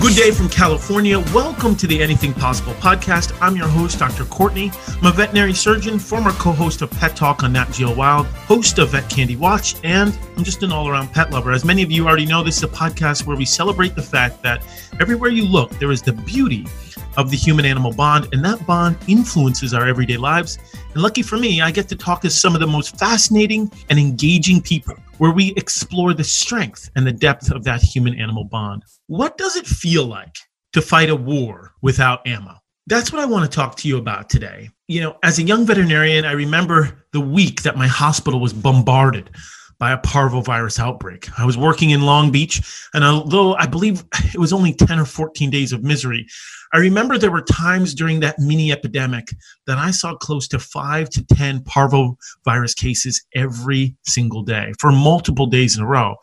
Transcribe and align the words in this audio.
Good 0.00 0.14
day 0.14 0.30
from 0.30 0.48
California. 0.48 1.18
Welcome 1.34 1.74
to 1.74 1.88
the 1.88 2.00
Anything 2.00 2.32
Pawsable 2.32 2.74
podcast. 2.74 3.36
I'm 3.40 3.56
your 3.56 3.66
host, 3.66 3.98
Dr. 3.98 4.24
Courtney. 4.26 4.70
I'm 4.86 5.06
a 5.06 5.10
veterinary 5.10 5.54
surgeon, 5.54 5.98
former 5.98 6.30
co 6.30 6.52
host 6.52 6.82
of 6.82 6.90
Pet 6.92 7.16
Talk 7.16 7.42
on 7.42 7.54
Nat 7.54 7.72
Geo 7.72 7.92
Wild, 7.92 8.26
host 8.26 8.78
of 8.78 8.90
Vet 8.90 9.10
Candy 9.10 9.34
Watch, 9.34 9.74
and 9.82 10.16
I'm 10.36 10.44
just 10.44 10.62
an 10.62 10.70
all 10.70 10.88
around 10.88 11.12
pet 11.12 11.32
lover. 11.32 11.50
As 11.50 11.64
many 11.64 11.82
of 11.82 11.90
you 11.90 12.06
already 12.06 12.26
know, 12.26 12.44
this 12.44 12.58
is 12.58 12.62
a 12.62 12.68
podcast 12.68 13.26
where 13.26 13.36
we 13.36 13.44
celebrate 13.44 13.96
the 13.96 14.02
fact 14.02 14.40
that 14.44 14.64
everywhere 15.00 15.30
you 15.30 15.44
look, 15.44 15.72
there 15.80 15.90
is 15.90 16.00
the 16.00 16.12
beauty 16.12 16.64
of 17.16 17.32
the 17.32 17.36
human 17.36 17.64
animal 17.64 17.92
bond, 17.92 18.28
and 18.32 18.44
that 18.44 18.64
bond 18.66 18.96
influences 19.08 19.74
our 19.74 19.88
everyday 19.88 20.16
lives. 20.16 20.58
And 20.94 21.02
lucky 21.02 21.22
for 21.22 21.36
me, 21.38 21.60
I 21.60 21.72
get 21.72 21.88
to 21.88 21.96
talk 21.96 22.20
to 22.20 22.30
some 22.30 22.54
of 22.54 22.60
the 22.60 22.68
most 22.68 22.96
fascinating 22.96 23.68
and 23.90 23.98
engaging 23.98 24.62
people 24.62 24.94
where 25.18 25.32
we 25.32 25.52
explore 25.56 26.14
the 26.14 26.24
strength 26.24 26.90
and 26.96 27.06
the 27.06 27.12
depth 27.12 27.50
of 27.50 27.64
that 27.64 27.82
human 27.82 28.14
animal 28.14 28.44
bond. 28.44 28.84
What 29.06 29.36
does 29.38 29.56
it 29.56 29.66
feel 29.66 30.04
like 30.04 30.36
to 30.72 30.82
fight 30.82 31.10
a 31.10 31.16
war 31.16 31.72
without 31.82 32.26
ammo? 32.26 32.56
That's 32.86 33.12
what 33.12 33.20
I 33.20 33.26
want 33.26 33.50
to 33.50 33.54
talk 33.54 33.76
to 33.76 33.88
you 33.88 33.98
about 33.98 34.30
today. 34.30 34.70
You 34.86 35.02
know, 35.02 35.16
as 35.22 35.38
a 35.38 35.42
young 35.42 35.66
veterinarian, 35.66 36.24
I 36.24 36.32
remember 36.32 37.04
the 37.12 37.20
week 37.20 37.62
that 37.62 37.76
my 37.76 37.86
hospital 37.86 38.40
was 38.40 38.54
bombarded 38.54 39.30
by 39.78 39.92
a 39.92 39.98
parvovirus 39.98 40.78
outbreak. 40.78 41.28
I 41.38 41.44
was 41.44 41.56
working 41.56 41.90
in 41.90 42.02
Long 42.02 42.30
Beach, 42.30 42.60
and 42.94 43.04
although 43.04 43.54
I 43.54 43.66
believe 43.66 44.04
it 44.34 44.38
was 44.38 44.52
only 44.52 44.74
10 44.74 44.98
or 44.98 45.04
14 45.04 45.50
days 45.50 45.72
of 45.72 45.84
misery, 45.84 46.26
I 46.72 46.78
remember 46.78 47.16
there 47.16 47.30
were 47.30 47.42
times 47.42 47.94
during 47.94 48.20
that 48.20 48.38
mini 48.38 48.72
epidemic 48.72 49.28
that 49.66 49.78
I 49.78 49.90
saw 49.90 50.14
close 50.14 50.48
to 50.48 50.58
five 50.58 51.08
to 51.10 51.24
10 51.24 51.60
parvovirus 51.60 52.76
cases 52.76 53.24
every 53.34 53.96
single 54.02 54.42
day 54.42 54.72
for 54.78 54.92
multiple 54.92 55.46
days 55.46 55.76
in 55.76 55.82
a 55.82 55.86
row. 55.86 56.16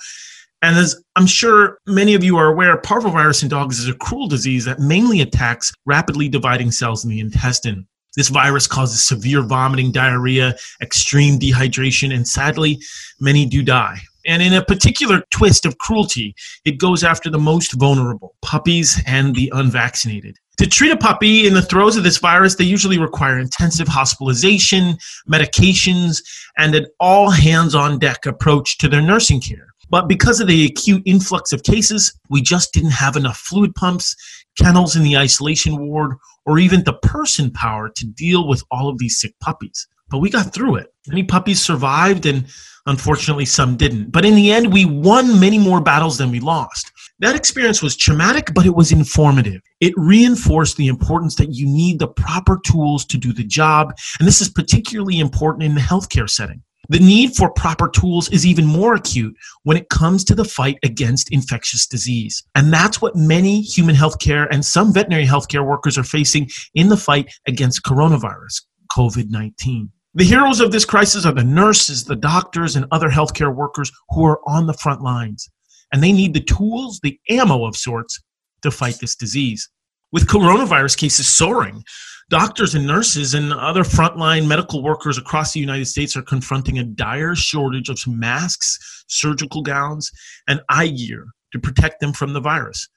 And 0.62 0.78
as 0.78 1.02
I'm 1.16 1.28
sure 1.28 1.80
many 1.86 2.16
of 2.16 2.24
you 2.24 2.38
are 2.38 2.48
aware, 2.48 2.78
parvovirus 2.78 3.44
in 3.44 3.50
dogs 3.50 3.80
is 3.80 3.88
a 3.88 3.94
cruel 3.94 4.28
disease 4.28 4.66
that 4.66 4.80
mainly 4.80 5.22
attacks 5.22 5.72
rapidly 5.86 6.28
dividing 6.28 6.72
cells 6.72 7.04
in 7.04 7.10
the 7.10 7.20
intestine. 7.20 7.88
This 8.16 8.30
virus 8.30 8.68
causes 8.68 9.04
severe 9.04 9.42
vomiting, 9.42 9.92
diarrhea, 9.92 10.56
extreme 10.82 11.40
dehydration, 11.40 12.14
and 12.14 12.28
sadly, 12.28 12.80
many 13.20 13.46
do 13.46 13.62
die. 13.62 14.00
And 14.26 14.42
in 14.42 14.54
a 14.54 14.66
particular 14.66 15.24
twist 15.32 15.66
of 15.66 15.78
cruelty, 15.78 16.34
it 16.66 16.80
goes 16.80 17.04
after 17.04 17.30
the 17.30 17.38
most 17.38 17.74
vulnerable 17.74 18.36
puppies 18.42 19.02
and 19.06 19.36
the 19.36 19.52
unvaccinated. 19.54 20.38
To 20.58 20.66
treat 20.66 20.92
a 20.92 20.98
puppy 20.98 21.46
in 21.46 21.54
the 21.54 21.62
throes 21.62 21.98
of 21.98 22.04
this 22.04 22.18
virus, 22.18 22.56
they 22.56 22.64
usually 22.64 22.98
require 22.98 23.38
intensive 23.38 23.90
hospitalization, 23.90 24.98
medications, 25.30 26.24
and 26.58 26.74
an 26.74 26.88
all 27.00 27.30
hands 27.30 27.76
on 27.76 28.00
deck 28.00 28.26
approach 28.26 28.78
to 28.78 28.88
their 28.88 29.02
nursing 29.02 29.42
care. 29.42 29.68
But 29.90 30.08
because 30.08 30.40
of 30.40 30.48
the 30.48 30.66
acute 30.66 31.04
influx 31.06 31.54
of 31.54 31.64
cases, 31.64 32.18
we 32.30 32.42
just 32.42 32.74
didn't 32.74 32.92
have 32.92 33.16
enough 33.16 33.38
fluid 33.38 33.76
pumps, 33.76 34.16
kennels 34.58 34.96
in 34.96 35.04
the 35.04 35.18
isolation 35.18 35.78
ward, 35.78 36.16
or 36.46 36.60
even 36.60 36.84
the 36.84 36.94
person 36.94 37.52
power 37.52 37.90
to 37.90 38.06
deal 38.06 38.48
with 38.48 38.64
all 38.72 38.90
of 38.90 38.98
these 38.98 39.20
sick 39.20 39.34
puppies. 39.40 39.88
But 40.10 40.20
we 40.20 40.30
got 40.30 40.54
through 40.54 40.76
it. 40.76 40.94
Many 41.08 41.24
puppies 41.24 41.62
survived, 41.62 42.26
and 42.26 42.46
unfortunately, 42.86 43.46
some 43.46 43.76
didn't. 43.76 44.12
But 44.12 44.26
in 44.26 44.36
the 44.36 44.52
end, 44.52 44.72
we 44.72 44.86
won 44.86 45.40
many 45.40 45.58
more 45.58 45.82
battles 45.82 46.18
than 46.18 46.32
we 46.32 46.40
lost. 46.40 46.92
That 47.20 47.36
experience 47.36 47.82
was 47.82 47.96
traumatic, 47.96 48.54
but 48.54 48.66
it 48.66 48.76
was 48.76 48.92
informative. 48.92 49.62
It 49.80 49.94
reinforced 49.96 50.78
the 50.78 50.88
importance 50.88 51.36
that 51.36 51.54
you 51.54 51.66
need 51.66 52.00
the 52.00 52.08
proper 52.08 52.60
tools 52.66 53.06
to 53.06 53.18
do 53.18 53.34
the 53.34 53.44
job. 53.44 53.96
And 54.20 54.28
this 54.28 54.42
is 54.42 54.50
particularly 54.50 55.20
important 55.20 55.64
in 55.64 55.76
the 55.76 55.82
healthcare 55.82 56.30
setting. 56.30 56.62
The 56.90 57.00
need 57.00 57.36
for 57.36 57.52
proper 57.52 57.90
tools 57.90 58.30
is 58.30 58.46
even 58.46 58.66
more 58.66 58.96
acute 58.96 59.36
when 59.64 59.78
it 59.78 59.90
comes 59.90 60.24
to 60.26 60.36
the 60.36 60.46
fight 60.46 60.78
against 60.84 61.32
infectious 61.32 61.88
disease. 61.88 62.44
And 62.54 62.72
that's 62.72 63.02
what 63.02 63.16
many 63.16 63.62
human 63.62 63.96
healthcare 63.96 64.48
and 64.52 64.64
some 64.64 64.94
veterinary 64.94 65.26
healthcare 65.26 65.66
workers 65.66 65.98
are 65.98 66.04
facing 66.04 66.50
in 66.74 66.90
the 66.90 66.98
fight 66.98 67.34
against 67.48 67.84
coronavirus, 67.84 68.62
COVID 68.96 69.30
19. 69.30 69.90
The 70.14 70.24
heroes 70.24 70.62
of 70.62 70.72
this 70.72 70.86
crisis 70.86 71.26
are 71.26 71.34
the 71.34 71.44
nurses, 71.44 72.06
the 72.06 72.16
doctors, 72.16 72.76
and 72.76 72.86
other 72.92 73.10
healthcare 73.10 73.54
workers 73.54 73.92
who 74.12 74.24
are 74.26 74.40
on 74.48 74.66
the 74.66 74.74
front 74.74 75.02
lines. 75.02 75.50
And 75.92 76.02
they 76.02 76.14
need 76.14 76.34
the 76.34 76.40
tools, 76.44 77.00
the 77.04 77.20
ammo 77.30 77.66
of 77.66 77.76
sorts, 77.76 78.22
to 78.62 78.72
fight 78.72 79.00
this 79.02 79.16
disease. 79.16 79.70
With 80.16 80.28
coronavirus 80.28 80.98
cases 80.98 81.28
soaring, 81.28 81.84
Doctors 82.30 82.74
and 82.74 82.88
nurses 82.88 83.34
and 83.34 83.52
other 83.52 83.84
frontline 83.84 84.48
medical 84.48 84.82
workers 84.82 85.18
across 85.18 85.52
the 85.52 85.60
United 85.60 85.88
States 85.88 86.16
are 86.16 86.22
confronting 86.22 86.80
a 86.80 86.86
dire 86.86 87.36
shortage 87.36 87.90
of 87.90 88.00
masks, 88.08 89.04
surgical 89.10 89.62
gowns, 89.62 90.10
and 90.48 90.62
eye 90.70 90.88
gear 90.88 91.28
to 91.52 91.60
protect 91.60 92.00
them 92.00 92.14
from 92.14 92.32
the 92.32 92.40
virus. 92.40 92.88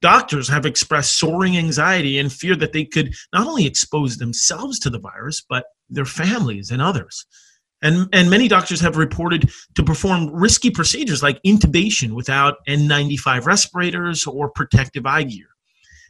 Doctors 0.00 0.48
have 0.48 0.64
expressed 0.64 1.18
soaring 1.18 1.58
anxiety 1.58 2.18
and 2.18 2.32
fear 2.32 2.56
that 2.56 2.72
they 2.72 2.86
could 2.86 3.14
not 3.34 3.46
only 3.46 3.66
expose 3.66 4.16
themselves 4.16 4.78
to 4.78 4.88
the 4.88 4.98
virus, 4.98 5.44
but 5.46 5.64
their 5.90 6.06
families 6.06 6.70
and 6.70 6.80
others. 6.80 7.26
And, 7.82 8.08
and 8.14 8.30
many 8.30 8.48
doctors 8.48 8.80
have 8.80 8.96
reported 8.96 9.50
to 9.74 9.82
perform 9.84 10.34
risky 10.34 10.70
procedures 10.70 11.22
like 11.22 11.38
intubation 11.42 12.14
without 12.14 12.56
N95 12.66 13.44
respirators 13.44 14.26
or 14.26 14.50
protective 14.50 15.04
eye 15.04 15.24
gear. 15.24 15.48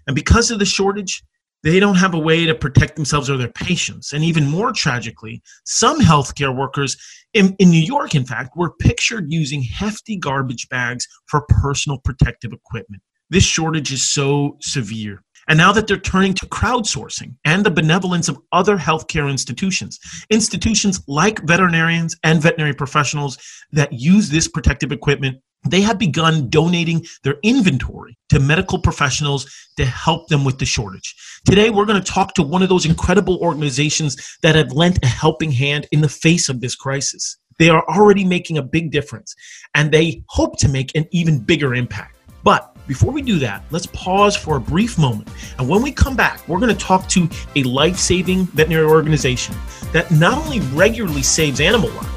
And 0.06 0.14
because 0.14 0.50
of 0.50 0.58
the 0.58 0.64
shortage, 0.64 1.22
they 1.62 1.80
don't 1.80 1.96
have 1.96 2.14
a 2.14 2.18
way 2.18 2.46
to 2.46 2.54
protect 2.54 2.94
themselves 2.94 3.28
or 3.28 3.36
their 3.36 3.48
patients. 3.48 4.12
And 4.12 4.22
even 4.22 4.46
more 4.46 4.72
tragically, 4.72 5.42
some 5.64 6.00
healthcare 6.00 6.54
workers 6.54 6.96
in, 7.34 7.56
in 7.58 7.70
New 7.70 7.82
York, 7.82 8.14
in 8.14 8.24
fact, 8.24 8.56
were 8.56 8.72
pictured 8.78 9.32
using 9.32 9.62
hefty 9.62 10.16
garbage 10.16 10.68
bags 10.68 11.08
for 11.26 11.44
personal 11.48 11.98
protective 11.98 12.52
equipment. 12.52 13.02
This 13.30 13.44
shortage 13.44 13.92
is 13.92 14.08
so 14.08 14.56
severe. 14.60 15.22
And 15.48 15.58
now 15.58 15.72
that 15.72 15.86
they're 15.86 15.96
turning 15.96 16.34
to 16.34 16.46
crowdsourcing 16.46 17.34
and 17.44 17.64
the 17.64 17.70
benevolence 17.70 18.28
of 18.28 18.38
other 18.52 18.76
healthcare 18.76 19.30
institutions, 19.30 19.98
institutions 20.30 21.00
like 21.06 21.40
veterinarians 21.46 22.16
and 22.24 22.42
veterinary 22.42 22.74
professionals 22.74 23.38
that 23.72 23.92
use 23.92 24.28
this 24.28 24.48
protective 24.48 24.90
equipment 24.90 25.38
they 25.70 25.80
have 25.80 25.98
begun 25.98 26.48
donating 26.48 27.04
their 27.22 27.36
inventory 27.42 28.16
to 28.28 28.40
medical 28.40 28.78
professionals 28.78 29.46
to 29.76 29.84
help 29.84 30.28
them 30.28 30.44
with 30.44 30.58
the 30.58 30.66
shortage. 30.66 31.14
Today, 31.44 31.70
we're 31.70 31.86
going 31.86 32.02
to 32.02 32.12
talk 32.12 32.34
to 32.34 32.42
one 32.42 32.62
of 32.62 32.68
those 32.68 32.86
incredible 32.86 33.38
organizations 33.38 34.16
that 34.42 34.54
have 34.54 34.72
lent 34.72 34.98
a 35.02 35.06
helping 35.06 35.52
hand 35.52 35.86
in 35.92 36.00
the 36.00 36.08
face 36.08 36.48
of 36.48 36.60
this 36.60 36.74
crisis. 36.74 37.38
They 37.58 37.68
are 37.68 37.84
already 37.88 38.24
making 38.24 38.58
a 38.58 38.62
big 38.62 38.90
difference, 38.90 39.34
and 39.74 39.90
they 39.90 40.22
hope 40.28 40.58
to 40.58 40.68
make 40.68 40.94
an 40.94 41.06
even 41.10 41.38
bigger 41.38 41.74
impact. 41.74 42.16
But 42.42 42.76
before 42.86 43.12
we 43.12 43.22
do 43.22 43.40
that, 43.40 43.64
let's 43.70 43.86
pause 43.86 44.36
for 44.36 44.56
a 44.56 44.60
brief 44.60 44.98
moment. 44.98 45.28
And 45.58 45.68
when 45.68 45.82
we 45.82 45.90
come 45.90 46.14
back, 46.14 46.46
we're 46.46 46.60
going 46.60 46.74
to 46.74 46.80
talk 46.80 47.08
to 47.08 47.28
a 47.56 47.64
life 47.64 47.96
saving 47.96 48.46
veterinary 48.46 48.86
organization 48.86 49.56
that 49.92 50.10
not 50.12 50.38
only 50.38 50.60
regularly 50.76 51.22
saves 51.22 51.60
animal 51.60 51.90
lives, 51.90 52.15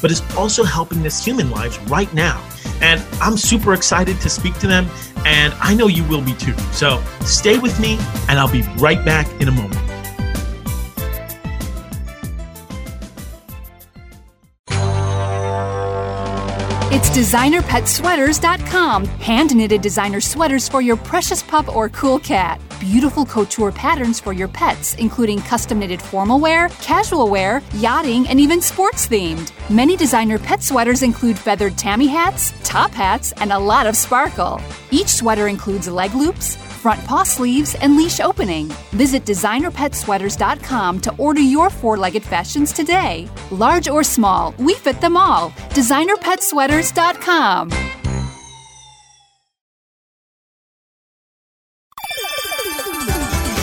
but 0.00 0.10
is 0.10 0.22
also 0.36 0.64
helping 0.64 1.02
this 1.02 1.24
human 1.24 1.50
lives 1.50 1.78
right 1.80 2.12
now 2.14 2.42
and 2.80 3.02
I'm 3.20 3.36
super 3.36 3.74
excited 3.74 4.20
to 4.20 4.30
speak 4.30 4.58
to 4.58 4.66
them, 4.66 4.88
and 5.24 5.54
I 5.60 5.74
know 5.74 5.86
you 5.86 6.04
will 6.04 6.22
be 6.22 6.34
too. 6.34 6.56
So 6.72 7.02
stay 7.22 7.58
with 7.58 7.78
me, 7.80 7.98
and 8.28 8.38
I'll 8.38 8.50
be 8.50 8.62
right 8.78 9.04
back 9.04 9.28
in 9.40 9.48
a 9.48 9.52
moment. 9.52 9.80
It's 16.92 17.10
designerpetsweaters.com. 17.10 19.04
Hand 19.04 19.54
knitted 19.54 19.80
designer 19.80 20.20
sweaters 20.20 20.68
for 20.68 20.82
your 20.82 20.96
precious 20.96 21.42
pup 21.42 21.74
or 21.74 21.88
cool 21.90 22.18
cat. 22.18 22.60
Beautiful 22.80 23.24
couture 23.26 23.70
patterns 23.70 24.18
for 24.20 24.32
your 24.32 24.48
pets, 24.48 24.94
including 24.94 25.42
custom 25.42 25.80
knitted 25.80 26.00
formal 26.00 26.40
wear, 26.40 26.70
casual 26.80 27.28
wear, 27.28 27.60
yachting, 27.74 28.26
and 28.26 28.40
even 28.40 28.62
sports 28.62 29.06
themed. 29.06 29.52
Many 29.68 29.98
designer 29.98 30.38
pet 30.38 30.62
sweaters 30.62 31.02
include 31.02 31.38
feathered 31.38 31.76
tammy 31.76 32.06
hats, 32.06 32.54
top 32.64 32.90
hats, 32.92 33.32
and 33.32 33.52
a 33.52 33.58
lot 33.58 33.86
of 33.86 33.96
sparkle. 33.96 34.62
Each 34.90 35.08
sweater 35.08 35.48
includes 35.48 35.88
leg 35.88 36.14
loops, 36.14 36.56
front 36.56 37.04
paw 37.04 37.22
sleeves, 37.22 37.74
and 37.82 37.98
leash 37.98 38.18
opening. 38.18 38.68
Visit 38.92 39.26
designerpetsweaters.com 39.26 41.00
to 41.00 41.14
order 41.18 41.42
your 41.42 41.68
four 41.68 41.98
legged 41.98 42.22
fashions 42.22 42.72
today. 42.72 43.28
Large 43.50 43.88
or 43.88 44.02
small, 44.02 44.54
we 44.58 44.72
fit 44.72 45.02
them 45.02 45.18
all. 45.18 45.50
Designerpetsweaters.com. 45.74 47.99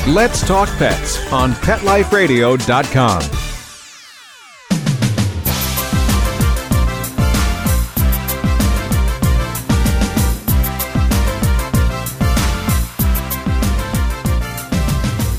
Let's 0.07 0.41
Talk 0.47 0.69
Pets 0.77 1.33
on 1.33 1.51
PetLifeRadio.com. 1.51 3.21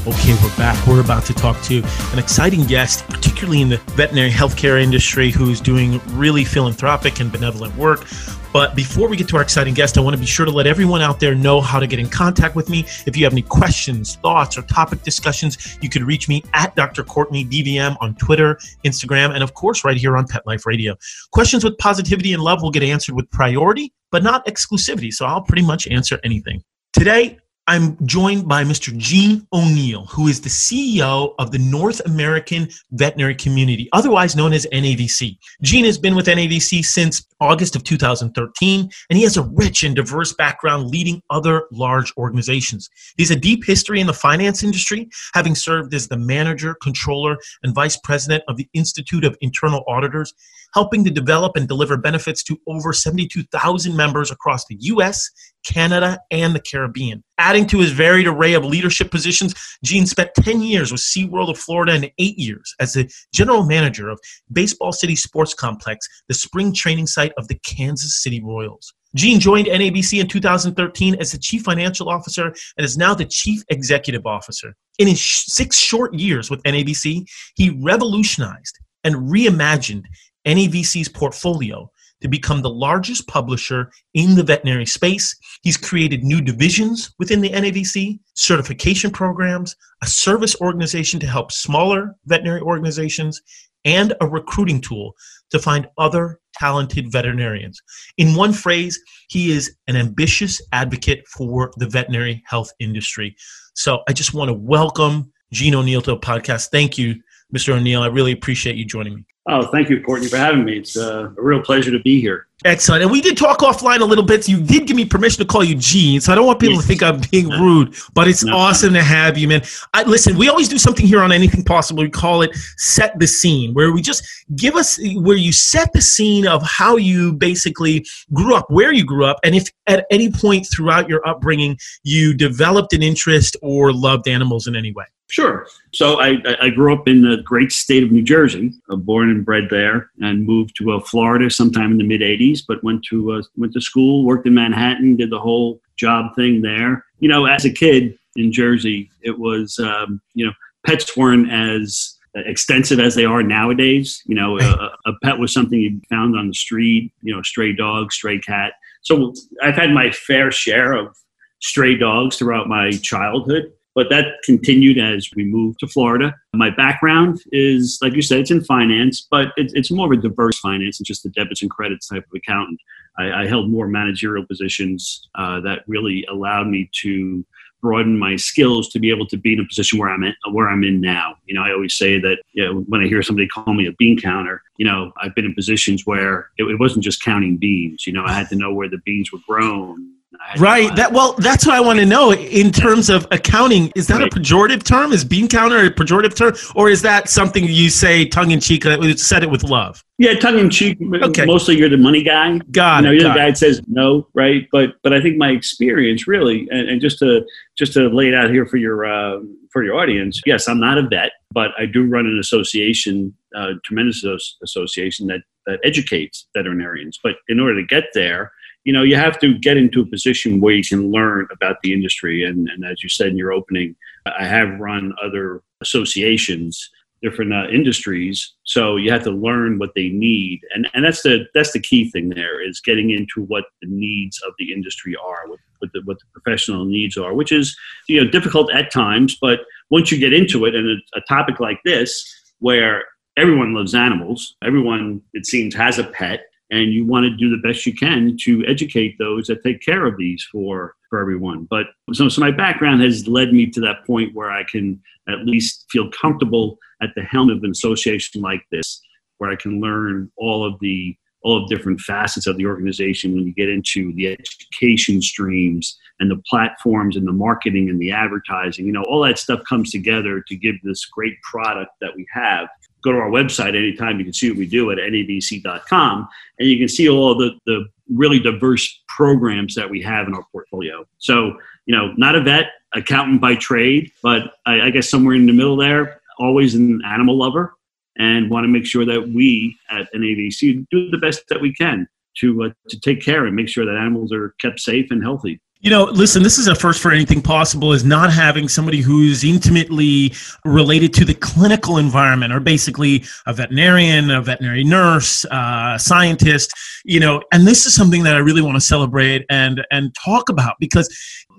Okay, 0.06 0.34
we're 0.42 0.56
back. 0.58 0.86
We're 0.86 1.00
about 1.00 1.24
to 1.24 1.32
talk 1.32 1.58
to 1.62 1.82
an 2.12 2.18
exciting 2.18 2.64
guest, 2.64 3.08
particularly 3.08 3.62
in 3.62 3.70
the 3.70 3.78
veterinary 3.92 4.30
healthcare 4.30 4.82
industry, 4.82 5.30
who's 5.30 5.62
doing 5.62 5.98
really 6.08 6.44
philanthropic 6.44 7.20
and 7.20 7.32
benevolent 7.32 7.74
work 7.74 8.04
but 8.52 8.74
before 8.74 9.08
we 9.08 9.16
get 9.16 9.28
to 9.28 9.36
our 9.36 9.42
exciting 9.42 9.74
guest, 9.74 9.98
I 9.98 10.00
want 10.00 10.14
to 10.14 10.20
be 10.20 10.26
sure 10.26 10.46
to 10.46 10.52
let 10.52 10.66
everyone 10.66 11.02
out 11.02 11.20
there 11.20 11.34
know 11.34 11.60
how 11.60 11.78
to 11.78 11.86
get 11.86 11.98
in 11.98 12.08
contact 12.08 12.56
with 12.56 12.68
me. 12.68 12.80
If 13.06 13.16
you 13.16 13.24
have 13.24 13.32
any 13.32 13.42
questions, 13.42 14.16
thoughts, 14.16 14.56
or 14.56 14.62
topic 14.62 15.02
discussions, 15.02 15.78
you 15.82 15.88
can 15.88 16.04
reach 16.04 16.28
me 16.28 16.42
at 16.54 16.74
Dr. 16.74 17.04
Courtney 17.04 17.44
DVM 17.44 17.96
on 18.00 18.14
Twitter, 18.14 18.58
Instagram, 18.84 19.34
and 19.34 19.42
of 19.42 19.54
course, 19.54 19.84
right 19.84 19.96
here 19.96 20.16
on 20.16 20.26
Pet 20.26 20.46
Life 20.46 20.66
Radio. 20.66 20.96
Questions 21.32 21.62
with 21.62 21.76
positivity 21.78 22.32
and 22.32 22.42
love 22.42 22.62
will 22.62 22.70
get 22.70 22.82
answered 22.82 23.14
with 23.14 23.30
priority, 23.30 23.92
but 24.10 24.22
not 24.22 24.46
exclusivity. 24.46 25.12
So 25.12 25.26
I'll 25.26 25.42
pretty 25.42 25.62
much 25.62 25.86
answer 25.88 26.18
anything. 26.24 26.62
Today, 26.92 27.38
I'm 27.68 27.98
joined 28.06 28.48
by 28.48 28.64
Mr. 28.64 28.96
Gene 28.96 29.46
O'Neill, 29.52 30.06
who 30.06 30.26
is 30.26 30.40
the 30.40 30.48
CEO 30.48 31.34
of 31.38 31.50
the 31.50 31.58
North 31.58 32.00
American 32.06 32.70
Veterinary 32.92 33.34
Community, 33.34 33.90
otherwise 33.92 34.34
known 34.34 34.54
as 34.54 34.66
NAVC. 34.72 35.36
Gene 35.60 35.84
has 35.84 35.98
been 35.98 36.16
with 36.16 36.28
NAVC 36.28 36.82
since 36.82 37.26
August 37.40 37.76
of 37.76 37.84
2013, 37.84 38.90
and 39.10 39.16
he 39.18 39.22
has 39.22 39.36
a 39.36 39.42
rich 39.42 39.82
and 39.82 39.94
diverse 39.94 40.32
background 40.32 40.88
leading 40.88 41.22
other 41.28 41.64
large 41.70 42.10
organizations. 42.16 42.88
He 43.18 43.22
has 43.22 43.30
a 43.30 43.36
deep 43.36 43.66
history 43.66 44.00
in 44.00 44.06
the 44.06 44.14
finance 44.14 44.62
industry, 44.62 45.10
having 45.34 45.54
served 45.54 45.92
as 45.92 46.08
the 46.08 46.16
manager, 46.16 46.74
controller, 46.82 47.36
and 47.62 47.74
vice 47.74 47.98
president 47.98 48.44
of 48.48 48.56
the 48.56 48.66
Institute 48.72 49.26
of 49.26 49.36
Internal 49.42 49.84
Auditors 49.86 50.32
helping 50.74 51.04
to 51.04 51.10
develop 51.10 51.56
and 51.56 51.68
deliver 51.68 51.96
benefits 51.96 52.42
to 52.44 52.58
over 52.66 52.92
72,000 52.92 53.96
members 53.96 54.30
across 54.30 54.64
the 54.66 54.76
US, 54.80 55.30
Canada, 55.64 56.20
and 56.30 56.54
the 56.54 56.60
Caribbean. 56.60 57.22
Adding 57.38 57.66
to 57.68 57.78
his 57.78 57.92
varied 57.92 58.26
array 58.26 58.54
of 58.54 58.64
leadership 58.64 59.10
positions, 59.10 59.54
Gene 59.84 60.06
spent 60.06 60.30
10 60.34 60.62
years 60.62 60.92
with 60.92 61.00
SeaWorld 61.00 61.50
of 61.50 61.58
Florida 61.58 61.92
and 61.92 62.10
eight 62.18 62.38
years 62.38 62.74
as 62.80 62.92
the 62.92 63.10
general 63.32 63.64
manager 63.64 64.08
of 64.08 64.18
Baseball 64.52 64.92
City 64.92 65.16
Sports 65.16 65.54
Complex, 65.54 66.06
the 66.28 66.34
spring 66.34 66.72
training 66.72 67.06
site 67.06 67.32
of 67.36 67.48
the 67.48 67.58
Kansas 67.64 68.22
City 68.22 68.42
Royals. 68.42 68.92
Gene 69.14 69.40
joined 69.40 69.68
NAVC 69.68 70.20
in 70.20 70.28
2013 70.28 71.16
as 71.18 71.32
the 71.32 71.38
chief 71.38 71.62
financial 71.62 72.10
officer 72.10 72.52
and 72.76 72.84
is 72.84 72.98
now 72.98 73.14
the 73.14 73.24
chief 73.24 73.62
executive 73.70 74.26
officer. 74.26 74.74
In 74.98 75.08
his 75.08 75.24
six 75.24 75.78
short 75.78 76.12
years 76.12 76.50
with 76.50 76.62
NAVC, 76.64 77.26
he 77.54 77.70
revolutionized 77.82 78.78
and 79.04 79.14
reimagined 79.14 80.04
NAVC's 80.46 81.08
portfolio 81.08 81.90
to 82.20 82.28
become 82.28 82.62
the 82.62 82.70
largest 82.70 83.28
publisher 83.28 83.90
in 84.14 84.34
the 84.34 84.42
veterinary 84.42 84.86
space. 84.86 85.36
He's 85.62 85.76
created 85.76 86.24
new 86.24 86.40
divisions 86.40 87.14
within 87.18 87.40
the 87.40 87.50
NAVC, 87.50 88.18
certification 88.34 89.10
programs, 89.10 89.76
a 90.02 90.06
service 90.06 90.60
organization 90.60 91.20
to 91.20 91.26
help 91.26 91.52
smaller 91.52 92.16
veterinary 92.26 92.60
organizations, 92.60 93.40
and 93.84 94.12
a 94.20 94.26
recruiting 94.26 94.80
tool 94.80 95.14
to 95.50 95.58
find 95.58 95.88
other 95.98 96.40
talented 96.54 97.10
veterinarians. 97.10 97.80
In 98.16 98.34
one 98.34 98.52
phrase, 98.52 99.00
he 99.28 99.52
is 99.52 99.76
an 99.86 99.96
ambitious 99.96 100.60
advocate 100.72 101.26
for 101.28 101.70
the 101.76 101.88
veterinary 101.88 102.42
health 102.46 102.72
industry. 102.80 103.36
So 103.74 104.02
I 104.08 104.12
just 104.12 104.34
want 104.34 104.48
to 104.48 104.54
welcome 104.54 105.32
Gene 105.52 105.76
O'Neill 105.76 106.02
to 106.02 106.10
the 106.12 106.18
podcast. 106.18 106.70
Thank 106.70 106.98
you, 106.98 107.14
Mr. 107.54 107.74
O'Neill. 107.74 108.02
I 108.02 108.08
really 108.08 108.32
appreciate 108.32 108.76
you 108.76 108.84
joining 108.84 109.14
me. 109.14 109.24
Oh, 109.50 109.66
thank 109.68 109.88
you, 109.88 110.02
Courtney, 110.02 110.28
for 110.28 110.36
having 110.36 110.62
me. 110.62 110.76
It's 110.76 110.94
uh, 110.94 111.30
a 111.36 111.42
real 111.42 111.62
pleasure 111.62 111.90
to 111.90 111.98
be 112.00 112.20
here. 112.20 112.48
Excellent. 112.66 113.02
And 113.02 113.10
we 113.10 113.22
did 113.22 113.38
talk 113.38 113.60
offline 113.60 114.00
a 114.00 114.04
little 114.04 114.24
bit. 114.24 114.44
So 114.44 114.52
you 114.52 114.60
did 114.60 114.86
give 114.86 114.94
me 114.94 115.06
permission 115.06 115.38
to 115.38 115.46
call 115.46 115.64
you 115.64 115.74
Gene. 115.74 116.20
So 116.20 116.32
I 116.32 116.34
don't 116.34 116.44
want 116.44 116.60
people 116.60 116.76
to 116.76 116.86
think 116.86 117.02
I'm 117.02 117.20
being 117.30 117.48
rude, 117.48 117.94
but 118.12 118.28
it's 118.28 118.44
no. 118.44 118.54
awesome 118.54 118.92
to 118.92 119.02
have 119.02 119.38
you, 119.38 119.48
man. 119.48 119.62
I, 119.94 120.02
listen, 120.02 120.36
we 120.36 120.50
always 120.50 120.68
do 120.68 120.76
something 120.76 121.06
here 121.06 121.22
on 121.22 121.32
Anything 121.32 121.64
Pawsable. 121.64 122.00
We 122.00 122.10
call 122.10 122.42
it 122.42 122.54
Set 122.76 123.18
the 123.18 123.26
Scene, 123.26 123.72
where 123.72 123.90
we 123.90 124.02
just 124.02 124.22
give 124.54 124.74
us, 124.74 124.98
where 125.14 125.36
you 125.36 125.52
set 125.52 125.94
the 125.94 126.02
scene 126.02 126.46
of 126.46 126.62
how 126.64 126.96
you 126.96 127.32
basically 127.32 128.04
grew 128.34 128.54
up, 128.54 128.66
where 128.68 128.92
you 128.92 129.04
grew 129.04 129.24
up, 129.24 129.38
and 129.44 129.54
if 129.54 129.70
at 129.86 130.04
any 130.10 130.30
point 130.30 130.66
throughout 130.70 131.08
your 131.08 131.26
upbringing 131.26 131.78
you 132.02 132.34
developed 132.34 132.92
an 132.92 133.02
interest 133.02 133.56
or 133.62 133.92
loved 133.94 134.28
animals 134.28 134.66
in 134.66 134.76
any 134.76 134.92
way. 134.92 135.04
Sure. 135.30 135.66
So 135.92 136.20
I, 136.20 136.42
I 136.60 136.70
grew 136.70 136.92
up 136.92 137.06
in 137.06 137.20
the 137.20 137.42
great 137.44 137.70
state 137.70 138.02
of 138.02 138.10
New 138.10 138.22
Jersey, 138.22 138.72
uh, 138.90 138.96
born 138.96 139.28
and 139.30 139.44
bred 139.44 139.68
there, 139.70 140.10
and 140.20 140.46
moved 140.46 140.74
to 140.76 140.92
uh, 140.92 141.00
Florida 141.00 141.50
sometime 141.50 141.92
in 141.92 141.98
the 141.98 142.04
mid 142.04 142.22
'80s. 142.22 142.60
But 142.66 142.82
went 142.82 143.04
to 143.04 143.32
uh, 143.32 143.42
went 143.56 143.74
to 143.74 143.80
school, 143.80 144.24
worked 144.24 144.46
in 144.46 144.54
Manhattan, 144.54 145.16
did 145.16 145.30
the 145.30 145.38
whole 145.38 145.80
job 145.96 146.34
thing 146.34 146.62
there. 146.62 147.04
You 147.20 147.28
know, 147.28 147.44
as 147.44 147.66
a 147.66 147.70
kid 147.70 148.18
in 148.36 148.52
Jersey, 148.52 149.10
it 149.20 149.38
was 149.38 149.78
um, 149.78 150.22
you 150.32 150.46
know 150.46 150.52
pets 150.86 151.14
weren't 151.14 151.52
as 151.52 152.16
extensive 152.34 152.98
as 152.98 153.14
they 153.14 153.26
are 153.26 153.42
nowadays. 153.42 154.22
You 154.24 154.34
know, 154.34 154.58
a, 154.58 154.96
a 155.04 155.12
pet 155.22 155.38
was 155.38 155.52
something 155.52 155.78
you 155.78 156.00
found 156.08 156.38
on 156.38 156.48
the 156.48 156.54
street. 156.54 157.12
You 157.20 157.36
know, 157.36 157.42
stray 157.42 157.74
dog, 157.74 158.12
stray 158.12 158.38
cat. 158.38 158.72
So 159.02 159.34
I've 159.62 159.76
had 159.76 159.92
my 159.92 160.10
fair 160.10 160.50
share 160.50 160.94
of 160.94 161.14
stray 161.60 161.98
dogs 161.98 162.38
throughout 162.38 162.66
my 162.66 162.92
childhood 162.92 163.72
but 163.98 164.10
that 164.10 164.40
continued 164.44 164.96
as 164.96 165.28
we 165.34 165.44
moved 165.44 165.80
to 165.80 165.88
Florida. 165.88 166.32
My 166.54 166.70
background 166.70 167.40
is, 167.50 167.98
like 168.00 168.12
you 168.12 168.22
said, 168.22 168.38
it's 168.38 168.52
in 168.52 168.62
finance, 168.62 169.26
but 169.28 169.48
it's, 169.56 169.72
it's 169.74 169.90
more 169.90 170.06
of 170.06 170.16
a 170.16 170.22
diverse 170.22 170.56
finance 170.60 170.98
than 170.98 171.04
just 171.04 171.24
the 171.24 171.30
debits 171.30 171.62
and 171.62 171.70
credits 171.72 172.06
type 172.06 172.22
of 172.24 172.32
accountant. 172.32 172.78
I, 173.18 173.42
I 173.42 173.48
held 173.48 173.68
more 173.68 173.88
managerial 173.88 174.46
positions 174.46 175.28
uh, 175.34 175.58
that 175.62 175.80
really 175.88 176.24
allowed 176.30 176.68
me 176.68 176.88
to 177.02 177.44
broaden 177.82 178.16
my 178.16 178.36
skills 178.36 178.88
to 178.90 179.00
be 179.00 179.10
able 179.10 179.26
to 179.26 179.36
be 179.36 179.54
in 179.54 179.58
a 179.58 179.66
position 179.66 179.98
where 179.98 180.10
I'm 180.10 180.22
in, 180.22 180.34
where 180.52 180.68
I'm 180.68 180.84
in 180.84 181.00
now. 181.00 181.34
You 181.46 181.56
know, 181.56 181.64
I 181.64 181.72
always 181.72 181.98
say 181.98 182.20
that 182.20 182.38
you 182.52 182.64
know, 182.64 182.82
when 182.82 183.00
I 183.00 183.08
hear 183.08 183.20
somebody 183.24 183.48
call 183.48 183.74
me 183.74 183.88
a 183.88 183.92
bean 183.98 184.16
counter, 184.16 184.62
you 184.76 184.86
know, 184.86 185.10
I've 185.20 185.34
been 185.34 185.44
in 185.44 185.54
positions 185.56 186.06
where 186.06 186.50
it, 186.56 186.62
it 186.62 186.78
wasn't 186.78 187.02
just 187.02 187.24
counting 187.24 187.56
beans. 187.56 188.06
You 188.06 188.12
know, 188.12 188.24
I 188.24 188.32
had 188.32 188.48
to 188.50 188.54
know 188.54 188.72
where 188.72 188.88
the 188.88 188.98
beans 188.98 189.32
were 189.32 189.40
grown 189.48 190.17
Right. 190.58 190.94
That 190.94 191.12
well, 191.12 191.32
that's 191.34 191.66
what 191.66 191.74
I 191.74 191.80
want 191.80 191.98
to 192.00 192.06
know 192.06 192.32
in 192.32 192.70
terms 192.70 193.08
of 193.08 193.26
accounting. 193.30 193.90
Is 193.96 194.06
that 194.08 194.20
right. 194.20 194.32
a 194.32 194.36
pejorative 194.36 194.82
term? 194.82 195.12
Is 195.12 195.24
bean 195.24 195.48
counter 195.48 195.78
a 195.78 195.90
pejorative 195.90 196.36
term, 196.36 196.54
or 196.74 196.90
is 196.90 197.00
that 197.02 197.28
something 197.30 197.64
you 197.64 197.88
say 197.88 198.26
tongue 198.26 198.50
in 198.50 198.60
cheek? 198.60 198.84
Uh, 198.84 199.14
said 199.16 199.42
it 199.42 199.50
with 199.50 199.62
love. 199.64 200.04
Yeah, 200.18 200.34
tongue 200.34 200.58
in 200.58 200.68
cheek. 200.68 200.98
Okay. 201.22 201.46
Mostly, 201.46 201.78
you're 201.78 201.88
the 201.88 201.96
money 201.96 202.22
guy. 202.22 202.58
Got 202.70 202.98
you 202.98 203.02
know, 203.02 203.10
You're 203.12 203.22
the 203.22 203.38
guy 203.38 203.46
that 203.46 203.58
says 203.58 203.80
no, 203.86 204.28
right? 204.34 204.68
But 204.70 204.96
but 205.02 205.14
I 205.14 205.22
think 205.22 205.38
my 205.38 205.50
experience 205.50 206.26
really, 206.26 206.68
and, 206.70 206.88
and 206.88 207.00
just 207.00 207.18
to 207.20 207.44
just 207.76 207.94
to 207.94 208.08
lay 208.08 208.28
it 208.28 208.34
out 208.34 208.50
here 208.50 208.66
for 208.66 208.76
your 208.76 209.06
uh, 209.06 209.40
for 209.70 209.82
your 209.82 209.96
audience. 209.96 210.42
Yes, 210.44 210.68
I'm 210.68 210.80
not 210.80 210.98
a 210.98 211.02
vet, 211.08 211.32
but 211.52 211.70
I 211.78 211.86
do 211.86 212.06
run 212.06 212.26
an 212.26 212.38
association, 212.38 213.34
uh, 213.56 213.72
tremendous 213.82 214.24
association 214.62 215.26
that 215.28 215.40
that 215.66 215.80
educates 215.84 216.48
veterinarians. 216.54 217.18
But 217.22 217.36
in 217.48 217.60
order 217.60 217.80
to 217.80 217.86
get 217.86 218.04
there 218.12 218.52
you 218.84 218.92
know 218.92 219.02
you 219.02 219.16
have 219.16 219.38
to 219.40 219.58
get 219.58 219.76
into 219.76 220.00
a 220.00 220.06
position 220.06 220.60
where 220.60 220.74
you 220.74 220.84
can 220.84 221.10
learn 221.10 221.46
about 221.52 221.76
the 221.82 221.92
industry. 221.92 222.44
And, 222.44 222.68
and 222.68 222.84
as 222.84 223.02
you 223.02 223.08
said 223.08 223.28
in 223.28 223.36
your 223.36 223.52
opening 223.52 223.96
i 224.38 224.44
have 224.44 224.78
run 224.78 225.14
other 225.22 225.62
associations 225.80 226.90
different 227.22 227.52
uh, 227.52 227.66
industries. 227.68 228.54
So 228.64 228.96
you 228.96 229.10
have 229.10 229.24
to 229.24 229.30
learn 229.30 229.78
what 229.78 229.94
they 229.94 230.08
need. 230.08 230.60
And, 230.74 230.88
and 230.94 231.04
that's 231.04 231.22
the 231.22 231.46
that's 231.54 231.72
the 231.72 231.80
key 231.80 232.10
thing 232.10 232.30
there 232.30 232.62
is 232.62 232.80
getting 232.80 233.10
into 233.10 233.42
what 233.42 233.64
the 233.82 233.88
needs 233.88 234.40
of 234.46 234.52
the 234.58 234.72
industry 234.72 235.16
are 235.16 235.48
what, 235.48 235.58
what, 235.78 235.92
the, 235.92 236.00
what 236.04 236.18
the 236.18 236.40
professional 236.40 236.84
needs 236.84 237.16
are 237.16 237.34
which 237.34 237.52
is 237.52 237.76
you 238.08 238.22
know 238.22 238.30
difficult 238.30 238.72
at 238.72 238.92
times. 238.92 239.36
But 239.40 239.60
once 239.90 240.12
you 240.12 240.18
get 240.18 240.32
into 240.32 240.64
it 240.64 240.74
and 240.74 240.88
a, 240.88 241.18
a 241.18 241.20
topic 241.22 241.60
like 241.60 241.80
this 241.84 242.24
where 242.60 243.04
everyone 243.36 243.72
loves 243.74 243.94
animals 243.94 244.56
everyone 244.64 245.20
it 245.32 245.46
seems 245.46 245.74
has 245.74 245.98
a 245.98 246.04
pet 246.04 246.46
and 246.70 246.92
you 246.92 247.06
want 247.06 247.24
to 247.24 247.36
do 247.36 247.50
the 247.50 247.66
best 247.66 247.86
you 247.86 247.94
can 247.94 248.36
to 248.42 248.64
educate 248.66 249.16
those 249.18 249.46
that 249.46 249.62
take 249.62 249.80
care 249.80 250.06
of 250.06 250.16
these 250.16 250.46
for 250.50 250.94
for 251.08 251.20
everyone. 251.20 251.66
But 251.70 251.86
so, 252.12 252.28
so 252.28 252.40
my 252.40 252.50
background 252.50 253.00
has 253.02 253.26
led 253.26 253.52
me 253.52 253.66
to 253.70 253.80
that 253.80 254.06
point 254.06 254.34
where 254.34 254.50
i 254.50 254.64
can 254.64 255.00
at 255.28 255.46
least 255.46 255.86
feel 255.90 256.10
comfortable 256.10 256.78
at 257.02 257.10
the 257.14 257.22
helm 257.22 257.50
of 257.50 257.62
an 257.62 257.70
association 257.70 258.42
like 258.42 258.62
this 258.70 259.00
where 259.38 259.50
i 259.50 259.56
can 259.56 259.80
learn 259.80 260.30
all 260.36 260.66
of 260.66 260.78
the 260.80 261.16
all 261.42 261.62
of 261.62 261.68
different 261.68 262.00
facets 262.00 262.46
of 262.46 262.56
the 262.56 262.66
organization 262.66 263.34
when 263.34 263.46
you 263.46 263.54
get 263.54 263.68
into 263.68 264.12
the 264.14 264.26
education 264.26 265.22
streams 265.22 265.96
and 266.20 266.30
the 266.30 266.42
platforms 266.48 267.16
and 267.16 267.26
the 267.26 267.32
marketing 267.32 267.88
and 267.88 268.00
the 268.00 268.10
advertising. 268.10 268.86
You 268.86 268.92
know 268.92 269.04
all 269.04 269.22
that 269.22 269.38
stuff 269.38 269.60
comes 269.68 269.90
together 269.90 270.42
to 270.48 270.56
give 270.56 270.74
this 270.82 271.04
great 271.06 271.40
product 271.42 271.92
that 272.00 272.10
we 272.16 272.26
have 272.32 272.68
go 273.02 273.12
to 273.12 273.18
our 273.18 273.30
website 273.30 273.76
anytime. 273.76 274.18
You 274.18 274.24
can 274.24 274.32
see 274.32 274.50
what 274.50 274.58
we 274.58 274.66
do 274.66 274.90
at 274.90 274.98
navc.com, 274.98 276.28
and 276.58 276.68
you 276.68 276.78
can 276.78 276.88
see 276.88 277.08
all 277.08 277.34
the, 277.36 277.58
the 277.66 277.86
really 278.08 278.38
diverse 278.38 279.02
programs 279.08 279.74
that 279.74 279.88
we 279.88 280.02
have 280.02 280.26
in 280.26 280.34
our 280.34 280.44
portfolio. 280.52 281.04
So, 281.18 281.58
you 281.86 281.96
know, 281.96 282.12
not 282.16 282.34
a 282.34 282.42
vet, 282.42 282.66
accountant 282.94 283.40
by 283.40 283.54
trade, 283.56 284.12
but 284.22 284.54
I, 284.66 284.82
I 284.82 284.90
guess 284.90 285.08
somewhere 285.08 285.34
in 285.34 285.46
the 285.46 285.52
middle 285.52 285.76
there, 285.76 286.20
always 286.38 286.74
an 286.74 287.02
animal 287.04 287.36
lover, 287.36 287.74
and 288.18 288.50
want 288.50 288.64
to 288.64 288.68
make 288.68 288.86
sure 288.86 289.04
that 289.04 289.28
we 289.28 289.78
at 289.90 290.12
NAVC 290.12 290.86
do 290.90 291.10
the 291.10 291.18
best 291.18 291.44
that 291.48 291.60
we 291.60 291.72
can 291.72 292.08
to 292.38 292.64
uh, 292.64 292.70
to 292.88 293.00
take 293.00 293.22
care 293.22 293.46
and 293.46 293.54
make 293.54 293.68
sure 293.68 293.84
that 293.84 293.96
animals 293.96 294.32
are 294.32 294.54
kept 294.60 294.80
safe 294.80 295.10
and 295.10 295.22
healthy. 295.22 295.60
You 295.80 295.90
know, 295.90 296.04
listen, 296.06 296.42
this 296.42 296.58
is 296.58 296.66
a 296.66 296.74
first 296.74 297.00
for 297.00 297.12
Anything 297.12 297.40
Pawsable 297.40 297.94
is 297.94 298.04
not 298.04 298.32
having 298.32 298.66
somebody 298.66 299.00
who's 299.00 299.44
intimately 299.44 300.34
related 300.64 301.14
to 301.14 301.24
the 301.24 301.34
clinical 301.34 301.98
environment 301.98 302.52
or 302.52 302.58
basically 302.58 303.24
a 303.46 303.52
veterinarian, 303.52 304.28
a 304.32 304.42
veterinary 304.42 304.82
nurse, 304.82 305.44
uh, 305.52 305.96
scientist, 305.96 306.72
you 307.04 307.20
know, 307.20 307.40
and 307.52 307.64
this 307.64 307.86
is 307.86 307.94
something 307.94 308.24
that 308.24 308.34
I 308.34 308.38
really 308.38 308.60
want 308.60 308.74
to 308.74 308.80
celebrate 308.80 309.46
and 309.50 309.86
and 309.92 310.12
talk 310.16 310.48
about 310.48 310.74
because 310.80 311.08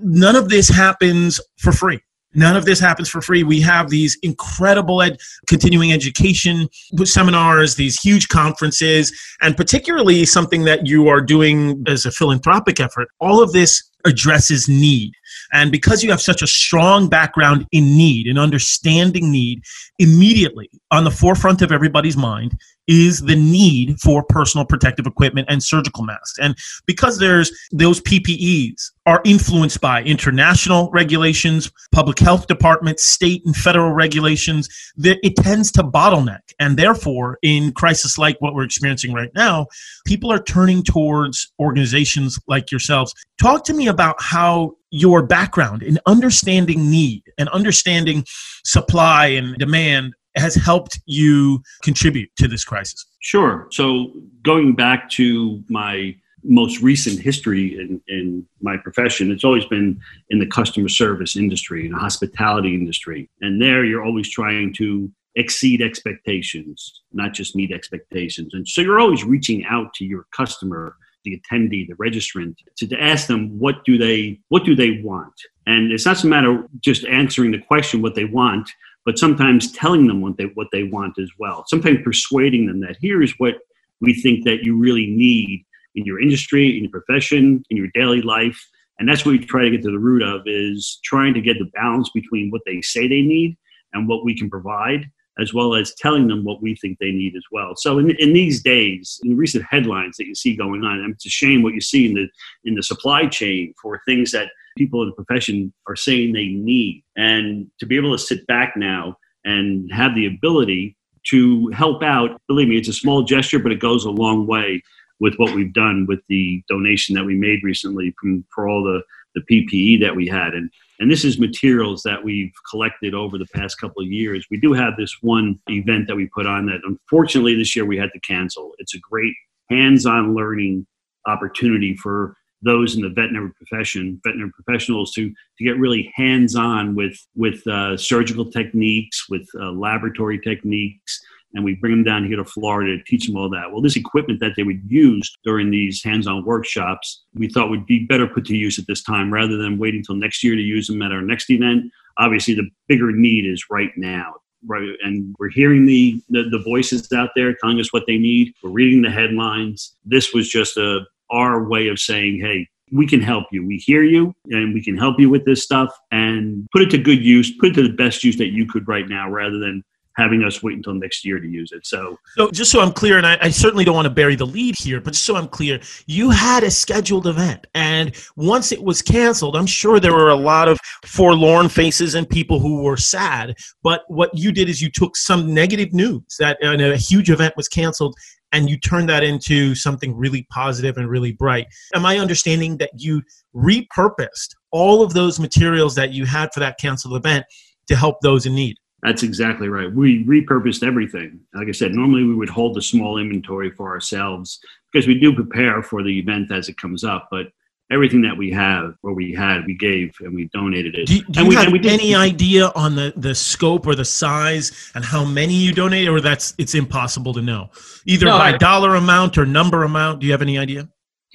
none 0.01 0.35
of 0.35 0.49
this 0.49 0.67
happens 0.67 1.39
for 1.57 1.71
free. 1.71 1.99
None 2.33 2.57
of 2.57 2.65
this 2.65 2.79
happens 2.79 3.09
for 3.09 3.21
free. 3.21 3.43
We 3.43 3.61
have 3.61 3.89
these 3.89 4.17
incredible 4.21 5.01
ed- 5.01 5.17
continuing 5.47 5.91
education 5.93 6.67
seminars, 7.03 7.75
these 7.75 7.99
huge 7.99 8.27
conferences, 8.27 9.11
and 9.41 9.57
particularly 9.57 10.25
something 10.25 10.65
that 10.65 10.85
you 10.85 11.07
are 11.07 11.21
doing 11.21 11.83
as 11.87 12.05
a 12.05 12.11
philanthropic 12.11 12.79
effort. 12.79 13.07
All 13.19 13.41
of 13.41 13.51
this 13.51 13.88
addresses 14.05 14.67
need. 14.67 15.13
And 15.53 15.71
because 15.71 16.03
you 16.03 16.11
have 16.11 16.21
such 16.21 16.41
a 16.41 16.47
strong 16.47 17.09
background 17.09 17.65
in 17.71 17.97
need 17.97 18.27
and 18.27 18.39
understanding 18.39 19.31
need, 19.31 19.63
immediately 19.97 20.69
on 20.91 21.03
the 21.03 21.11
forefront 21.11 21.61
of 21.61 21.71
everybody's 21.71 22.17
mind 22.17 22.57
is 22.89 23.21
the 23.21 23.35
need 23.35 23.99
for 24.01 24.23
personal 24.23 24.65
protective 24.65 25.05
equipment 25.05 25.47
and 25.47 25.63
surgical 25.63 26.03
masks. 26.03 26.39
And 26.39 26.57
because 26.87 27.19
there's 27.19 27.51
those 27.71 28.01
PPEs 28.01 28.91
are 29.05 29.21
influenced 29.23 29.79
by 29.79 30.01
international 30.01 30.89
regulations, 30.91 31.71
public 31.91 32.17
health 32.17 32.47
departments, 32.47 33.05
state 33.05 33.43
and 33.45 33.55
federal 33.55 33.91
regulations, 33.91 34.67
that 34.97 35.19
it 35.21 35.35
tends 35.35 35.71
to 35.73 35.83
bottleneck. 35.83 36.41
And 36.59 36.77
therefore, 36.77 37.37
in 37.43 37.73
crisis 37.73 38.17
like 38.17 38.37
what 38.39 38.55
we're 38.55 38.63
experiencing 38.63 39.13
right 39.13 39.31
now, 39.35 39.67
people 40.05 40.31
are 40.31 40.41
turning 40.41 40.81
towards 40.81 41.51
organizations 41.59 42.39
like 42.47 42.71
yourselves. 42.71 43.13
Talk 43.39 43.65
to 43.65 43.73
me 43.73 43.87
about 43.87 44.15
how 44.19 44.73
your 44.91 45.21
background 45.23 45.83
in 45.83 45.99
understanding 46.05 46.89
need 46.89 47.23
and 47.37 47.49
understanding 47.49 48.25
supply 48.63 49.27
and 49.27 49.57
demand 49.57 50.13
has 50.35 50.55
helped 50.55 50.99
you 51.05 51.61
contribute 51.83 52.29
to 52.37 52.47
this 52.47 52.63
crisis? 52.63 53.05
Sure. 53.21 53.67
So, 53.71 54.11
going 54.43 54.75
back 54.75 55.09
to 55.11 55.63
my 55.69 56.15
most 56.43 56.81
recent 56.81 57.19
history 57.19 57.77
in, 57.77 58.01
in 58.07 58.45
my 58.61 58.77
profession, 58.77 59.31
it's 59.31 59.43
always 59.43 59.65
been 59.65 59.99
in 60.29 60.39
the 60.39 60.47
customer 60.47 60.87
service 60.87 61.35
industry, 61.35 61.85
in 61.85 61.91
the 61.91 61.97
hospitality 61.97 62.73
industry. 62.73 63.29
And 63.41 63.61
there, 63.61 63.83
you're 63.83 64.03
always 64.03 64.29
trying 64.29 64.73
to 64.75 65.11
exceed 65.35 65.81
expectations, 65.81 67.01
not 67.11 67.33
just 67.33 67.55
meet 67.55 67.71
expectations. 67.71 68.53
And 68.53 68.67
so, 68.67 68.81
you're 68.81 68.99
always 68.99 69.23
reaching 69.23 69.65
out 69.65 69.93
to 69.95 70.05
your 70.05 70.25
customer 70.35 70.95
the 71.23 71.39
attendee, 71.39 71.87
the 71.87 71.95
registrant, 71.95 72.55
to, 72.77 72.87
to 72.87 73.01
ask 73.01 73.27
them 73.27 73.57
what 73.59 73.83
do 73.85 73.97
they 73.97 74.39
what 74.49 74.65
do 74.65 74.75
they 74.75 75.01
want. 75.03 75.33
And 75.65 75.91
it's 75.91 76.05
not 76.05 76.23
a 76.23 76.27
matter 76.27 76.63
just 76.79 77.05
answering 77.05 77.51
the 77.51 77.59
question 77.59 78.01
what 78.01 78.15
they 78.15 78.25
want, 78.25 78.69
but 79.05 79.19
sometimes 79.19 79.71
telling 79.71 80.07
them 80.07 80.21
what 80.21 80.37
they 80.37 80.45
what 80.55 80.67
they 80.71 80.83
want 80.83 81.19
as 81.19 81.29
well. 81.37 81.63
Sometimes 81.67 81.99
persuading 82.03 82.67
them 82.67 82.81
that 82.81 82.97
here's 83.01 83.33
what 83.37 83.55
we 84.01 84.13
think 84.13 84.45
that 84.45 84.63
you 84.63 84.77
really 84.77 85.07
need 85.07 85.65
in 85.95 86.05
your 86.05 86.21
industry, 86.21 86.77
in 86.77 86.83
your 86.83 86.91
profession, 86.91 87.63
in 87.69 87.77
your 87.77 87.89
daily 87.93 88.21
life. 88.21 88.59
And 88.97 89.07
that's 89.07 89.25
what 89.25 89.31
we 89.31 89.39
try 89.39 89.63
to 89.63 89.71
get 89.71 89.81
to 89.83 89.91
the 89.91 89.99
root 89.99 90.21
of 90.21 90.41
is 90.45 90.99
trying 91.03 91.33
to 91.33 91.41
get 91.41 91.57
the 91.57 91.69
balance 91.73 92.09
between 92.13 92.49
what 92.51 92.61
they 92.65 92.81
say 92.81 93.07
they 93.07 93.21
need 93.21 93.57
and 93.93 94.07
what 94.07 94.25
we 94.25 94.37
can 94.37 94.49
provide 94.49 95.09
as 95.41 95.53
well 95.53 95.75
as 95.75 95.93
telling 95.95 96.27
them 96.27 96.43
what 96.43 96.61
we 96.61 96.75
think 96.75 96.97
they 96.99 97.11
need 97.11 97.35
as 97.35 97.43
well. 97.51 97.73
So 97.75 97.99
in, 97.99 98.11
in 98.11 98.33
these 98.33 98.61
days, 98.61 99.19
in 99.23 99.37
recent 99.37 99.65
headlines 99.69 100.17
that 100.17 100.27
you 100.27 100.35
see 100.35 100.55
going 100.55 100.83
on, 100.83 101.11
it's 101.11 101.25
a 101.25 101.29
shame 101.29 101.63
what 101.63 101.73
you 101.73 101.81
see 101.81 102.07
in 102.07 102.13
the 102.13 102.27
in 102.65 102.75
the 102.75 102.83
supply 102.83 103.27
chain 103.27 103.73
for 103.81 104.01
things 104.05 104.31
that 104.31 104.49
people 104.77 105.01
in 105.01 105.09
the 105.09 105.15
profession 105.15 105.73
are 105.87 105.95
saying 105.95 106.33
they 106.33 106.47
need. 106.47 107.03
And 107.15 107.67
to 107.79 107.85
be 107.85 107.97
able 107.97 108.11
to 108.11 108.23
sit 108.23 108.45
back 108.47 108.75
now 108.75 109.17
and 109.45 109.91
have 109.91 110.15
the 110.15 110.25
ability 110.25 110.95
to 111.29 111.69
help 111.69 112.01
out, 112.03 112.41
believe 112.47 112.67
me, 112.67 112.77
it's 112.77 112.87
a 112.87 112.93
small 112.93 113.23
gesture, 113.23 113.59
but 113.59 113.71
it 113.71 113.79
goes 113.79 114.05
a 114.05 114.09
long 114.09 114.47
way 114.47 114.81
with 115.19 115.35
what 115.35 115.53
we've 115.53 115.73
done 115.73 116.05
with 116.07 116.19
the 116.29 116.63
donation 116.69 117.13
that 117.15 117.25
we 117.25 117.35
made 117.35 117.59
recently 117.63 118.13
from 118.19 118.45
for 118.53 118.67
all 118.67 118.83
the, 118.83 119.01
the 119.35 119.41
PPE 119.41 120.01
that 120.01 120.15
we 120.15 120.27
had. 120.27 120.53
And 120.53 120.69
and 120.99 121.09
this 121.09 121.23
is 121.23 121.39
materials 121.39 122.03
that 122.03 122.23
we've 122.23 122.51
collected 122.69 123.13
over 123.13 123.37
the 123.37 123.47
past 123.55 123.79
couple 123.79 124.03
of 124.03 124.11
years. 124.11 124.45
We 124.51 124.59
do 124.59 124.73
have 124.73 124.97
this 124.97 125.15
one 125.21 125.57
event 125.69 126.07
that 126.07 126.17
we 126.17 126.27
put 126.35 126.45
on 126.45 126.65
that 126.65 126.81
unfortunately 126.83 127.55
this 127.55 127.75
year 127.75 127.85
we 127.85 127.97
had 127.97 128.11
to 128.13 128.19
cancel. 128.19 128.73
It's 128.79 128.95
a 128.95 128.99
great 128.99 129.33
hands-on 129.69 130.35
learning 130.35 130.85
opportunity 131.25 131.95
for 131.95 132.35
those 132.61 132.95
in 132.95 133.01
the 133.01 133.09
veterinary 133.09 133.51
profession, 133.53 134.19
veterinary 134.25 134.51
professionals, 134.51 135.13
to 135.13 135.29
to 135.29 135.63
get 135.63 135.79
really 135.79 136.11
hands-on 136.15 136.95
with 136.95 137.17
with 137.35 137.65
uh, 137.67 137.95
surgical 137.95 138.51
techniques, 138.51 139.29
with 139.29 139.47
uh, 139.59 139.71
laboratory 139.71 140.39
techniques, 140.39 141.21
and 141.53 141.63
we 141.63 141.75
bring 141.75 141.91
them 141.91 142.03
down 142.03 142.25
here 142.25 142.37
to 142.37 142.45
Florida 142.45 142.97
to 142.97 143.03
teach 143.05 143.25
them 143.25 143.35
all 143.35 143.49
that. 143.49 143.71
Well, 143.71 143.81
this 143.81 143.95
equipment 143.95 144.39
that 144.39 144.53
they 144.55 144.63
would 144.63 144.81
use 144.85 145.31
during 145.43 145.71
these 145.71 146.03
hands-on 146.03 146.45
workshops, 146.45 147.23
we 147.33 147.49
thought 147.49 147.69
would 147.69 147.85
be 147.85 148.05
better 148.05 148.27
put 148.27 148.45
to 148.45 148.55
use 148.55 148.77
at 148.77 148.87
this 148.87 149.03
time 149.03 149.33
rather 149.33 149.57
than 149.57 149.77
waiting 149.77 149.99
until 149.99 150.15
next 150.15 150.43
year 150.43 150.55
to 150.55 150.61
use 150.61 150.87
them 150.87 151.01
at 151.01 151.11
our 151.11 151.21
next 151.21 151.49
event. 151.49 151.91
Obviously, 152.17 152.53
the 152.53 152.69
bigger 152.87 153.11
need 153.11 153.45
is 153.45 153.65
right 153.69 153.91
now. 153.97 154.35
Right, 154.67 154.89
and 155.03 155.33
we're 155.39 155.51
hearing 155.51 155.85
the, 155.85 156.21
the, 156.27 156.43
the 156.51 156.61
voices 156.65 157.09
out 157.13 157.29
there 157.33 157.55
telling 157.61 157.79
us 157.79 157.93
what 157.93 158.03
they 158.07 158.17
need. 158.17 158.53
We're 158.61 158.71
reading 158.71 159.01
the 159.01 159.09
headlines. 159.09 159.95
This 160.03 160.33
was 160.33 160.49
just 160.49 160.75
a 160.75 161.05
our 161.31 161.67
way 161.67 161.87
of 161.87 161.99
saying, 161.99 162.39
hey, 162.41 162.67
we 162.91 163.07
can 163.07 163.21
help 163.21 163.45
you. 163.51 163.65
We 163.65 163.77
hear 163.77 164.03
you 164.03 164.33
and 164.45 164.73
we 164.73 164.83
can 164.83 164.97
help 164.97 165.19
you 165.19 165.29
with 165.29 165.45
this 165.45 165.63
stuff 165.63 165.95
and 166.11 166.67
put 166.71 166.81
it 166.81 166.89
to 166.91 166.97
good 166.97 167.23
use, 167.23 167.55
put 167.57 167.69
it 167.69 167.73
to 167.75 167.83
the 167.83 167.93
best 167.93 168.23
use 168.23 168.37
that 168.37 168.49
you 168.49 168.65
could 168.65 168.87
right 168.87 169.07
now 169.07 169.29
rather 169.29 169.59
than 169.59 169.83
having 170.19 170.43
us 170.43 170.61
wait 170.61 170.75
until 170.75 170.93
next 170.93 171.25
year 171.25 171.39
to 171.39 171.47
use 171.47 171.71
it. 171.71 171.85
So, 171.85 172.17
so 172.35 172.51
just 172.51 172.71
so 172.71 172.81
I'm 172.81 172.91
clear, 172.91 173.17
and 173.17 173.25
I, 173.25 173.37
I, 173.41 173.49
certainly 173.49 173.85
don't 173.85 173.95
want 173.95 174.07
to 174.07 174.13
bury 174.13 174.35
the 174.35 174.45
lead 174.45 174.75
here, 174.77 174.99
but 174.99 175.13
just 175.13 175.25
so 175.25 175.35
I'm 175.35 175.47
clear, 175.47 175.79
you 176.05 176.29
had 176.29 176.63
a 176.63 176.71
scheduled 176.71 177.27
event, 177.27 177.65
and 177.73 178.15
once 178.35 178.71
it 178.71 178.83
was 178.83 179.01
canceled, 179.01 179.55
I'm 179.55 179.65
sure 179.65 179.99
there 179.99 180.13
were 180.13 180.29
a 180.29 180.35
lot 180.35 180.67
of 180.67 180.77
forlorn 181.05 181.69
faces 181.69 182.15
and 182.15 182.29
people 182.29 182.59
who 182.59 182.83
were 182.83 182.97
sad. 182.97 183.55
But 183.83 184.01
what 184.07 184.29
you 184.33 184.51
did 184.51 184.69
is 184.69 184.81
you 184.81 184.89
took 184.89 185.15
some 185.15 185.53
negative 185.53 185.93
news 185.93 186.35
that 186.39 186.57
uh, 186.63 186.77
a 186.77 186.97
huge 186.97 187.29
event 187.29 187.55
was 187.57 187.67
canceled. 187.67 188.15
And 188.51 188.67
you 188.67 188.79
turned 188.79 189.09
that 189.09 189.23
into 189.23 189.75
something 189.75 190.17
really 190.17 190.47
positive 190.49 190.97
and 190.97 191.07
really 191.07 191.33
bright. 191.33 191.67
Am 191.93 192.03
I 192.03 192.17
understanding 192.17 192.77
that 192.77 192.89
you 192.95 193.21
repurposed 193.55 194.55
all 194.71 195.03
of 195.03 195.13
those 195.13 195.39
materials 195.39 195.93
that 195.95 196.13
you 196.13 196.25
had 196.25 196.49
for 196.51 196.59
that 196.59 196.79
canceled 196.79 197.15
event 197.15 197.45
to 197.89 197.95
help 197.95 198.21
those 198.21 198.47
in 198.47 198.55
need? 198.55 198.77
That's 199.03 199.23
exactly 199.23 199.69
right. 199.69 199.91
We 199.91 200.25
repurposed 200.25 200.85
everything. 200.85 201.39
Like 201.53 201.69
I 201.69 201.71
said, 201.71 201.93
normally 201.93 202.23
we 202.23 202.35
would 202.35 202.49
hold 202.49 202.77
a 202.77 202.81
small 202.81 203.17
inventory 203.17 203.71
for 203.71 203.89
ourselves 203.89 204.59
because 204.91 205.07
we 205.07 205.19
do 205.19 205.33
prepare 205.33 205.81
for 205.81 206.03
the 206.03 206.19
event 206.19 206.51
as 206.51 206.69
it 206.69 206.77
comes 206.77 207.03
up. 207.03 207.29
But 207.31 207.47
everything 207.91 208.21
that 208.21 208.37
we 208.37 208.51
have 208.51 208.95
or 209.01 209.13
we 209.13 209.33
had, 209.33 209.65
we 209.65 209.75
gave 209.75 210.13
and 210.19 210.35
we 210.35 210.45
donated 210.53 210.95
it. 210.95 211.07
Do, 211.07 211.19
do 211.19 211.23
and 211.27 211.35
you 211.37 211.49
we, 211.49 211.55
have 211.55 211.71
we 211.71 211.89
any 211.89 212.13
idea 212.13 212.71
on 212.75 212.95
the, 212.95 213.13
the 213.15 213.33
scope 213.33 213.87
or 213.87 213.95
the 213.95 214.05
size 214.05 214.91
and 214.95 215.03
how 215.03 215.25
many 215.25 215.53
you 215.53 215.73
donated, 215.73 216.09
or 216.09 216.21
that's 216.21 216.53
it's 216.57 216.75
impossible 216.75 217.33
to 217.33 217.41
know, 217.41 217.69
either 218.05 218.25
no, 218.25 218.37
by 218.37 218.53
I, 218.53 218.57
dollar 218.57 218.95
amount 218.95 219.37
or 219.37 219.45
number 219.45 219.83
amount? 219.83 220.19
Do 220.19 220.27
you 220.27 220.33
have 220.33 220.41
any 220.41 220.57
idea? 220.57 220.89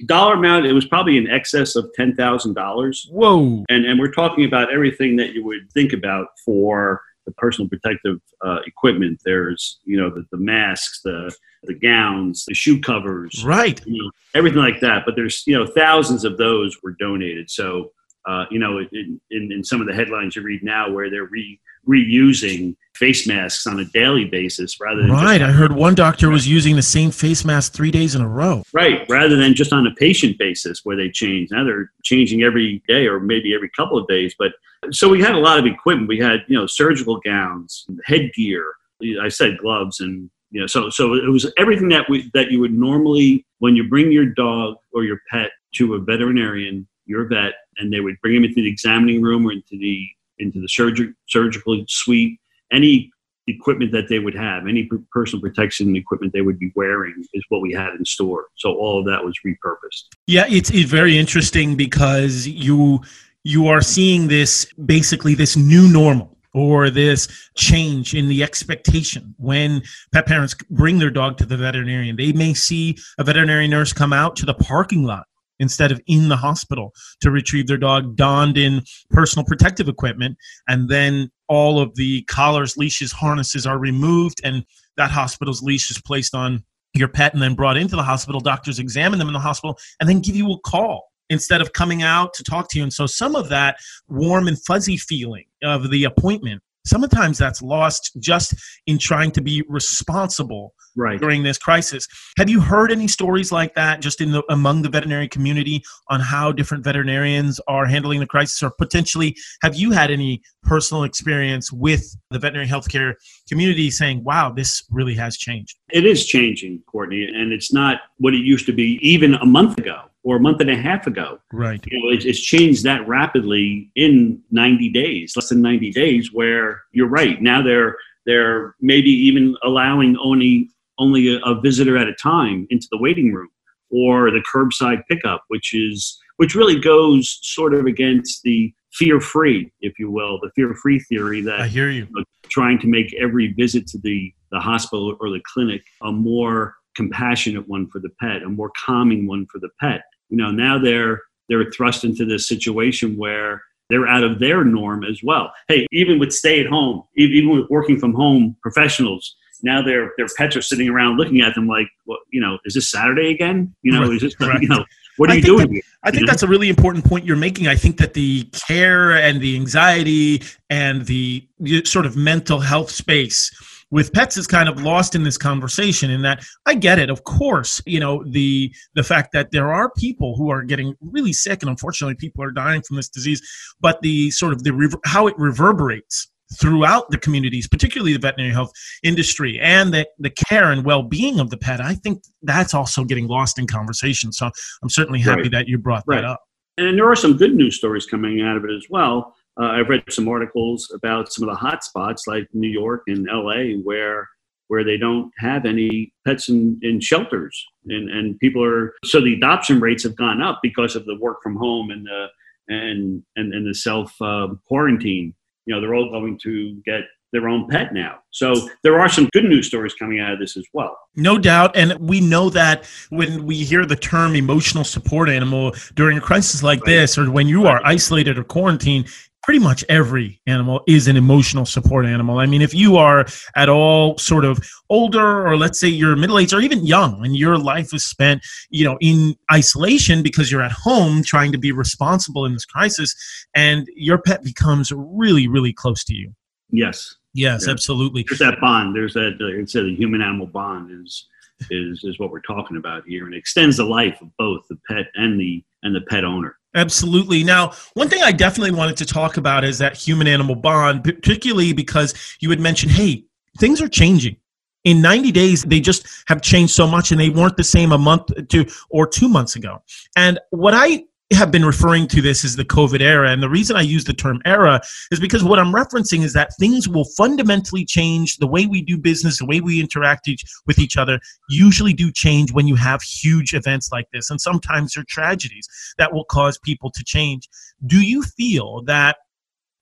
Dollar 0.05 0.33
amount, 0.33 0.65
it 0.65 0.73
was 0.73 0.85
probably 0.85 1.17
in 1.17 1.27
excess 1.29 1.75
of 1.75 1.89
ten 1.93 2.15
thousand 2.15 2.53
dollars. 2.53 3.07
Whoa! 3.11 3.63
And 3.69 3.85
and 3.85 3.99
we're 3.99 4.11
talking 4.11 4.45
about 4.45 4.71
everything 4.73 5.15
that 5.17 5.33
you 5.33 5.43
would 5.45 5.71
think 5.71 5.93
about 5.93 6.27
for 6.43 7.01
the 7.25 7.31
personal 7.33 7.69
protective 7.69 8.17
uh, 8.43 8.59
equipment. 8.65 9.19
There's, 9.25 9.79
you 9.83 9.97
know, 9.97 10.09
the, 10.09 10.25
the 10.31 10.37
masks, 10.37 11.01
the 11.03 11.33
the 11.63 11.73
gowns, 11.73 12.45
the 12.47 12.53
shoe 12.53 12.79
covers, 12.79 13.43
right? 13.43 13.81
You 13.85 14.03
know, 14.03 14.11
everything 14.35 14.59
like 14.59 14.79
that. 14.81 15.03
But 15.05 15.15
there's, 15.15 15.43
you 15.47 15.57
know, 15.57 15.65
thousands 15.65 16.23
of 16.23 16.37
those 16.37 16.77
were 16.83 16.95
donated. 16.99 17.49
So, 17.49 17.91
uh, 18.27 18.45
you 18.51 18.59
know, 18.59 18.79
in, 18.79 19.19
in, 19.31 19.51
in, 19.51 19.63
some 19.63 19.81
of 19.81 19.87
the 19.87 19.93
headlines 19.93 20.35
you 20.35 20.41
read 20.41 20.63
now, 20.63 20.91
where 20.91 21.09
they're 21.09 21.25
re, 21.25 21.59
reusing 21.87 22.75
face 22.95 23.27
masks 23.27 23.67
on 23.67 23.79
a 23.79 23.85
daily 23.85 24.25
basis 24.25 24.79
rather 24.79 25.01
than 25.01 25.11
right. 25.11 25.41
I 25.41 25.51
heard 25.51 25.73
one 25.73 25.95
doctor 25.95 26.29
was 26.29 26.47
using 26.47 26.75
the 26.75 26.81
same 26.81 27.11
face 27.11 27.43
mask 27.43 27.73
three 27.73 27.91
days 27.91 28.15
in 28.15 28.21
a 28.21 28.27
row. 28.27 28.63
Right, 28.73 29.05
rather 29.09 29.35
than 29.35 29.53
just 29.53 29.73
on 29.73 29.85
a 29.85 29.93
patient 29.95 30.37
basis 30.37 30.81
where 30.83 30.95
they 30.95 31.09
change. 31.09 31.51
Now 31.51 31.65
they're 31.65 31.91
changing 32.03 32.43
every 32.43 32.81
day 32.87 33.05
or 33.07 33.19
maybe 33.19 33.53
every 33.53 33.69
couple 33.75 33.97
of 33.97 34.07
days, 34.07 34.33
but 34.37 34.53
so 34.91 35.09
we 35.09 35.21
had 35.21 35.35
a 35.35 35.39
lot 35.39 35.59
of 35.59 35.65
equipment. 35.65 36.07
We 36.07 36.19
had, 36.19 36.43
you 36.47 36.57
know, 36.57 36.67
surgical 36.67 37.19
gowns, 37.19 37.85
headgear. 38.05 38.73
I 39.21 39.29
said 39.29 39.57
gloves, 39.57 39.99
and 39.99 40.29
you 40.51 40.61
know, 40.61 40.67
so 40.67 40.89
so 40.89 41.13
it 41.15 41.29
was 41.29 41.51
everything 41.57 41.89
that 41.89 42.09
we 42.09 42.29
that 42.33 42.51
you 42.51 42.59
would 42.61 42.73
normally 42.73 43.45
when 43.59 43.75
you 43.75 43.87
bring 43.89 44.11
your 44.11 44.25
dog 44.25 44.75
or 44.93 45.03
your 45.03 45.19
pet 45.29 45.51
to 45.75 45.95
a 45.95 45.99
veterinarian, 45.99 46.87
your 47.05 47.25
vet, 47.25 47.53
and 47.77 47.91
they 47.91 47.99
would 47.99 48.15
bring 48.21 48.35
him 48.35 48.43
into 48.43 48.55
the 48.55 48.67
examining 48.67 49.21
room 49.21 49.45
or 49.45 49.51
into 49.51 49.77
the 49.77 50.07
into 50.39 50.61
the 50.61 50.67
surgery, 50.67 51.13
surgical 51.27 51.83
suite. 51.87 52.39
Any 52.71 53.11
equipment 53.47 53.91
that 53.91 54.09
they 54.09 54.19
would 54.19 54.35
have, 54.35 54.67
any 54.67 54.89
personal 55.11 55.41
protection 55.41 55.95
equipment 55.95 56.33
they 56.33 56.41
would 56.41 56.59
be 56.59 56.71
wearing, 56.75 57.13
is 57.33 57.43
what 57.49 57.61
we 57.61 57.71
had 57.71 57.93
in 57.93 58.03
store. 58.05 58.45
So 58.55 58.73
all 58.75 58.99
of 58.99 59.05
that 59.05 59.23
was 59.23 59.35
repurposed. 59.45 60.05
Yeah, 60.27 60.45
it's, 60.49 60.71
it's 60.71 60.89
very 60.89 61.17
interesting 61.17 61.75
because 61.75 62.47
you 62.47 63.01
you 63.43 63.67
are 63.67 63.81
seeing 63.81 64.27
this 64.27 64.65
basically 64.85 65.35
this 65.35 65.55
new 65.55 65.87
normal 65.87 66.35
or 66.55 66.89
this 66.89 67.27
change 67.55 68.15
in 68.15 68.27
the 68.27 68.41
expectation 68.41 69.35
when 69.37 69.83
pet 70.11 70.25
parents 70.25 70.55
bring 70.71 70.97
their 70.97 71.11
dog 71.11 71.37
to 71.37 71.45
the 71.45 71.55
veterinarian 71.55 72.15
they 72.15 72.33
may 72.33 72.53
see 72.53 72.97
a 73.19 73.23
veterinary 73.23 73.67
nurse 73.67 73.93
come 73.93 74.11
out 74.11 74.35
to 74.35 74.45
the 74.45 74.53
parking 74.55 75.03
lot 75.03 75.27
instead 75.59 75.91
of 75.91 76.01
in 76.07 76.29
the 76.29 76.37
hospital 76.37 76.93
to 77.21 77.31
retrieve 77.31 77.67
their 77.67 77.77
dog 77.77 78.15
donned 78.15 78.57
in 78.57 78.81
personal 79.09 79.45
protective 79.45 79.87
equipment 79.87 80.37
and 80.67 80.89
then 80.89 81.31
all 81.47 81.79
of 81.79 81.95
the 81.95 82.23
collars 82.23 82.77
leashes 82.77 83.11
harnesses 83.11 83.65
are 83.65 83.77
removed 83.77 84.41
and 84.43 84.65
that 84.97 85.11
hospital's 85.11 85.61
leash 85.61 85.91
is 85.91 86.01
placed 86.01 86.33
on 86.33 86.63
your 86.93 87.07
pet 87.07 87.33
and 87.33 87.41
then 87.41 87.55
brought 87.55 87.77
into 87.77 87.95
the 87.95 88.03
hospital. 88.03 88.39
Doctors 88.39 88.79
examine 88.79 89.19
them 89.19 89.27
in 89.27 89.33
the 89.33 89.39
hospital 89.39 89.77
and 89.99 90.09
then 90.09 90.21
give 90.21 90.35
you 90.35 90.51
a 90.51 90.59
call 90.59 91.11
instead 91.29 91.61
of 91.61 91.73
coming 91.73 92.03
out 92.03 92.33
to 92.35 92.43
talk 92.43 92.69
to 92.69 92.77
you. 92.77 92.83
And 92.83 92.93
so 92.93 93.05
some 93.05 93.35
of 93.35 93.49
that 93.49 93.77
warm 94.07 94.47
and 94.47 94.61
fuzzy 94.63 94.97
feeling 94.97 95.45
of 95.63 95.89
the 95.89 96.03
appointment 96.05 96.61
sometimes 96.85 97.37
that's 97.37 97.61
lost 97.61 98.11
just 98.19 98.53
in 98.87 98.97
trying 98.97 99.31
to 99.31 99.41
be 99.41 99.63
responsible 99.67 100.73
right. 100.95 101.19
during 101.19 101.43
this 101.43 101.57
crisis. 101.57 102.07
Have 102.37 102.49
you 102.49 102.59
heard 102.59 102.91
any 102.91 103.07
stories 103.07 103.51
like 103.51 103.75
that 103.75 104.01
just 104.01 104.21
in 104.21 104.31
the 104.31 104.43
among 104.49 104.81
the 104.81 104.89
veterinary 104.89 105.27
community 105.27 105.83
on 106.09 106.19
how 106.19 106.51
different 106.51 106.83
veterinarians 106.83 107.59
are 107.67 107.85
handling 107.85 108.19
the 108.19 108.27
crisis 108.27 108.61
or 108.63 108.71
potentially 108.71 109.35
have 109.61 109.75
you 109.75 109.91
had 109.91 110.11
any 110.11 110.41
personal 110.63 111.03
experience 111.03 111.71
with 111.71 112.15
the 112.31 112.39
veterinary 112.39 112.67
healthcare 112.67 113.13
community 113.49 113.91
saying, 113.91 114.23
"Wow, 114.23 114.51
this 114.51 114.83
really 114.89 115.15
has 115.15 115.37
changed." 115.37 115.77
It 115.91 116.05
is 116.05 116.25
changing, 116.25 116.81
Courtney, 116.87 117.23
and 117.23 117.51
it's 117.51 117.73
not 117.73 118.01
what 118.17 118.33
it 118.33 118.43
used 118.43 118.65
to 118.67 118.73
be 118.73 118.99
even 119.01 119.35
a 119.35 119.45
month 119.45 119.77
ago 119.77 120.01
or 120.25 120.37
a 120.37 120.39
month 120.39 120.59
and 120.59 120.71
a 120.71 120.75
half 120.75 121.05
ago. 121.05 121.39
Right. 121.53 121.79
You 121.89 122.01
know, 122.01 122.09
it's, 122.09 122.25
it's 122.25 122.41
changed 122.41 122.83
that 122.83 123.07
rapidly 123.07 123.91
in 123.95 124.41
90 124.51 124.89
days, 124.89 125.33
less 125.35 125.49
than 125.49 125.61
90 125.61 125.91
days, 125.91 126.33
where 126.33 126.81
you're 126.91 127.07
right. 127.07 127.41
Now 127.41 127.61
they're 127.61 127.95
they're 128.25 128.75
maybe 128.81 129.11
even 129.11 129.55
allowing 129.63 130.17
only 130.17 130.69
only 130.97 131.35
a, 131.35 131.39
a 131.45 131.61
visitor 131.61 131.95
at 131.95 132.07
a 132.07 132.15
time 132.15 132.65
into 132.71 132.87
the 132.91 132.97
waiting 132.97 133.33
room 133.33 133.49
or 133.91 134.31
the 134.31 134.43
curbside 134.51 135.03
pickup, 135.07 135.43
which 135.47 135.73
is 135.73 136.19
which 136.37 136.55
really 136.55 136.79
goes 136.79 137.39
sort 137.43 137.73
of 137.73 137.85
against 137.85 138.41
the 138.43 138.73
fear-free, 138.93 139.71
if 139.81 139.99
you 139.99 140.09
will, 140.09 140.39
the 140.41 140.49
fear-free 140.55 140.99
theory 141.01 141.41
that 141.41 141.61
I 141.61 141.67
hear 141.67 141.89
you. 141.89 142.05
you 142.05 142.07
know, 142.11 142.23
trying 142.49 142.79
to 142.79 142.87
make 142.87 143.13
every 143.13 143.53
visit 143.53 143.85
to 143.87 143.99
the 143.99 144.33
the 144.51 144.59
hospital 144.59 145.15
or 145.19 145.29
the 145.29 145.41
clinic 145.53 145.83
a 146.01 146.11
more 146.11 146.73
compassionate 146.95 147.67
one 147.67 147.87
for 147.89 147.99
the 147.99 148.09
pet, 148.19 148.41
a 148.41 148.49
more 148.49 148.71
calming 148.85 149.27
one 149.27 149.45
for 149.51 149.59
the 149.59 149.69
pet. 149.79 150.01
You 150.29 150.37
know, 150.37 150.51
now 150.51 150.77
they're 150.79 151.21
they're 151.49 151.69
thrust 151.71 152.03
into 152.03 152.25
this 152.25 152.47
situation 152.47 153.15
where 153.17 153.61
they're 153.89 154.07
out 154.07 154.23
of 154.23 154.39
their 154.39 154.63
norm 154.63 155.03
as 155.03 155.21
well. 155.23 155.51
Hey, 155.67 155.85
even 155.91 156.17
with 156.19 156.33
stay 156.33 156.59
at 156.59 156.65
home, 156.67 157.03
even 157.15 157.49
with 157.49 157.69
working 157.69 157.99
from 157.99 158.13
home 158.13 158.55
professionals, 158.63 159.35
now 159.61 159.81
their 159.83 160.11
their 160.17 160.27
pets 160.37 160.55
are 160.55 160.61
sitting 160.61 160.89
around 160.89 161.17
looking 161.17 161.41
at 161.41 161.53
them 161.55 161.67
like, 161.67 161.87
well, 162.07 162.17
you 162.31 162.41
know, 162.41 162.57
is 162.65 162.73
this 162.73 162.89
Saturday 162.89 163.29
again? 163.31 163.73
You 163.83 163.91
know, 163.93 164.01
Right, 164.01 164.15
is 164.15 164.21
this 164.21 164.35
right. 164.39 164.61
you 164.61 164.67
know, 164.69 164.83
what 165.17 165.29
are 165.29 165.33
I 165.33 165.35
you 165.35 165.41
doing 165.43 165.67
that- 165.67 165.71
here? 165.73 165.81
I 166.03 166.11
think 166.11 166.21
You 166.21 166.25
know? 166.27 166.31
that's 166.31 166.43
a 166.43 166.47
really 166.47 166.69
important 166.69 167.03
point 167.05 167.25
you're 167.25 167.35
making. 167.35 167.67
I 167.67 167.75
think 167.75 167.97
that 167.97 168.13
the 168.13 168.43
care 168.67 169.11
and 169.11 169.41
the 169.41 169.55
anxiety 169.55 170.43
and 170.69 171.05
the 171.07 171.47
sort 171.83 172.05
of 172.05 172.15
mental 172.15 172.59
health 172.59 172.91
space 172.91 173.51
with 173.91 174.11
pets 174.13 174.35
is 174.37 174.47
kind 174.47 174.67
of 174.67 174.81
lost 174.81 175.15
in 175.15 175.23
this 175.23 175.37
conversation 175.37 176.09
in 176.09 176.21
that 176.23 176.43
I 176.65 176.73
get 176.73 176.99
it 176.99 177.09
of 177.09 177.23
course 177.23 177.81
you 177.85 177.99
know 177.99 178.23
the 178.27 178.73
the 178.95 179.03
fact 179.03 179.31
that 179.33 179.51
there 179.51 179.71
are 179.71 179.91
people 179.97 180.35
who 180.35 180.49
are 180.49 180.63
getting 180.63 180.95
really 181.01 181.33
sick 181.33 181.61
and 181.61 181.69
unfortunately 181.69 182.15
people 182.15 182.43
are 182.43 182.51
dying 182.51 182.81
from 182.81 182.97
this 182.97 183.09
disease 183.09 183.41
but 183.79 184.01
the 184.01 184.31
sort 184.31 184.53
of 184.53 184.63
the 184.63 184.97
how 185.05 185.27
it 185.27 185.35
reverberates 185.37 186.27
throughout 186.59 187.09
the 187.09 187.17
communities 187.17 187.67
particularly 187.67 188.13
the 188.13 188.19
veterinary 188.19 188.53
health 188.53 188.71
industry 189.03 189.59
and 189.59 189.93
the, 189.93 190.07
the 190.19 190.29
care 190.29 190.71
and 190.71 190.85
well-being 190.85 191.39
of 191.39 191.49
the 191.49 191.57
pet 191.57 191.81
i 191.81 191.93
think 191.95 192.23
that's 192.43 192.73
also 192.73 193.03
getting 193.03 193.27
lost 193.27 193.57
in 193.59 193.65
conversation 193.67 194.31
so 194.31 194.49
i'm 194.83 194.89
certainly 194.89 195.19
happy 195.19 195.43
Right. 195.43 195.51
that 195.51 195.67
you 195.67 195.77
brought 195.77 196.03
Right. 196.07 196.17
that 196.21 196.25
up 196.25 196.41
And 196.77 196.97
there 196.97 197.09
are 197.09 197.15
some 197.15 197.35
good 197.37 197.55
news 197.55 197.75
stories 197.77 198.05
coming 198.05 198.41
out 198.41 198.57
of 198.57 198.63
it 198.65 198.71
as 198.71 198.85
well. 198.89 199.35
Uh, 199.59 199.67
I've 199.67 199.89
read 199.89 200.03
some 200.09 200.27
articles 200.27 200.91
about 200.93 201.31
some 201.31 201.47
of 201.47 201.53
the 201.53 201.59
hot 201.59 201.83
spots 201.83 202.27
like 202.27 202.47
New 202.53 202.69
York 202.69 203.03
and 203.07 203.27
LA 203.31 203.77
where 203.83 204.27
where 204.67 204.83
they 204.83 204.97
don't 204.97 205.31
have 205.37 205.65
any 205.65 206.11
pets 206.25 206.49
in, 206.49 206.79
in 206.81 206.99
shelters 206.99 207.63
and, 207.85 208.09
and 208.09 208.39
people 208.39 208.63
are 208.63 208.95
so 209.05 209.21
the 209.21 209.33
adoption 209.33 209.79
rates 209.79 210.01
have 210.03 210.15
gone 210.15 210.41
up 210.41 210.59
because 210.63 210.95
of 210.95 211.05
the 211.05 211.15
work 211.19 211.37
from 211.43 211.55
home 211.55 211.91
and 211.91 212.05
the 212.05 212.27
and 212.67 213.23
and, 213.35 213.53
and 213.53 213.67
the 213.67 213.73
self 213.75 214.13
uh, 214.21 214.47
quarantine. 214.67 215.33
You 215.65 215.75
know, 215.75 215.81
they're 215.81 215.95
all 215.95 216.09
going 216.11 216.37
to 216.43 216.81
get 216.85 217.01
their 217.31 217.49
own 217.49 217.67
pet 217.67 217.93
now. 217.93 218.19
So 218.31 218.69
there 218.83 218.99
are 218.99 219.09
some 219.09 219.27
good 219.33 219.45
news 219.45 219.67
stories 219.67 219.93
coming 219.93 220.19
out 220.19 220.31
of 220.31 220.39
this 220.39 220.55
as 220.55 220.65
well. 220.73 220.97
No 221.15 221.37
doubt. 221.37 221.75
And 221.75 221.93
we 221.99 222.21
know 222.21 222.49
that 222.51 222.85
when 223.09 223.45
we 223.45 223.63
hear 223.63 223.85
the 223.85 223.95
term 223.95 224.35
emotional 224.35 224.83
support 224.83 225.27
animal 225.27 225.75
during 225.95 226.17
a 226.17 226.21
crisis 226.21 226.63
like 226.63 226.79
Right. 226.81 226.93
this, 226.93 227.17
or 227.17 227.29
when 227.29 227.47
you 227.47 227.65
are 227.67 227.81
isolated 227.83 228.37
or 228.37 228.43
quarantined, 228.43 229.07
pretty 229.45 229.59
much 229.59 229.85
every 229.87 230.41
animal 230.47 230.81
is 230.87 231.07
an 231.07 231.15
emotional 231.15 231.65
support 231.67 232.05
animal. 232.07 232.39
I 232.39 232.47
mean, 232.47 232.63
if 232.63 232.73
you 232.73 232.97
are 232.97 233.27
at 233.55 233.69
all 233.69 234.17
sort 234.17 234.43
of 234.43 234.59
older, 234.89 235.47
or 235.47 235.55
let's 235.55 235.79
say 235.79 235.87
you're 235.87 236.15
middle 236.15 236.39
aged 236.39 236.51
or 236.51 236.61
even 236.61 236.83
young, 236.85 237.23
and 237.23 237.37
your 237.37 237.57
life 237.59 237.93
is 237.93 238.03
spent, 238.03 238.43
you 238.71 238.83
know, 238.83 238.97
in 239.01 239.35
isolation 239.53 240.23
because 240.23 240.51
you're 240.51 240.63
at 240.63 240.71
home 240.71 241.21
trying 241.23 241.51
to 241.51 241.59
be 241.59 241.71
responsible 241.71 242.43
in 242.45 242.53
this 242.53 242.65
crisis, 242.65 243.15
and 243.55 243.87
your 243.95 244.17
pet 244.17 244.43
becomes 244.43 244.91
really, 244.91 245.47
really 245.47 245.71
close 245.71 246.03
to 246.05 246.15
you. 246.15 246.33
Yes. 246.71 247.15
Yes, 247.35 247.65
Yeah. 247.67 247.71
absolutely. 247.73 248.25
there's 248.27 248.39
that 248.39 248.59
bond. 248.59 248.95
There's 248.95 249.13
that. 249.13 249.37
Uh, 249.39 249.61
it's 249.61 249.75
a 249.75 249.93
human 249.93 250.21
animal 250.21 250.47
bond 250.47 250.89
is 251.05 251.27
is 251.69 252.03
is 252.03 252.17
what 252.19 252.31
we're 252.31 252.41
talking 252.41 252.77
about 252.77 253.03
here, 253.05 253.25
and 253.25 253.33
it 253.35 253.37
extends 253.37 253.77
the 253.77 253.85
life 253.85 254.19
of 254.21 254.29
both 254.37 254.61
the 254.69 254.77
pet 254.89 255.05
and 255.15 255.39
the 255.39 255.63
and 255.83 255.95
the 255.95 256.01
pet 256.01 256.23
owner. 256.25 256.55
Absolutely. 256.75 257.43
Now, 257.43 257.71
one 257.93 258.09
thing 258.09 258.21
I 258.21 258.33
definitely 258.33 258.77
wanted 258.77 258.97
to 258.97 259.05
talk 259.05 259.37
about 259.37 259.63
is 259.63 259.77
that 259.79 259.95
human 259.95 260.27
animal 260.27 260.55
bond, 260.55 261.03
particularly 261.03 261.71
because 261.71 262.13
you 262.41 262.49
had 262.49 262.59
mentioned, 262.59 262.91
hey, 262.91 263.23
things 263.57 263.81
are 263.81 263.87
changing. 263.87 264.35
In 264.83 265.01
90 265.01 265.31
days, 265.31 265.63
they 265.63 265.79
just 265.79 266.05
have 266.27 266.41
changed 266.41 266.73
so 266.73 266.85
much 266.85 267.11
and 267.11 267.19
they 267.19 267.29
weren't 267.29 267.57
the 267.57 267.63
same 267.63 267.91
a 267.91 267.97
month 267.97 268.29
to 268.49 268.65
or 268.89 269.07
two 269.07 269.29
months 269.29 269.55
ago. 269.55 269.81
And 270.15 270.37
what 270.51 270.73
I 270.75 271.05
have 271.33 271.51
been 271.51 271.65
referring 271.65 272.07
to 272.07 272.21
this 272.21 272.45
as 272.45 272.55
the 272.55 272.65
COVID 272.65 273.01
era. 273.01 273.31
And 273.31 273.41
the 273.41 273.49
reason 273.49 273.75
I 273.75 273.81
use 273.81 274.03
the 274.03 274.13
term 274.13 274.41
era 274.45 274.79
is 275.11 275.19
because 275.19 275.43
what 275.43 275.57
I'm 275.57 275.73
referencing 275.73 276.23
is 276.23 276.33
that 276.33 276.55
things 276.59 276.87
will 276.87 277.05
fundamentally 277.17 277.83
change 277.83 278.37
the 278.37 278.47
way 278.47 278.67
we 278.67 278.81
do 278.81 278.97
business, 278.97 279.39
the 279.39 279.45
way 279.45 279.59
we 279.59 279.79
interact 279.79 280.27
each, 280.27 280.43
with 280.67 280.77
each 280.77 280.97
other, 280.97 281.19
usually 281.49 281.93
do 281.93 282.11
change 282.11 282.51
when 282.51 282.67
you 282.67 282.75
have 282.75 283.01
huge 283.01 283.53
events 283.53 283.89
like 283.91 284.05
this. 284.13 284.29
And 284.29 284.39
sometimes 284.39 284.93
they're 284.93 285.05
tragedies 285.07 285.67
that 285.97 286.13
will 286.13 286.25
cause 286.25 286.59
people 286.59 286.91
to 286.91 287.03
change. 287.03 287.49
Do 287.85 288.01
you 288.01 288.21
feel 288.21 288.83
that 288.83 289.17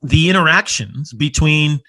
the 0.01 0.29
interactions 0.29 1.13
between 1.13 1.81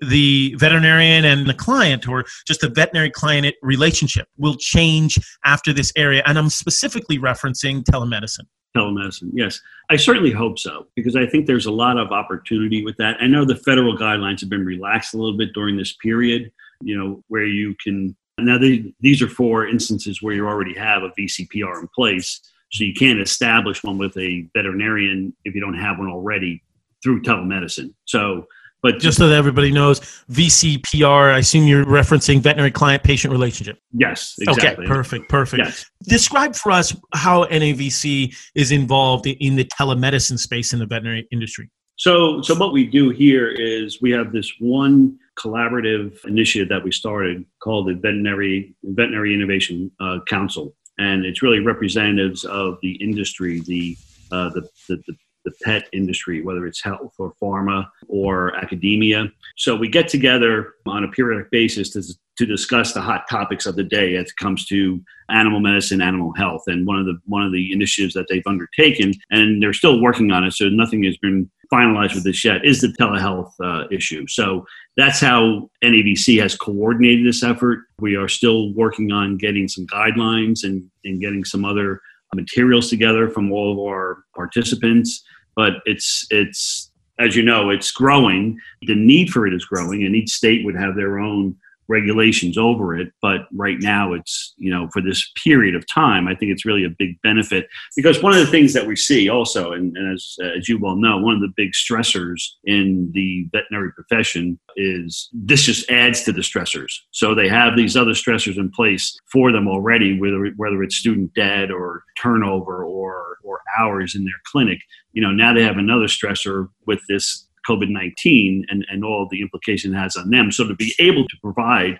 the 0.00 0.54
veterinarian 0.58 1.24
and 1.24 1.46
the 1.46 1.54
client 1.54 2.06
or 2.06 2.24
just 2.46 2.60
the 2.60 2.68
veterinary 2.68 3.10
client 3.10 3.54
relationship 3.62 4.28
will 4.36 4.56
change 4.56 5.18
after 5.46 5.72
this 5.72 5.90
area 5.96 6.22
and 6.26 6.38
i'm 6.38 6.50
specifically 6.50 7.18
referencing 7.18 7.82
telemedicine 7.82 8.44
Telemedicine, 8.76 9.30
yes, 9.32 9.60
I 9.90 9.96
certainly 9.96 10.32
hope 10.32 10.58
so 10.58 10.86
because 10.94 11.16
I 11.16 11.26
think 11.26 11.46
there's 11.46 11.66
a 11.66 11.72
lot 11.72 11.98
of 11.98 12.12
opportunity 12.12 12.84
with 12.84 12.96
that. 12.98 13.16
I 13.20 13.26
know 13.26 13.44
the 13.44 13.56
federal 13.56 13.96
guidelines 13.96 14.40
have 14.40 14.50
been 14.50 14.64
relaxed 14.64 15.14
a 15.14 15.16
little 15.16 15.36
bit 15.36 15.52
during 15.54 15.76
this 15.76 15.94
period. 15.94 16.52
You 16.82 16.98
know, 16.98 17.24
where 17.28 17.46
you 17.46 17.74
can 17.82 18.14
now 18.38 18.58
they, 18.58 18.92
these 19.00 19.22
are 19.22 19.28
for 19.28 19.66
instances 19.66 20.20
where 20.20 20.34
you 20.34 20.46
already 20.46 20.74
have 20.74 21.02
a 21.02 21.10
VCPR 21.18 21.80
in 21.80 21.88
place, 21.94 22.40
so 22.70 22.84
you 22.84 22.94
can't 22.94 23.20
establish 23.20 23.82
one 23.82 23.98
with 23.98 24.16
a 24.18 24.46
veterinarian 24.54 25.34
if 25.44 25.54
you 25.54 25.60
don't 25.60 25.78
have 25.78 25.98
one 25.98 26.08
already 26.08 26.62
through 27.02 27.22
telemedicine. 27.22 27.94
So, 28.04 28.46
but 28.92 29.00
just 29.00 29.18
so 29.18 29.28
that 29.28 29.36
everybody 29.36 29.70
knows 29.72 30.00
vcpr 30.30 31.34
i 31.34 31.38
assume 31.38 31.64
you're 31.66 31.84
referencing 31.84 32.40
veterinary 32.40 32.70
client 32.70 33.02
patient 33.02 33.32
relationship 33.32 33.78
yes, 33.92 34.34
exactly. 34.40 34.84
okay 34.84 34.88
perfect 34.88 35.28
perfect 35.28 35.62
Yes. 35.64 35.84
describe 36.04 36.54
for 36.54 36.72
us 36.72 36.94
how 37.14 37.44
navc 37.46 38.34
is 38.54 38.72
involved 38.72 39.26
in 39.26 39.56
the 39.56 39.64
telemedicine 39.78 40.38
space 40.38 40.72
in 40.72 40.78
the 40.78 40.86
veterinary 40.86 41.26
industry 41.32 41.70
So, 41.98 42.42
so 42.42 42.54
what 42.54 42.72
we 42.78 42.84
do 42.86 43.04
here 43.10 43.48
is 43.48 44.02
we 44.02 44.10
have 44.18 44.28
this 44.30 44.52
one 44.60 45.18
collaborative 45.42 46.22
initiative 46.26 46.68
that 46.68 46.82
we 46.84 46.92
started 46.92 47.44
called 47.64 47.88
the 47.88 47.94
Veterinary 47.94 48.74
Veterinary 48.98 49.32
Innovation 49.34 49.90
uh, 50.00 50.18
Council, 50.34 50.74
and 50.98 51.24
it's 51.24 51.40
really 51.42 51.60
representatives 51.60 52.44
of 52.44 52.78
the 52.82 52.92
industry, 53.08 53.60
the 53.72 53.96
uh, 54.32 54.48
the, 54.50 54.62
the, 54.88 54.96
the 55.06 55.14
the 55.46 55.52
pet 55.62 55.88
industry, 55.92 56.42
whether 56.42 56.66
it's 56.66 56.82
health 56.82 57.14
or 57.18 57.32
pharma 57.40 57.86
or 58.08 58.54
academia. 58.56 59.26
So 59.56 59.76
we 59.76 59.88
get 59.88 60.08
together 60.08 60.74
on 60.84 61.04
a 61.04 61.08
periodic 61.08 61.50
basis 61.50 61.88
to, 61.90 62.02
to 62.36 62.44
discuss 62.44 62.92
the 62.92 63.00
hot 63.00 63.26
topics 63.30 63.64
of 63.64 63.76
the 63.76 63.84
day 63.84 64.16
as 64.16 64.26
it 64.26 64.36
comes 64.38 64.66
to 64.66 65.00
animal 65.30 65.60
medicine, 65.60 66.02
animal 66.02 66.32
health, 66.34 66.62
and 66.66 66.86
one 66.86 66.98
of 66.98 67.06
the 67.06 67.16
one 67.24 67.42
of 67.42 67.52
the 67.52 67.72
initiatives 67.72 68.12
that 68.14 68.26
they've 68.28 68.46
undertaken, 68.46 69.14
and 69.30 69.62
they're 69.62 69.72
still 69.72 70.02
working 70.02 70.32
on 70.32 70.44
it. 70.44 70.52
So 70.52 70.68
nothing 70.68 71.04
has 71.04 71.16
been 71.16 71.48
finalized 71.72 72.14
with 72.14 72.24
this 72.24 72.44
yet. 72.44 72.64
Is 72.64 72.80
the 72.80 72.88
telehealth 72.88 73.52
uh, 73.62 73.86
issue? 73.90 74.26
So 74.26 74.66
that's 74.96 75.20
how 75.20 75.70
NAVC 75.82 76.40
has 76.40 76.56
coordinated 76.56 77.26
this 77.26 77.42
effort. 77.42 77.84
We 78.00 78.16
are 78.16 78.28
still 78.28 78.74
working 78.74 79.12
on 79.12 79.36
getting 79.36 79.68
some 79.68 79.86
guidelines 79.86 80.64
and, 80.64 80.88
and 81.04 81.20
getting 81.20 81.44
some 81.44 81.64
other 81.64 82.00
materials 82.34 82.90
together 82.90 83.28
from 83.30 83.50
all 83.52 83.72
of 83.72 83.78
our 83.78 84.24
participants 84.34 85.24
but 85.56 85.74
it's 85.86 86.26
it's 86.30 86.92
as 87.18 87.34
you 87.34 87.42
know 87.42 87.70
it's 87.70 87.90
growing. 87.90 88.58
The 88.82 88.94
need 88.94 89.30
for 89.30 89.46
it 89.46 89.54
is 89.54 89.64
growing 89.64 90.04
and 90.04 90.14
each 90.14 90.30
state 90.30 90.64
would 90.64 90.76
have 90.76 90.94
their 90.94 91.18
own 91.18 91.56
regulations 91.88 92.58
over 92.58 92.96
it 92.96 93.08
but 93.22 93.42
right 93.54 93.78
now 93.80 94.12
it's 94.12 94.54
you 94.56 94.70
know 94.70 94.88
for 94.92 95.00
this 95.00 95.30
period 95.44 95.74
of 95.74 95.86
time 95.86 96.28
i 96.28 96.34
think 96.34 96.50
it's 96.50 96.64
really 96.64 96.84
a 96.84 96.94
big 96.98 97.20
benefit. 97.22 97.68
Because 97.94 98.22
one 98.22 98.32
of 98.32 98.38
the 98.38 98.50
things 98.50 98.72
that 98.72 98.86
we 98.86 98.96
see 98.96 99.28
also 99.28 99.72
and, 99.72 99.96
and 99.96 100.14
as, 100.14 100.36
as 100.56 100.68
you 100.68 100.78
well 100.78 100.96
know 100.96 101.18
one 101.18 101.34
of 101.34 101.40
the 101.40 101.52
big 101.56 101.72
stressors 101.72 102.42
in 102.64 103.10
the 103.14 103.48
veterinary 103.52 103.92
profession 103.92 104.58
is 104.76 105.28
this 105.32 105.62
just 105.62 105.88
adds 105.90 106.22
to 106.22 106.32
the 106.32 106.40
stressors. 106.40 106.92
So 107.10 107.34
they 107.34 107.48
have 107.48 107.76
these 107.76 107.96
other 107.96 108.12
stressors 108.12 108.58
in 108.58 108.70
place 108.70 109.16
for 109.32 109.52
them 109.52 109.68
already 109.68 110.18
whether, 110.18 110.50
whether 110.56 110.82
it's 110.82 110.96
student 110.96 111.34
debt 111.34 111.70
or 111.70 112.02
turnover 112.20 112.84
or 112.84 113.38
or 113.44 113.60
hours 113.78 114.14
in 114.14 114.24
their 114.24 114.40
clinic. 114.50 114.78
You 115.12 115.22
know 115.22 115.30
now 115.30 115.52
they 115.54 115.62
have 115.62 115.78
another 115.78 116.06
stressor 116.06 116.68
with 116.86 117.00
this 117.08 117.45
COVID 117.68 117.88
19 117.88 118.66
and, 118.68 118.86
and 118.88 119.04
all 119.04 119.28
the 119.30 119.40
implication 119.40 119.94
it 119.94 119.98
has 119.98 120.16
on 120.16 120.30
them. 120.30 120.50
So 120.50 120.66
to 120.66 120.74
be 120.74 120.94
able 120.98 121.26
to 121.26 121.36
provide 121.42 121.98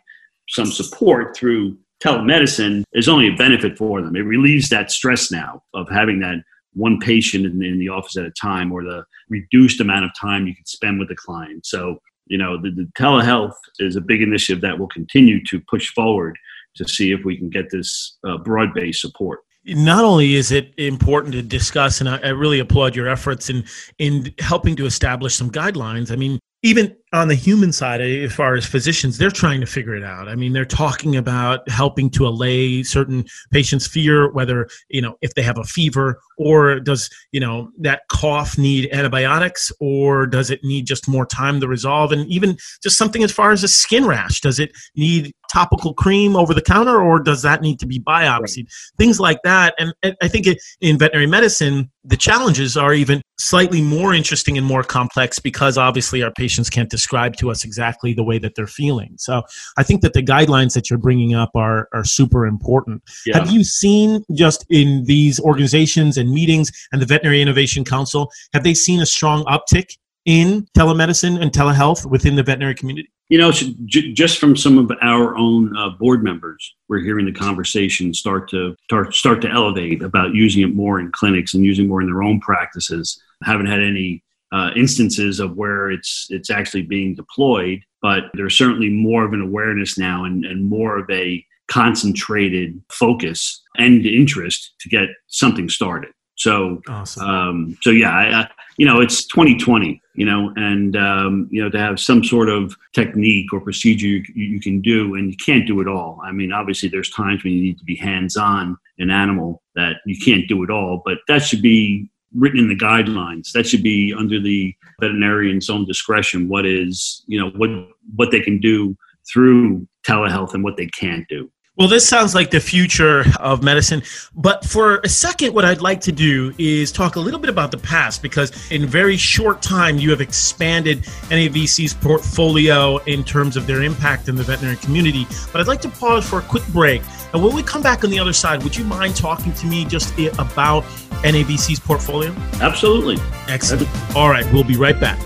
some 0.49 0.67
support 0.67 1.37
through 1.37 1.77
telemedicine 2.05 2.85
is 2.93 3.09
only 3.09 3.29
a 3.29 3.37
benefit 3.37 3.77
for 3.79 4.03
them. 4.03 4.17
It 4.17 4.21
relieves 4.21 4.69
that 4.69 4.91
stress 4.91 5.31
now 5.31 5.63
of 5.75 5.89
having 5.89 6.21
that 6.21 6.37
one 6.75 6.99
patient 7.01 7.47
in, 7.47 7.63
in 7.63 7.79
the 7.79 7.89
office 7.89 8.17
at 8.17 8.27
a 8.27 8.31
time 8.31 8.71
or 8.71 8.85
the 8.85 9.05
reduced 9.29 9.81
amount 9.81 10.05
of 10.05 10.11
time 10.21 10.47
you 10.47 10.55
can 10.55 10.67
spend 10.67 10.99
with 10.99 11.09
the 11.09 11.17
client. 11.17 11.65
So, 11.65 11.99
you 12.27 12.37
know, 12.37 12.61
the, 12.61 12.71
the 12.71 12.89
telehealth 12.99 13.55
is 13.79 13.97
a 13.97 14.01
big 14.01 14.21
initiative 14.21 14.61
that 14.63 14.79
will 14.79 14.89
continue 14.89 15.43
to 15.45 15.61
push 15.71 15.89
forward 15.95 16.39
to 16.77 16.87
see 16.87 17.13
if 17.13 17.25
we 17.25 17.37
can 17.37 17.49
get 17.49 17.71
this 17.71 18.19
uh, 18.25 18.37
broad 18.39 18.75
based 18.75 19.01
support 19.01 19.41
not 19.67 20.05
only 20.05 20.35
is 20.35 20.53
it 20.53 20.73
important 20.79 21.33
to 21.35 21.43
discuss, 21.43 22.01
and 22.01 22.09
I, 22.09 22.19
I, 22.19 22.29
really 22.29 22.61
applaud 22.61 22.95
your 22.95 23.09
efforts 23.09 23.51
in 23.51 23.65
in 23.99 24.35
helping 24.39 24.77
to 24.77 24.87
establish 24.87 25.35
some 25.35 25.51
guidelines. 25.51 26.13
I 26.13 26.17
mean, 26.17 26.39
even 26.63 26.97
on 27.13 27.29
the 27.29 27.35
human 27.35 27.73
side, 27.73 28.01
eh, 28.01 28.25
as 28.25 28.33
far 28.35 28.55
as 28.55 28.67
physicians, 28.67 29.17
they're 29.19 29.31
trying 29.31 29.61
to 29.61 29.67
figure 29.67 29.95
it 29.95 30.03
out. 30.03 30.29
I 30.29 30.35
mean, 30.35 30.53
they're 30.53 30.65
talking 30.65 31.17
about 31.17 31.69
helping 31.69 32.11
to 32.11 32.27
allay 32.27 32.83
certain 32.83 33.25
patients' 33.53 33.87
fear, 33.87 34.31
whether 34.33 34.69
you 34.89 35.01
know 35.01 35.17
if 35.23 35.35
they 35.35 35.43
have 35.43 35.59
a 35.59 35.65
fever 35.65 36.21
or 36.39 36.81
does 36.81 37.09
you 37.33 37.41
know 37.41 37.71
that 37.79 38.03
cough 38.11 38.59
need 38.59 38.91
antibiotics 38.93 39.71
or 39.81 40.27
does 40.27 40.51
it 40.51 40.61
need 40.65 40.87
just 40.87 41.09
more 41.09 41.27
time 41.27 41.61
to 41.61 41.69
resolve, 41.69 42.13
and 42.13 42.27
even 42.29 42.57
just 42.83 42.99
something 42.99 43.23
as 43.23 43.33
far 43.33 43.53
as 43.53 43.63
a 43.63 43.69
skin 43.69 44.05
rash, 44.05 44.41
does 44.41 44.59
it 44.59 44.73
need 44.97 45.33
topical 45.53 45.95
cream 45.95 46.35
over 46.35 46.53
the 46.53 46.63
counter 46.63 47.01
or 47.01 47.21
does 47.21 47.43
that 47.43 47.63
need 47.63 47.79
to 47.79 47.87
be 47.87 48.01
biopsied? 48.01 48.41
Right. 48.41 48.97
Things 48.99 49.21
like 49.21 49.39
that, 49.45 49.75
and, 49.79 49.95
and 50.03 50.17
I 50.21 50.29
think 50.29 50.47
in 50.81 50.99
veterinary 50.99 51.29
medicine, 51.29 51.91
the 52.05 52.17
challenges 52.17 52.77
are 52.77 52.95
even 52.95 53.23
slightly 53.39 53.83
more 53.83 54.15
interesting 54.15 54.57
and 54.57 54.67
more 54.67 54.83
complex 54.83 55.39
because 55.39 55.77
obviously 55.77 56.23
our 56.23 56.33
patients 56.33 56.71
can't 56.71 56.89
describe 56.97 57.37
to 57.37 57.51
us 57.51 57.65
exactly 57.65 58.15
the 58.15 58.25
way 58.25 58.39
that 58.39 58.55
they're 58.55 58.67
feeling. 58.83 59.13
So 59.19 59.43
I 59.77 59.83
think 59.83 60.01
that 60.01 60.15
the 60.15 60.23
guidelines 60.23 60.73
that 60.75 60.89
you're 60.89 60.99
bringing 60.99 61.35
up 61.35 61.51
are, 61.55 61.89
are 61.93 62.05
super 62.05 62.47
important. 62.47 63.03
Yeah. 63.27 63.39
Have 63.39 63.51
you 63.51 63.63
seen 63.65 64.25
just 64.35 64.65
in 64.71 65.05
these 65.05 65.39
organizations 65.41 66.17
and 66.17 66.31
meetings 66.31 66.71
and 66.93 67.03
the 67.03 67.07
Veterinary 67.07 67.43
Innovation 67.43 67.85
Council, 67.85 68.31
have 68.55 68.65
they 68.65 68.75
seen 68.75 69.01
a 69.01 69.07
strong 69.07 69.45
uptick 69.45 69.97
in 70.25 70.67
telemedicine 70.77 71.41
and 71.41 71.53
telehealth 71.53 72.09
within 72.11 72.35
the 72.35 72.43
veterinary 72.43 72.75
community? 72.75 73.11
You 73.29 73.39
know, 73.39 73.51
just 73.51 74.39
from 74.39 74.57
some 74.57 74.79
of 74.79 74.91
our 75.03 75.37
own 75.37 75.77
uh, 75.77 75.91
board 75.91 76.23
members, 76.23 76.77
we're 76.89 77.01
hearing 77.01 77.27
the 77.27 77.33
conversation 77.33 78.15
start 78.15 78.49
to 78.51 78.77
start, 78.85 79.15
start 79.15 79.41
to 79.43 79.51
elevate 79.51 80.01
about 80.03 80.35
using 80.35 80.63
it 80.63 80.75
more 80.75 81.01
in 81.01 81.11
clinics 81.11 81.53
and 81.53 81.65
using 81.65 81.89
more 81.89 82.01
in 82.01 82.07
their 82.07 82.23
own 82.23 82.41
practices. 82.41 83.21
haven't 83.43 83.67
had 83.67 83.81
any 83.81 84.23
uh, 84.57 84.71
instances 84.75 85.39
of 85.39 85.57
where 85.57 85.91
it's 85.91 86.27
it's 86.31 86.51
actually 86.51 86.83
being 86.83 87.15
deployed, 87.15 87.81
but 88.01 88.25
there's 88.35 88.57
certainly 88.57 88.89
more 88.89 89.25
of 89.25 89.35
an 89.35 89.43
awareness 89.43 89.99
now 89.99 90.25
and, 90.25 90.47
and 90.47 90.65
more 90.65 90.99
of 90.99 91.11
a 91.11 91.45
concentrated 91.69 92.81
focus 92.91 93.63
and 93.77 94.07
interest 94.07 94.73
to 94.81 94.89
get 94.89 95.09
something 95.27 95.69
started. 95.69 96.11
So, 96.37 96.81
awesome. 96.89 97.29
um, 97.29 97.79
so 97.83 97.91
yeah, 97.91 98.11
I, 98.11 98.41
I, 98.41 98.49
you 98.79 98.87
know, 98.87 99.01
it's 99.01 99.27
2020, 99.27 100.01
you 100.15 100.25
know, 100.25 100.53
and 100.57 100.97
um, 100.97 101.49
you 101.51 101.63
know, 101.63 101.69
to 101.69 101.79
have 101.79 101.99
some 101.99 102.25
sort 102.25 102.49
of 102.49 102.75
technique 102.95 103.53
or 103.53 103.61
procedure 103.61 104.07
you, 104.07 104.23
you, 104.35 104.61
can 104.61 104.81
do, 104.81 105.17
and 105.17 105.31
you 105.31 105.37
can't 105.45 105.67
do 105.67 105.81
it 105.81 105.89
all. 105.89 106.21
I 106.23 106.33
mean, 106.33 106.53
obviously, 106.53 106.89
there's 106.89 107.11
times 107.11 107.45
when 107.45 107.53
you 107.53 107.63
need 107.63 107.79
to 107.79 107.85
be 107.85 107.97
hands-on 107.97 108.77
an 108.99 109.11
animal 109.11 109.63
that 109.75 109.97
you 110.07 110.17
can't 110.19 110.49
do 110.49 110.63
it 110.63 110.71
all, 110.71 111.03
but 111.05 111.19
that 111.29 111.43
should 111.43 111.63
be 111.63 112.09
written 112.37 112.59
in 112.61 112.69
the 112.69 112.77
guidelines. 112.77 113.53
That 113.53 113.67
should 113.67 113.83
be 113.83 114.15
under 114.17 114.41
the 114.41 114.75
veterinarian's 115.01 115.71
own 115.71 115.87
discretion. 115.87 116.49
What 116.49 116.67
is, 116.67 117.25
you 117.27 117.41
know, 117.41 117.51
what 117.51 117.71
what 118.15 118.31
they 118.31 118.41
can 118.41 118.59
do 118.61 118.97
through 119.31 119.87
telehealth 120.07 120.55
and 120.55 120.63
what 120.63 120.77
they 120.77 120.87
can't 120.87 121.27
do. 121.29 121.51
Well, 121.79 121.89
this 121.89 122.09
sounds 122.09 122.35
like 122.35 122.51
the 122.51 122.61
future 122.61 123.23
of 123.39 123.63
medicine. 123.63 124.03
But 124.35 124.65
for 124.65 125.01
a 125.05 125.11
second, 125.11 125.53
what 125.53 125.67
I'd 125.67 125.83
like 125.83 126.01
to 126.03 126.13
do 126.13 126.55
is 126.57 126.91
talk 126.91 127.17
a 127.17 127.21
little 127.21 127.39
bit 127.39 127.51
about 127.51 127.71
the 127.71 127.77
past 127.77 128.23
because 128.23 128.51
in 128.71 128.87
very 128.87 129.19
short 129.19 129.61
time, 129.61 129.99
you 129.99 130.09
have 130.09 130.23
expanded 130.23 131.03
NAVC's 131.29 131.93
portfolio 131.93 132.97
in 133.05 133.23
terms 133.25 133.59
of 133.59 133.67
their 133.67 133.83
impact 133.83 134.31
in 134.31 134.37
the 134.37 134.43
veterinary 134.43 134.79
community. 134.79 135.27
But 135.53 135.61
I'd 135.61 135.69
like 135.69 135.83
to 135.83 135.91
pause 135.91 136.27
for 136.27 136.39
a 136.39 136.43
quick 136.43 136.67
break. 136.69 137.03
And 137.35 137.45
when 137.45 137.55
we 137.55 137.63
come 137.63 137.83
back 137.83 138.05
on 138.05 138.11
the 138.11 138.19
other 138.19 138.33
side, 138.33 138.63
would 138.63 138.75
you 138.75 138.85
mind 138.85 139.15
talking 139.15 139.53
to 139.53 139.67
me 139.67 139.85
just 139.85 140.19
about 140.39 140.83
NAVC's 141.25 141.81
portfolio? 141.81 142.35
Absolutely. 142.63 143.19
Excellent. 143.49 143.87
All 144.17 144.31
right, 144.31 144.51
we'll 144.51 144.65
be 144.65 144.79
right 144.79 144.99
back. 144.99 145.19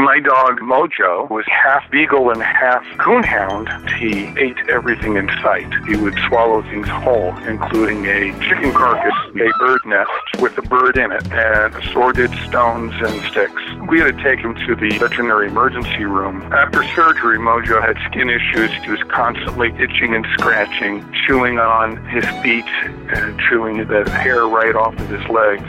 My 0.00 0.18
dog 0.18 0.60
Mojo 0.60 1.28
was 1.28 1.44
half 1.46 1.88
beagle 1.90 2.30
and 2.30 2.42
half 2.42 2.82
coonhound. 2.96 3.68
He 3.98 4.32
ate 4.40 4.56
everything 4.70 5.16
in 5.16 5.28
sight. 5.42 5.70
He 5.86 5.94
would 5.94 6.18
swallow 6.26 6.62
things 6.62 6.88
whole, 6.88 7.36
including 7.46 8.06
a 8.06 8.32
chicken 8.40 8.72
carcass, 8.72 9.14
a 9.34 9.58
bird 9.58 9.80
nest 9.84 10.10
with 10.40 10.56
a 10.56 10.62
bird 10.62 10.96
in 10.96 11.12
it, 11.12 11.30
and 11.30 11.74
assorted 11.74 12.30
stones 12.48 12.94
and 12.98 13.22
sticks. 13.30 13.62
We 13.90 14.00
had 14.00 14.16
to 14.16 14.24
take 14.24 14.38
him 14.38 14.54
to 14.54 14.74
the 14.74 14.96
veterinary 14.98 15.48
emergency 15.48 16.06
room. 16.06 16.40
After 16.50 16.82
surgery, 16.94 17.38
Mojo 17.38 17.82
had 17.82 17.98
skin 18.10 18.30
issues. 18.30 18.70
He 18.82 18.90
was 18.90 19.02
constantly 19.08 19.68
itching 19.78 20.14
and 20.14 20.26
scratching, 20.38 21.04
chewing 21.26 21.58
on 21.58 22.02
his 22.06 22.24
feet 22.42 22.64
and 23.12 23.38
chewing 23.50 23.86
the 23.86 24.08
hair 24.08 24.48
right 24.48 24.74
off 24.74 24.98
of 24.98 25.08
his 25.10 25.28
legs, 25.28 25.68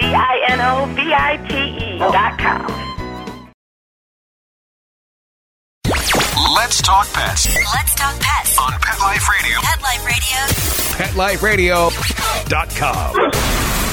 D-I-N-O-V-I-T-E 0.00 1.98
dot 1.98 2.38
com. 2.38 2.66
Let's 6.54 6.82
talk 6.82 7.06
pets. 7.12 7.46
Let's 7.74 7.94
talk 7.94 8.18
pets 8.20 8.58
on 8.58 8.72
Pet 8.80 8.98
Life 9.00 9.28
Radio. 9.28 9.60
Pet 9.60 9.82
Life 9.82 11.42
Radio. 11.42 11.90
PetLifeRadio.com. 11.90 13.87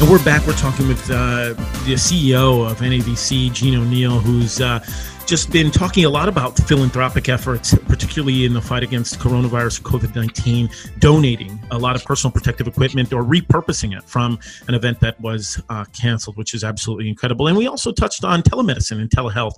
And 0.00 0.08
we're 0.08 0.24
back. 0.24 0.46
We're 0.46 0.52
talking 0.52 0.86
with 0.86 1.10
uh, 1.10 1.54
the 1.84 1.94
CEO 1.94 2.70
of 2.70 2.78
NAVC, 2.78 3.52
Gene 3.52 3.74
O'Neill, 3.74 4.20
who's 4.20 4.60
uh, 4.60 4.78
just 5.26 5.50
been 5.50 5.72
talking 5.72 6.04
a 6.04 6.08
lot 6.08 6.28
about 6.28 6.56
philanthropic 6.56 7.28
efforts, 7.28 7.74
particularly 7.88 8.44
in 8.44 8.54
the 8.54 8.60
fight 8.60 8.84
against 8.84 9.18
coronavirus 9.18 9.82
COVID 9.82 10.14
19, 10.14 10.70
donating 11.00 11.58
a 11.72 11.78
lot 11.78 11.96
of 11.96 12.04
personal 12.04 12.30
protective 12.30 12.68
equipment 12.68 13.12
or 13.12 13.24
repurposing 13.24 13.98
it 13.98 14.04
from 14.04 14.38
an 14.68 14.74
event 14.74 15.00
that 15.00 15.20
was 15.20 15.60
uh, 15.68 15.84
canceled, 15.86 16.36
which 16.36 16.54
is 16.54 16.62
absolutely 16.62 17.08
incredible. 17.08 17.48
And 17.48 17.56
we 17.56 17.66
also 17.66 17.90
touched 17.90 18.22
on 18.22 18.42
telemedicine 18.42 19.00
and 19.00 19.10
telehealth 19.10 19.54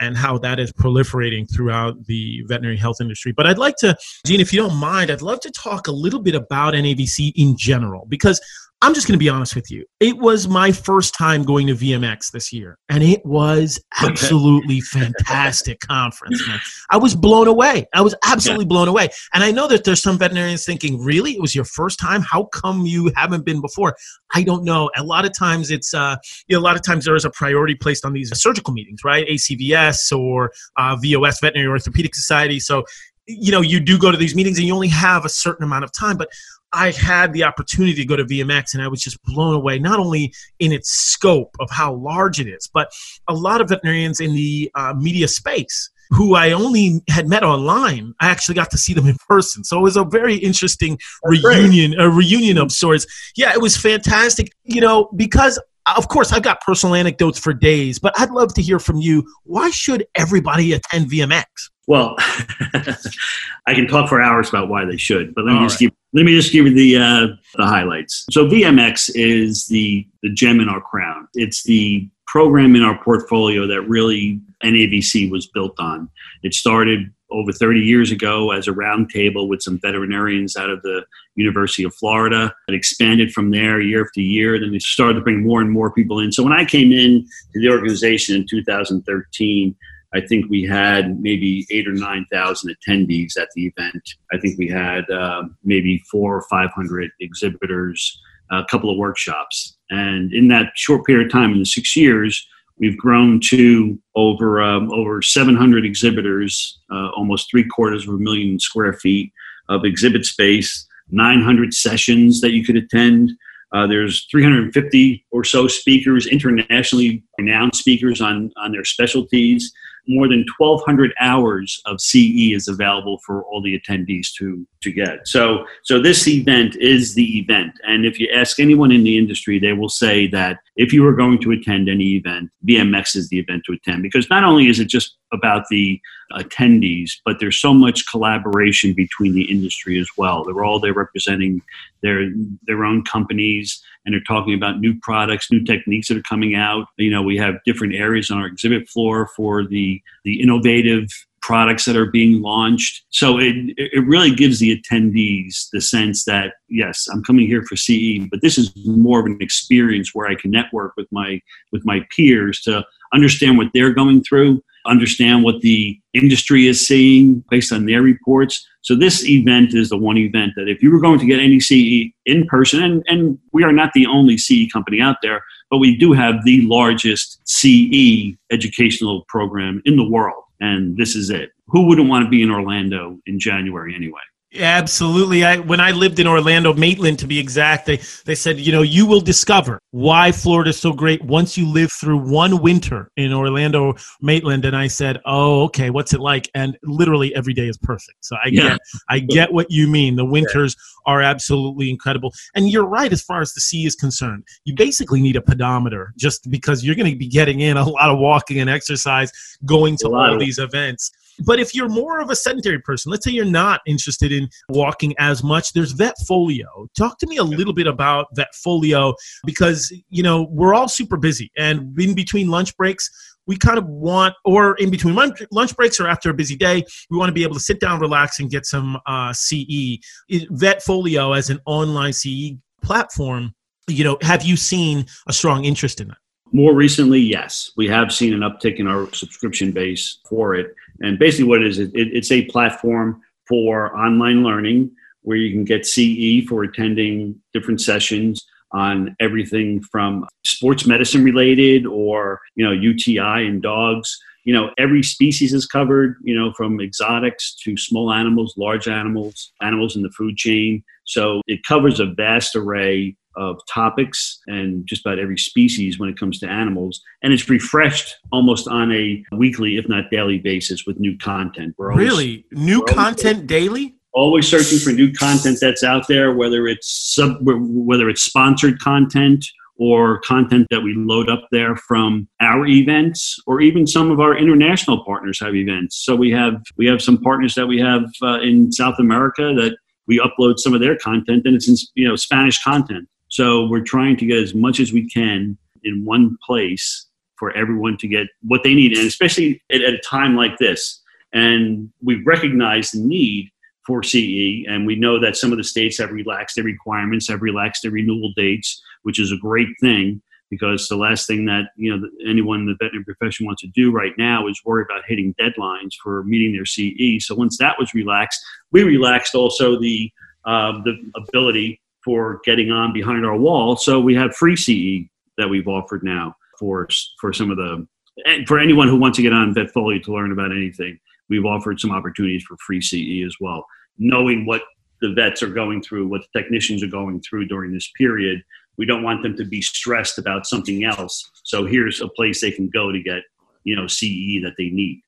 and 0.00 0.16
how 0.16 0.38
that 0.38 0.58
is 0.58 0.72
proliferating 0.72 1.46
throughout 1.54 2.06
the 2.06 2.42
veterinary 2.46 2.78
health 2.78 3.00
industry. 3.00 3.32
But 3.32 3.46
I'd 3.46 3.58
like 3.58 3.76
to, 3.76 3.96
Gene, 4.26 4.40
if 4.40 4.54
you 4.54 4.60
don't 4.60 4.74
mind, 4.74 5.10
I'd 5.10 5.22
love 5.22 5.40
to 5.40 5.50
talk 5.50 5.86
a 5.86 5.92
little 5.92 6.20
bit 6.20 6.34
about 6.34 6.74
NAVC 6.74 7.32
in 7.36 7.56
general, 7.56 8.06
because 8.08 8.40
I'm 8.82 8.94
just 8.94 9.06
going 9.06 9.14
to 9.14 9.18
be 9.18 9.28
honest 9.28 9.54
with 9.54 9.70
you. 9.70 9.86
It 10.00 10.18
was 10.18 10.48
my 10.48 10.72
first 10.72 11.14
time 11.14 11.44
going 11.44 11.68
to 11.68 11.74
VMX 11.74 12.32
this 12.32 12.52
year, 12.52 12.76
and 12.88 13.00
it 13.00 13.24
was 13.24 13.80
absolutely 14.02 14.80
fantastic 14.80 15.78
conference, 15.78 16.44
man. 16.48 16.58
I 16.90 16.96
was 16.96 17.14
blown 17.14 17.46
away. 17.46 17.86
I 17.94 18.00
was 18.00 18.16
absolutely 18.26 18.64
yeah. 18.64 18.70
blown 18.70 18.88
away. 18.88 19.08
And 19.32 19.44
I 19.44 19.52
know 19.52 19.68
that 19.68 19.84
there's 19.84 20.02
some 20.02 20.18
veterinarians 20.18 20.64
thinking, 20.64 21.00
really? 21.00 21.30
It 21.30 21.40
was 21.40 21.54
your 21.54 21.64
first 21.64 22.00
time? 22.00 22.22
How 22.22 22.44
come 22.46 22.84
you 22.84 23.12
haven't 23.14 23.44
been 23.44 23.60
before? 23.60 23.94
I 24.34 24.42
don't 24.42 24.64
know. 24.64 24.90
A 24.96 25.04
lot 25.04 25.24
of 25.24 25.32
times 25.32 25.70
it's, 25.70 25.94
uh, 25.94 26.16
you 26.48 26.56
know, 26.56 26.60
a 26.60 26.64
lot 26.64 26.74
of 26.74 26.82
times 26.82 27.04
there 27.04 27.14
is 27.14 27.24
a 27.24 27.30
priority 27.30 27.76
placed 27.76 28.04
on 28.04 28.12
these 28.12 28.36
surgical 28.36 28.74
meetings, 28.74 29.04
right? 29.04 29.24
ACVS 29.28 30.10
or 30.18 30.50
uh, 30.76 30.96
VOS, 30.96 31.38
Veterinary 31.40 31.70
Orthopedic 31.70 32.16
Society. 32.16 32.58
So 32.58 32.84
you 33.28 33.52
know 33.52 33.60
you 33.60 33.78
do 33.78 33.98
go 33.98 34.10
to 34.10 34.18
these 34.18 34.34
meetings 34.34 34.58
and 34.58 34.66
you 34.66 34.74
only 34.74 34.88
have 34.88 35.24
a 35.24 35.28
certain 35.28 35.62
amount 35.62 35.84
of 35.84 35.92
time 35.92 36.16
but 36.16 36.28
I 36.72 36.90
had 36.92 37.32
the 37.32 37.44
opportunity 37.44 37.94
to 37.94 38.04
go 38.04 38.16
to 38.16 38.24
VMX 38.24 38.74
and 38.74 38.82
I 38.82 38.88
was 38.88 39.00
just 39.00 39.22
blown 39.24 39.54
away, 39.54 39.78
not 39.78 39.98
only 39.98 40.32
in 40.58 40.72
its 40.72 40.90
scope 40.90 41.54
of 41.60 41.70
how 41.70 41.94
large 41.94 42.40
it 42.40 42.46
is, 42.46 42.68
but 42.72 42.90
a 43.28 43.34
lot 43.34 43.60
of 43.60 43.68
veterinarians 43.68 44.20
in 44.20 44.34
the 44.34 44.70
uh, 44.74 44.94
media 44.96 45.28
space 45.28 45.90
who 46.10 46.34
I 46.34 46.52
only 46.52 47.02
had 47.08 47.26
met 47.26 47.42
online, 47.42 48.12
I 48.20 48.28
actually 48.28 48.54
got 48.54 48.70
to 48.72 48.78
see 48.78 48.92
them 48.92 49.06
in 49.06 49.16
person. 49.28 49.64
So 49.64 49.78
it 49.78 49.82
was 49.82 49.96
a 49.96 50.04
very 50.04 50.36
interesting 50.36 50.98
That's 51.24 51.42
reunion, 51.42 51.92
great. 51.92 52.04
a 52.04 52.10
reunion 52.10 52.58
of 52.58 52.70
sorts. 52.70 53.06
Yeah, 53.34 53.52
it 53.52 53.62
was 53.62 53.78
fantastic, 53.78 54.52
you 54.62 54.80
know, 54.82 55.10
because 55.16 55.58
of 55.96 56.08
course 56.08 56.32
I've 56.32 56.42
got 56.42 56.60
personal 56.60 56.94
anecdotes 56.94 57.38
for 57.38 57.54
days, 57.54 57.98
but 57.98 58.12
I'd 58.18 58.30
love 58.30 58.52
to 58.54 58.62
hear 58.62 58.78
from 58.78 58.98
you. 58.98 59.24
Why 59.44 59.70
should 59.70 60.06
everybody 60.14 60.74
attend 60.74 61.10
VMX? 61.10 61.44
Well, 61.86 62.14
I 62.18 63.74
can 63.74 63.86
talk 63.88 64.08
for 64.08 64.20
hours 64.20 64.50
about 64.50 64.68
why 64.68 64.84
they 64.84 64.98
should, 64.98 65.34
but 65.34 65.44
let 65.44 65.52
me 65.52 65.58
All 65.58 65.64
just 65.64 65.80
right. 65.80 65.88
give 65.88 65.96
let 66.12 66.24
me 66.24 66.34
just 66.34 66.52
give 66.52 66.66
you 66.66 66.74
the 66.74 66.96
uh, 66.96 67.26
the 67.56 67.66
highlights. 67.66 68.26
So 68.30 68.46
VMX 68.46 69.10
is 69.14 69.66
the 69.66 70.06
the 70.22 70.30
gem 70.30 70.60
in 70.60 70.68
our 70.68 70.80
crown. 70.80 71.28
It's 71.34 71.62
the 71.62 72.08
program 72.26 72.76
in 72.76 72.82
our 72.82 73.02
portfolio 73.02 73.66
that 73.66 73.82
really 73.82 74.40
NAVC 74.64 75.30
was 75.30 75.46
built 75.48 75.74
on. 75.78 76.08
It 76.42 76.54
started 76.54 77.12
over 77.30 77.52
30 77.52 77.80
years 77.80 78.10
ago 78.10 78.52
as 78.52 78.68
a 78.68 78.72
roundtable 78.72 79.48
with 79.48 79.62
some 79.62 79.78
veterinarians 79.80 80.56
out 80.56 80.70
of 80.70 80.82
the 80.82 81.04
University 81.34 81.82
of 81.84 81.94
Florida. 81.94 82.54
It 82.68 82.74
expanded 82.74 83.32
from 83.32 83.50
there 83.50 83.80
year 83.80 84.04
after 84.04 84.20
year. 84.20 84.58
Then 84.58 84.72
they 84.72 84.78
started 84.78 85.14
to 85.14 85.20
bring 85.20 85.42
more 85.42 85.60
and 85.60 85.70
more 85.70 85.90
people 85.92 86.20
in. 86.20 86.32
So 86.32 86.42
when 86.42 86.52
I 86.52 86.64
came 86.64 86.92
in 86.92 87.26
to 87.52 87.60
the 87.60 87.70
organization 87.70 88.36
in 88.36 88.46
2013, 88.48 89.74
I 90.14 90.20
think 90.20 90.50
we 90.50 90.62
had 90.62 91.20
maybe 91.20 91.66
eight 91.70 91.88
or 91.88 91.92
nine 91.92 92.26
thousand 92.30 92.74
attendees 92.74 93.38
at 93.38 93.48
the 93.54 93.66
event. 93.66 94.02
I 94.32 94.38
think 94.38 94.58
we 94.58 94.68
had 94.68 95.08
uh, 95.10 95.44
maybe 95.64 96.02
four 96.10 96.36
or 96.36 96.42
five 96.50 96.70
hundred 96.70 97.10
exhibitors, 97.20 98.20
a 98.50 98.64
couple 98.70 98.90
of 98.90 98.98
workshops, 98.98 99.76
and 99.90 100.32
in 100.32 100.48
that 100.48 100.72
short 100.74 101.04
period 101.06 101.26
of 101.26 101.32
time, 101.32 101.52
in 101.52 101.58
the 101.58 101.66
six 101.66 101.96
years, 101.96 102.46
we've 102.78 102.98
grown 102.98 103.40
to 103.50 103.98
over 104.16 104.62
um, 104.62 104.92
over 104.92 105.22
700 105.22 105.84
exhibitors, 105.84 106.78
uh, 106.90 107.08
almost 107.10 107.50
three 107.50 107.64
quarters 107.64 108.06
of 108.06 108.14
a 108.14 108.18
million 108.18 108.58
square 108.58 108.92
feet 108.92 109.32
of 109.68 109.84
exhibit 109.84 110.26
space, 110.26 110.86
900 111.10 111.72
sessions 111.72 112.40
that 112.40 112.52
you 112.52 112.64
could 112.64 112.76
attend. 112.76 113.30
Uh, 113.72 113.86
there's 113.86 114.26
350 114.30 115.24
or 115.30 115.44
so 115.44 115.66
speakers, 115.66 116.26
internationally 116.26 117.22
renowned 117.38 117.74
speakers 117.74 118.20
on, 118.20 118.52
on 118.58 118.72
their 118.72 118.84
specialties 118.84 119.72
more 120.08 120.28
than 120.28 120.44
1,200 120.58 121.12
hours 121.20 121.80
of 121.86 122.00
CE 122.00 122.52
is 122.52 122.68
available 122.68 123.18
for 123.24 123.44
all 123.44 123.62
the 123.62 123.78
attendees 123.78 124.28
to, 124.38 124.66
to 124.82 124.92
get. 124.92 125.26
So, 125.26 125.64
so 125.84 126.00
this 126.00 126.26
event 126.26 126.76
is 126.76 127.14
the 127.14 127.38
event. 127.38 127.72
And 127.86 128.04
if 128.04 128.18
you 128.18 128.28
ask 128.34 128.58
anyone 128.58 128.90
in 128.90 129.04
the 129.04 129.16
industry, 129.16 129.58
they 129.58 129.72
will 129.72 129.88
say 129.88 130.26
that 130.28 130.58
if 130.76 130.92
you 130.92 131.06
are 131.06 131.14
going 131.14 131.40
to 131.42 131.52
attend 131.52 131.88
any 131.88 132.16
event, 132.16 132.50
VMX 132.68 133.14
is 133.16 133.28
the 133.28 133.38
event 133.38 133.62
to 133.66 133.72
attend 133.72 134.02
because 134.02 134.28
not 134.28 134.44
only 134.44 134.68
is 134.68 134.80
it 134.80 134.88
just 134.88 135.16
about 135.32 135.64
the 135.70 136.00
attendees, 136.32 137.12
but 137.24 137.38
there's 137.40 137.60
so 137.60 137.72
much 137.72 138.10
collaboration 138.10 138.92
between 138.92 139.34
the 139.34 139.50
industry 139.50 139.98
as 139.98 140.08
well. 140.16 140.44
They're 140.44 140.64
all 140.64 140.80
there 140.80 140.94
representing 140.94 141.62
their 142.02 142.30
their 142.66 142.84
own 142.84 143.04
companies 143.04 143.82
and 144.04 144.14
they're 144.14 144.22
talking 144.26 144.54
about 144.54 144.80
new 144.80 144.98
products, 145.00 145.50
new 145.50 145.64
techniques 145.64 146.08
that 146.08 146.16
are 146.16 146.22
coming 146.22 146.54
out. 146.54 146.86
You 146.98 147.10
know, 147.10 147.22
we 147.22 147.36
have 147.38 147.62
different 147.64 147.94
areas 147.94 148.30
on 148.30 148.38
our 148.38 148.46
exhibit 148.46 148.88
floor 148.88 149.28
for 149.36 149.66
the 149.66 150.00
the 150.24 150.40
innovative 150.40 151.08
products 151.42 151.84
that 151.84 151.96
are 151.96 152.06
being 152.06 152.40
launched. 152.40 153.04
So 153.10 153.38
it, 153.38 153.74
it 153.76 154.06
really 154.06 154.32
gives 154.34 154.60
the 154.60 154.80
attendees 154.80 155.68
the 155.72 155.80
sense 155.80 156.24
that, 156.24 156.54
yes, 156.68 157.08
I'm 157.12 157.22
coming 157.24 157.46
here 157.46 157.64
for 157.64 157.76
CE, 157.76 158.28
but 158.30 158.40
this 158.40 158.56
is 158.56 158.72
more 158.86 159.20
of 159.20 159.26
an 159.26 159.38
experience 159.40 160.14
where 160.14 160.28
I 160.28 160.36
can 160.36 160.52
network 160.52 160.92
with 160.96 161.08
my, 161.10 161.40
with 161.72 161.84
my 161.84 162.06
peers 162.16 162.60
to 162.62 162.84
understand 163.12 163.58
what 163.58 163.68
they're 163.74 163.92
going 163.92 164.22
through, 164.22 164.62
understand 164.86 165.44
what 165.44 165.60
the 165.60 165.98
industry 166.14 166.66
is 166.66 166.86
seeing 166.86 167.44
based 167.50 167.72
on 167.72 167.86
their 167.86 168.02
reports. 168.02 168.66
So 168.82 168.96
this 168.96 169.24
event 169.28 169.74
is 169.74 169.90
the 169.90 169.98
one 169.98 170.18
event 170.18 170.52
that 170.56 170.68
if 170.68 170.82
you 170.82 170.90
were 170.90 171.00
going 171.00 171.18
to 171.20 171.26
get 171.26 171.40
any 171.40 171.60
CE 171.60 172.12
in 172.26 172.46
person, 172.46 172.82
and, 172.82 173.02
and 173.06 173.38
we 173.52 173.62
are 173.64 173.72
not 173.72 173.92
the 173.94 174.06
only 174.06 174.36
CE 174.36 174.70
company 174.72 175.00
out 175.00 175.16
there, 175.22 175.44
but 175.70 175.78
we 175.78 175.96
do 175.96 176.12
have 176.12 176.44
the 176.44 176.66
largest 176.66 177.40
CE 177.46 178.36
educational 178.50 179.24
program 179.28 179.80
in 179.84 179.96
the 179.96 180.08
world 180.08 180.42
and 180.62 180.96
this 180.96 181.16
is 181.16 181.28
it. 181.28 181.50
Who 181.66 181.86
wouldn't 181.86 182.08
want 182.08 182.24
to 182.24 182.30
be 182.30 182.40
in 182.40 182.50
Orlando 182.50 183.18
in 183.26 183.38
January 183.38 183.94
anyway? 183.94 184.20
Absolutely. 184.58 185.44
I 185.44 185.58
when 185.58 185.80
I 185.80 185.92
lived 185.92 186.18
in 186.18 186.26
Orlando, 186.26 186.74
Maitland 186.74 187.18
to 187.20 187.26
be 187.26 187.38
exact, 187.38 187.86
they, 187.86 187.98
they 188.26 188.34
said, 188.34 188.58
you 188.58 188.70
know, 188.70 188.82
you 188.82 189.06
will 189.06 189.20
discover 189.20 189.80
why 189.92 190.30
Florida 190.30 190.70
is 190.70 190.78
so 190.78 190.92
great 190.92 191.24
once 191.24 191.56
you 191.56 191.66
live 191.66 191.90
through 191.90 192.18
one 192.18 192.60
winter 192.60 193.10
in 193.16 193.32
Orlando, 193.32 193.94
Maitland. 194.20 194.66
And 194.66 194.76
I 194.76 194.88
said, 194.88 195.20
Oh, 195.24 195.62
okay, 195.64 195.88
what's 195.88 196.12
it 196.12 196.20
like? 196.20 196.50
And 196.54 196.76
literally 196.82 197.34
every 197.34 197.54
day 197.54 197.66
is 197.66 197.78
perfect. 197.78 198.24
So 198.24 198.36
I 198.36 198.48
yeah. 198.48 198.62
get 198.62 198.78
I 199.08 199.18
get 199.20 199.52
what 199.52 199.70
you 199.70 199.88
mean. 199.88 200.16
The 200.16 200.24
winters 200.24 200.76
yeah. 200.76 201.14
are 201.14 201.22
absolutely 201.22 201.88
incredible. 201.88 202.34
And 202.54 202.68
you're 202.68 202.86
right 202.86 203.12
as 203.12 203.22
far 203.22 203.40
as 203.40 203.54
the 203.54 203.60
CE 203.62 203.86
is 203.86 203.94
concerned. 203.94 204.44
You 204.64 204.74
basically 204.74 205.22
need 205.22 205.36
a 205.36 205.42
pedometer 205.42 206.12
just 206.18 206.50
because 206.50 206.84
you're 206.84 206.96
gonna 206.96 207.16
be 207.16 207.28
getting 207.28 207.60
in 207.60 207.78
a 207.78 207.88
lot 207.88 208.10
of 208.10 208.18
walking 208.18 208.60
and 208.60 208.68
exercise 208.68 209.32
going 209.64 209.96
to 209.98 210.08
all 210.08 210.34
of 210.34 210.40
these 210.40 210.58
events. 210.58 211.10
But 211.44 211.60
if 211.60 211.74
you're 211.74 211.88
more 211.88 212.20
of 212.20 212.30
a 212.30 212.36
sedentary 212.36 212.80
person, 212.80 213.10
let's 213.10 213.24
say 213.24 213.30
you're 213.30 213.44
not 213.44 213.80
interested 213.86 214.32
in 214.32 214.48
walking 214.68 215.14
as 215.18 215.42
much, 215.42 215.72
there's 215.72 215.94
Vetfolio. 215.94 216.88
Talk 216.96 217.18
to 217.18 217.26
me 217.26 217.36
a 217.36 217.44
little 217.44 217.74
bit 217.74 217.86
about 217.86 218.26
Vetfolio 218.36 219.14
because, 219.44 219.92
you 220.08 220.22
know, 220.22 220.48
we're 220.50 220.74
all 220.74 220.88
super 220.88 221.16
busy 221.16 221.50
and 221.56 221.98
in 221.98 222.14
between 222.14 222.48
lunch 222.48 222.76
breaks, 222.76 223.10
we 223.46 223.56
kind 223.56 223.78
of 223.78 223.86
want, 223.86 224.34
or 224.44 224.76
in 224.76 224.90
between 224.90 225.14
lunch, 225.14 225.76
breaks 225.76 225.98
or 225.98 226.06
after 226.06 226.30
a 226.30 226.34
busy 226.34 226.56
day, 226.56 226.84
we 227.10 227.18
want 227.18 227.28
to 227.28 227.32
be 227.32 227.42
able 227.42 227.54
to 227.54 227.60
sit 227.60 227.80
down, 227.80 227.98
relax, 227.98 228.38
and 228.38 228.50
get 228.50 228.66
some 228.66 228.98
uh, 229.06 229.32
CE. 229.32 229.98
Vetfolio 230.30 231.36
as 231.36 231.50
an 231.50 231.58
online 231.66 232.12
CE 232.12 232.52
platform, 232.82 233.52
you 233.88 234.04
know, 234.04 234.16
have 234.22 234.44
you 234.44 234.56
seen 234.56 235.06
a 235.26 235.32
strong 235.32 235.64
interest 235.64 236.00
in 236.00 236.08
that? 236.08 236.18
More 236.52 236.74
recently, 236.74 237.18
yes. 237.18 237.72
We 237.76 237.88
have 237.88 238.12
seen 238.12 238.34
an 238.34 238.40
uptick 238.40 238.76
in 238.76 238.86
our 238.86 239.10
subscription 239.12 239.72
base 239.72 240.18
for 240.28 240.54
it. 240.54 240.74
And 241.02 241.18
basically, 241.18 241.44
what 241.44 241.62
it 241.62 241.68
is, 241.68 241.78
it, 241.78 241.90
it's 241.94 242.32
a 242.32 242.46
platform 242.46 243.20
for 243.48 243.96
online 243.96 244.42
learning 244.42 244.90
where 245.22 245.36
you 245.36 245.52
can 245.52 245.64
get 245.64 245.86
CE 245.86 246.46
for 246.48 246.62
attending 246.64 247.40
different 247.52 247.80
sessions 247.80 248.44
on 248.72 249.14
everything 249.20 249.82
from 249.92 250.26
sports 250.44 250.86
medicine 250.86 251.22
related 251.22 251.86
or 251.86 252.40
you 252.56 252.64
know 252.64 252.72
UTI 252.72 253.46
in 253.46 253.60
dogs. 253.60 254.18
You 254.44 254.52
know, 254.52 254.70
every 254.76 255.04
species 255.04 255.52
is 255.52 255.66
covered, 255.66 256.16
you 256.22 256.34
know, 256.34 256.52
from 256.56 256.80
exotics 256.80 257.54
to 257.62 257.76
small 257.76 258.12
animals, 258.12 258.54
large 258.56 258.88
animals, 258.88 259.52
animals 259.60 259.94
in 259.94 260.02
the 260.02 260.10
food 260.10 260.36
chain. 260.36 260.82
So 261.04 261.42
it 261.46 261.64
covers 261.64 262.00
a 262.00 262.06
vast 262.06 262.56
array 262.56 263.16
of 263.36 263.60
topics 263.68 264.40
and 264.46 264.86
just 264.86 265.04
about 265.04 265.18
every 265.18 265.38
species 265.38 265.98
when 265.98 266.08
it 266.08 266.18
comes 266.18 266.38
to 266.40 266.48
animals. 266.48 267.02
And 267.22 267.32
it's 267.32 267.48
refreshed 267.48 268.16
almost 268.32 268.68
on 268.68 268.92
a 268.92 269.22
weekly, 269.36 269.76
if 269.76 269.88
not 269.88 270.10
daily 270.10 270.38
basis 270.38 270.84
with 270.86 270.98
new 270.98 271.16
content. 271.18 271.74
We're 271.78 271.92
always, 271.92 272.08
really? 272.08 272.46
New 272.52 272.82
content 272.84 273.36
always, 273.36 273.48
daily? 273.48 273.94
Always 274.14 274.48
searching 274.48 274.78
for 274.78 274.90
new 274.90 275.12
content 275.12 275.58
that's 275.60 275.82
out 275.82 276.06
there, 276.08 276.34
whether 276.34 276.66
it's 276.66 277.14
sub, 277.14 277.38
whether 277.40 278.08
it's 278.08 278.22
sponsored 278.22 278.78
content 278.80 279.44
or 279.78 280.20
content 280.20 280.66
that 280.70 280.80
we 280.80 280.94
load 280.94 281.28
up 281.28 281.46
there 281.50 281.76
from 281.76 282.28
our 282.40 282.66
events 282.66 283.36
or 283.46 283.60
even 283.60 283.86
some 283.86 284.10
of 284.10 284.20
our 284.20 284.36
international 284.36 285.04
partners 285.04 285.40
have 285.40 285.54
events 285.54 286.04
so 286.04 286.14
we 286.14 286.30
have 286.30 286.62
we 286.76 286.86
have 286.86 287.00
some 287.00 287.18
partners 287.18 287.54
that 287.54 287.66
we 287.66 287.78
have 287.78 288.04
uh, 288.22 288.40
in 288.40 288.70
south 288.70 288.98
america 288.98 289.52
that 289.54 289.76
we 290.06 290.20
upload 290.20 290.58
some 290.58 290.74
of 290.74 290.80
their 290.80 290.96
content 290.96 291.42
and 291.46 291.54
it's 291.54 291.68
in 291.68 291.74
you 291.94 292.06
know 292.06 292.16
spanish 292.16 292.62
content 292.62 293.08
so 293.32 293.66
we're 293.66 293.80
trying 293.80 294.16
to 294.16 294.26
get 294.26 294.38
as 294.38 294.54
much 294.54 294.78
as 294.78 294.92
we 294.92 295.08
can 295.08 295.56
in 295.84 296.04
one 296.04 296.36
place 296.46 297.06
for 297.38 297.50
everyone 297.56 297.96
to 297.96 298.06
get 298.06 298.28
what 298.42 298.62
they 298.62 298.74
need 298.74 298.96
and 298.96 299.06
especially 299.06 299.60
at, 299.72 299.82
at 299.82 299.94
a 299.94 299.98
time 299.98 300.36
like 300.36 300.56
this 300.58 301.02
and 301.32 301.90
we 302.02 302.22
recognize 302.24 302.90
the 302.90 303.00
need 303.00 303.50
for 303.86 304.02
CE, 304.02 304.64
and 304.68 304.86
we 304.86 304.94
know 304.94 305.18
that 305.20 305.36
some 305.36 305.50
of 305.50 305.58
the 305.58 305.64
states 305.64 305.98
have 305.98 306.12
relaxed 306.12 306.56
their 306.56 306.64
requirements, 306.64 307.28
have 307.28 307.42
relaxed 307.42 307.82
their 307.82 307.90
renewal 307.90 308.32
dates, 308.36 308.80
which 309.02 309.18
is 309.18 309.32
a 309.32 309.36
great 309.36 309.68
thing 309.80 310.22
because 310.50 310.86
the 310.86 310.96
last 310.96 311.26
thing 311.26 311.46
that 311.46 311.64
you 311.76 311.96
know 311.96 312.08
anyone 312.28 312.60
in 312.60 312.66
the 312.66 312.76
veterinary 312.78 313.04
profession 313.04 313.46
wants 313.46 313.62
to 313.62 313.68
do 313.68 313.90
right 313.90 314.12
now 314.18 314.46
is 314.46 314.60
worry 314.64 314.84
about 314.88 315.02
hitting 315.08 315.34
deadlines 315.40 315.94
for 316.02 316.22
meeting 316.24 316.52
their 316.52 316.66
CE. 316.66 317.24
So 317.24 317.34
once 317.34 317.56
that 317.58 317.76
was 317.78 317.94
relaxed, 317.94 318.44
we 318.70 318.82
relaxed 318.82 319.34
also 319.34 319.80
the 319.80 320.12
um, 320.44 320.82
the 320.84 320.94
ability 321.16 321.80
for 322.04 322.40
getting 322.44 322.70
on 322.70 322.92
behind 322.92 323.24
our 323.24 323.36
wall. 323.36 323.76
So 323.76 324.00
we 324.00 324.14
have 324.14 324.34
free 324.34 324.56
CE 324.56 325.08
that 325.38 325.48
we've 325.48 325.68
offered 325.68 326.02
now 326.02 326.34
for 326.58 326.88
for 327.20 327.32
some 327.32 327.50
of 327.50 327.56
the 327.56 327.86
eh, 328.26 328.44
for 328.46 328.58
anyone 328.58 328.88
who 328.88 328.98
wants 328.98 329.16
to 329.16 329.22
get 329.22 329.32
on 329.32 329.54
Vetfolio 329.54 330.02
to 330.02 330.12
learn 330.12 330.32
about 330.32 330.52
anything. 330.52 330.98
We've 331.28 331.46
offered 331.46 331.80
some 331.80 331.92
opportunities 331.92 332.44
for 332.44 332.56
free 332.66 332.80
CE 332.80 333.26
as 333.26 333.36
well, 333.40 333.64
knowing 333.98 334.44
what 334.44 334.62
the 335.00 335.12
vets 335.14 335.42
are 335.42 335.48
going 335.48 335.82
through, 335.82 336.06
what 336.08 336.22
the 336.22 336.40
technicians 336.40 336.82
are 336.82 336.88
going 336.88 337.20
through 337.22 337.46
during 337.46 337.72
this 337.72 337.90
period 337.96 338.42
we 338.78 338.86
don't 338.86 339.02
want 339.02 339.22
them 339.22 339.36
to 339.36 339.44
be 339.44 339.60
stressed 339.60 340.18
about 340.18 340.46
something 340.46 340.84
else. 340.84 341.30
So 341.44 341.66
here's 341.66 342.00
a 342.00 342.08
place 342.08 342.40
they 342.40 342.50
can 342.50 342.70
go 342.70 342.90
to 342.90 343.02
get, 343.02 343.22
you 343.64 343.76
know, 343.76 343.86
CE 343.86 344.42
that 344.42 344.54
they 344.58 344.70
need. 344.70 345.02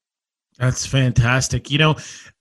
That's 0.59 0.87
fantastic. 0.87 1.71
You 1.71 1.79
know, 1.79 1.97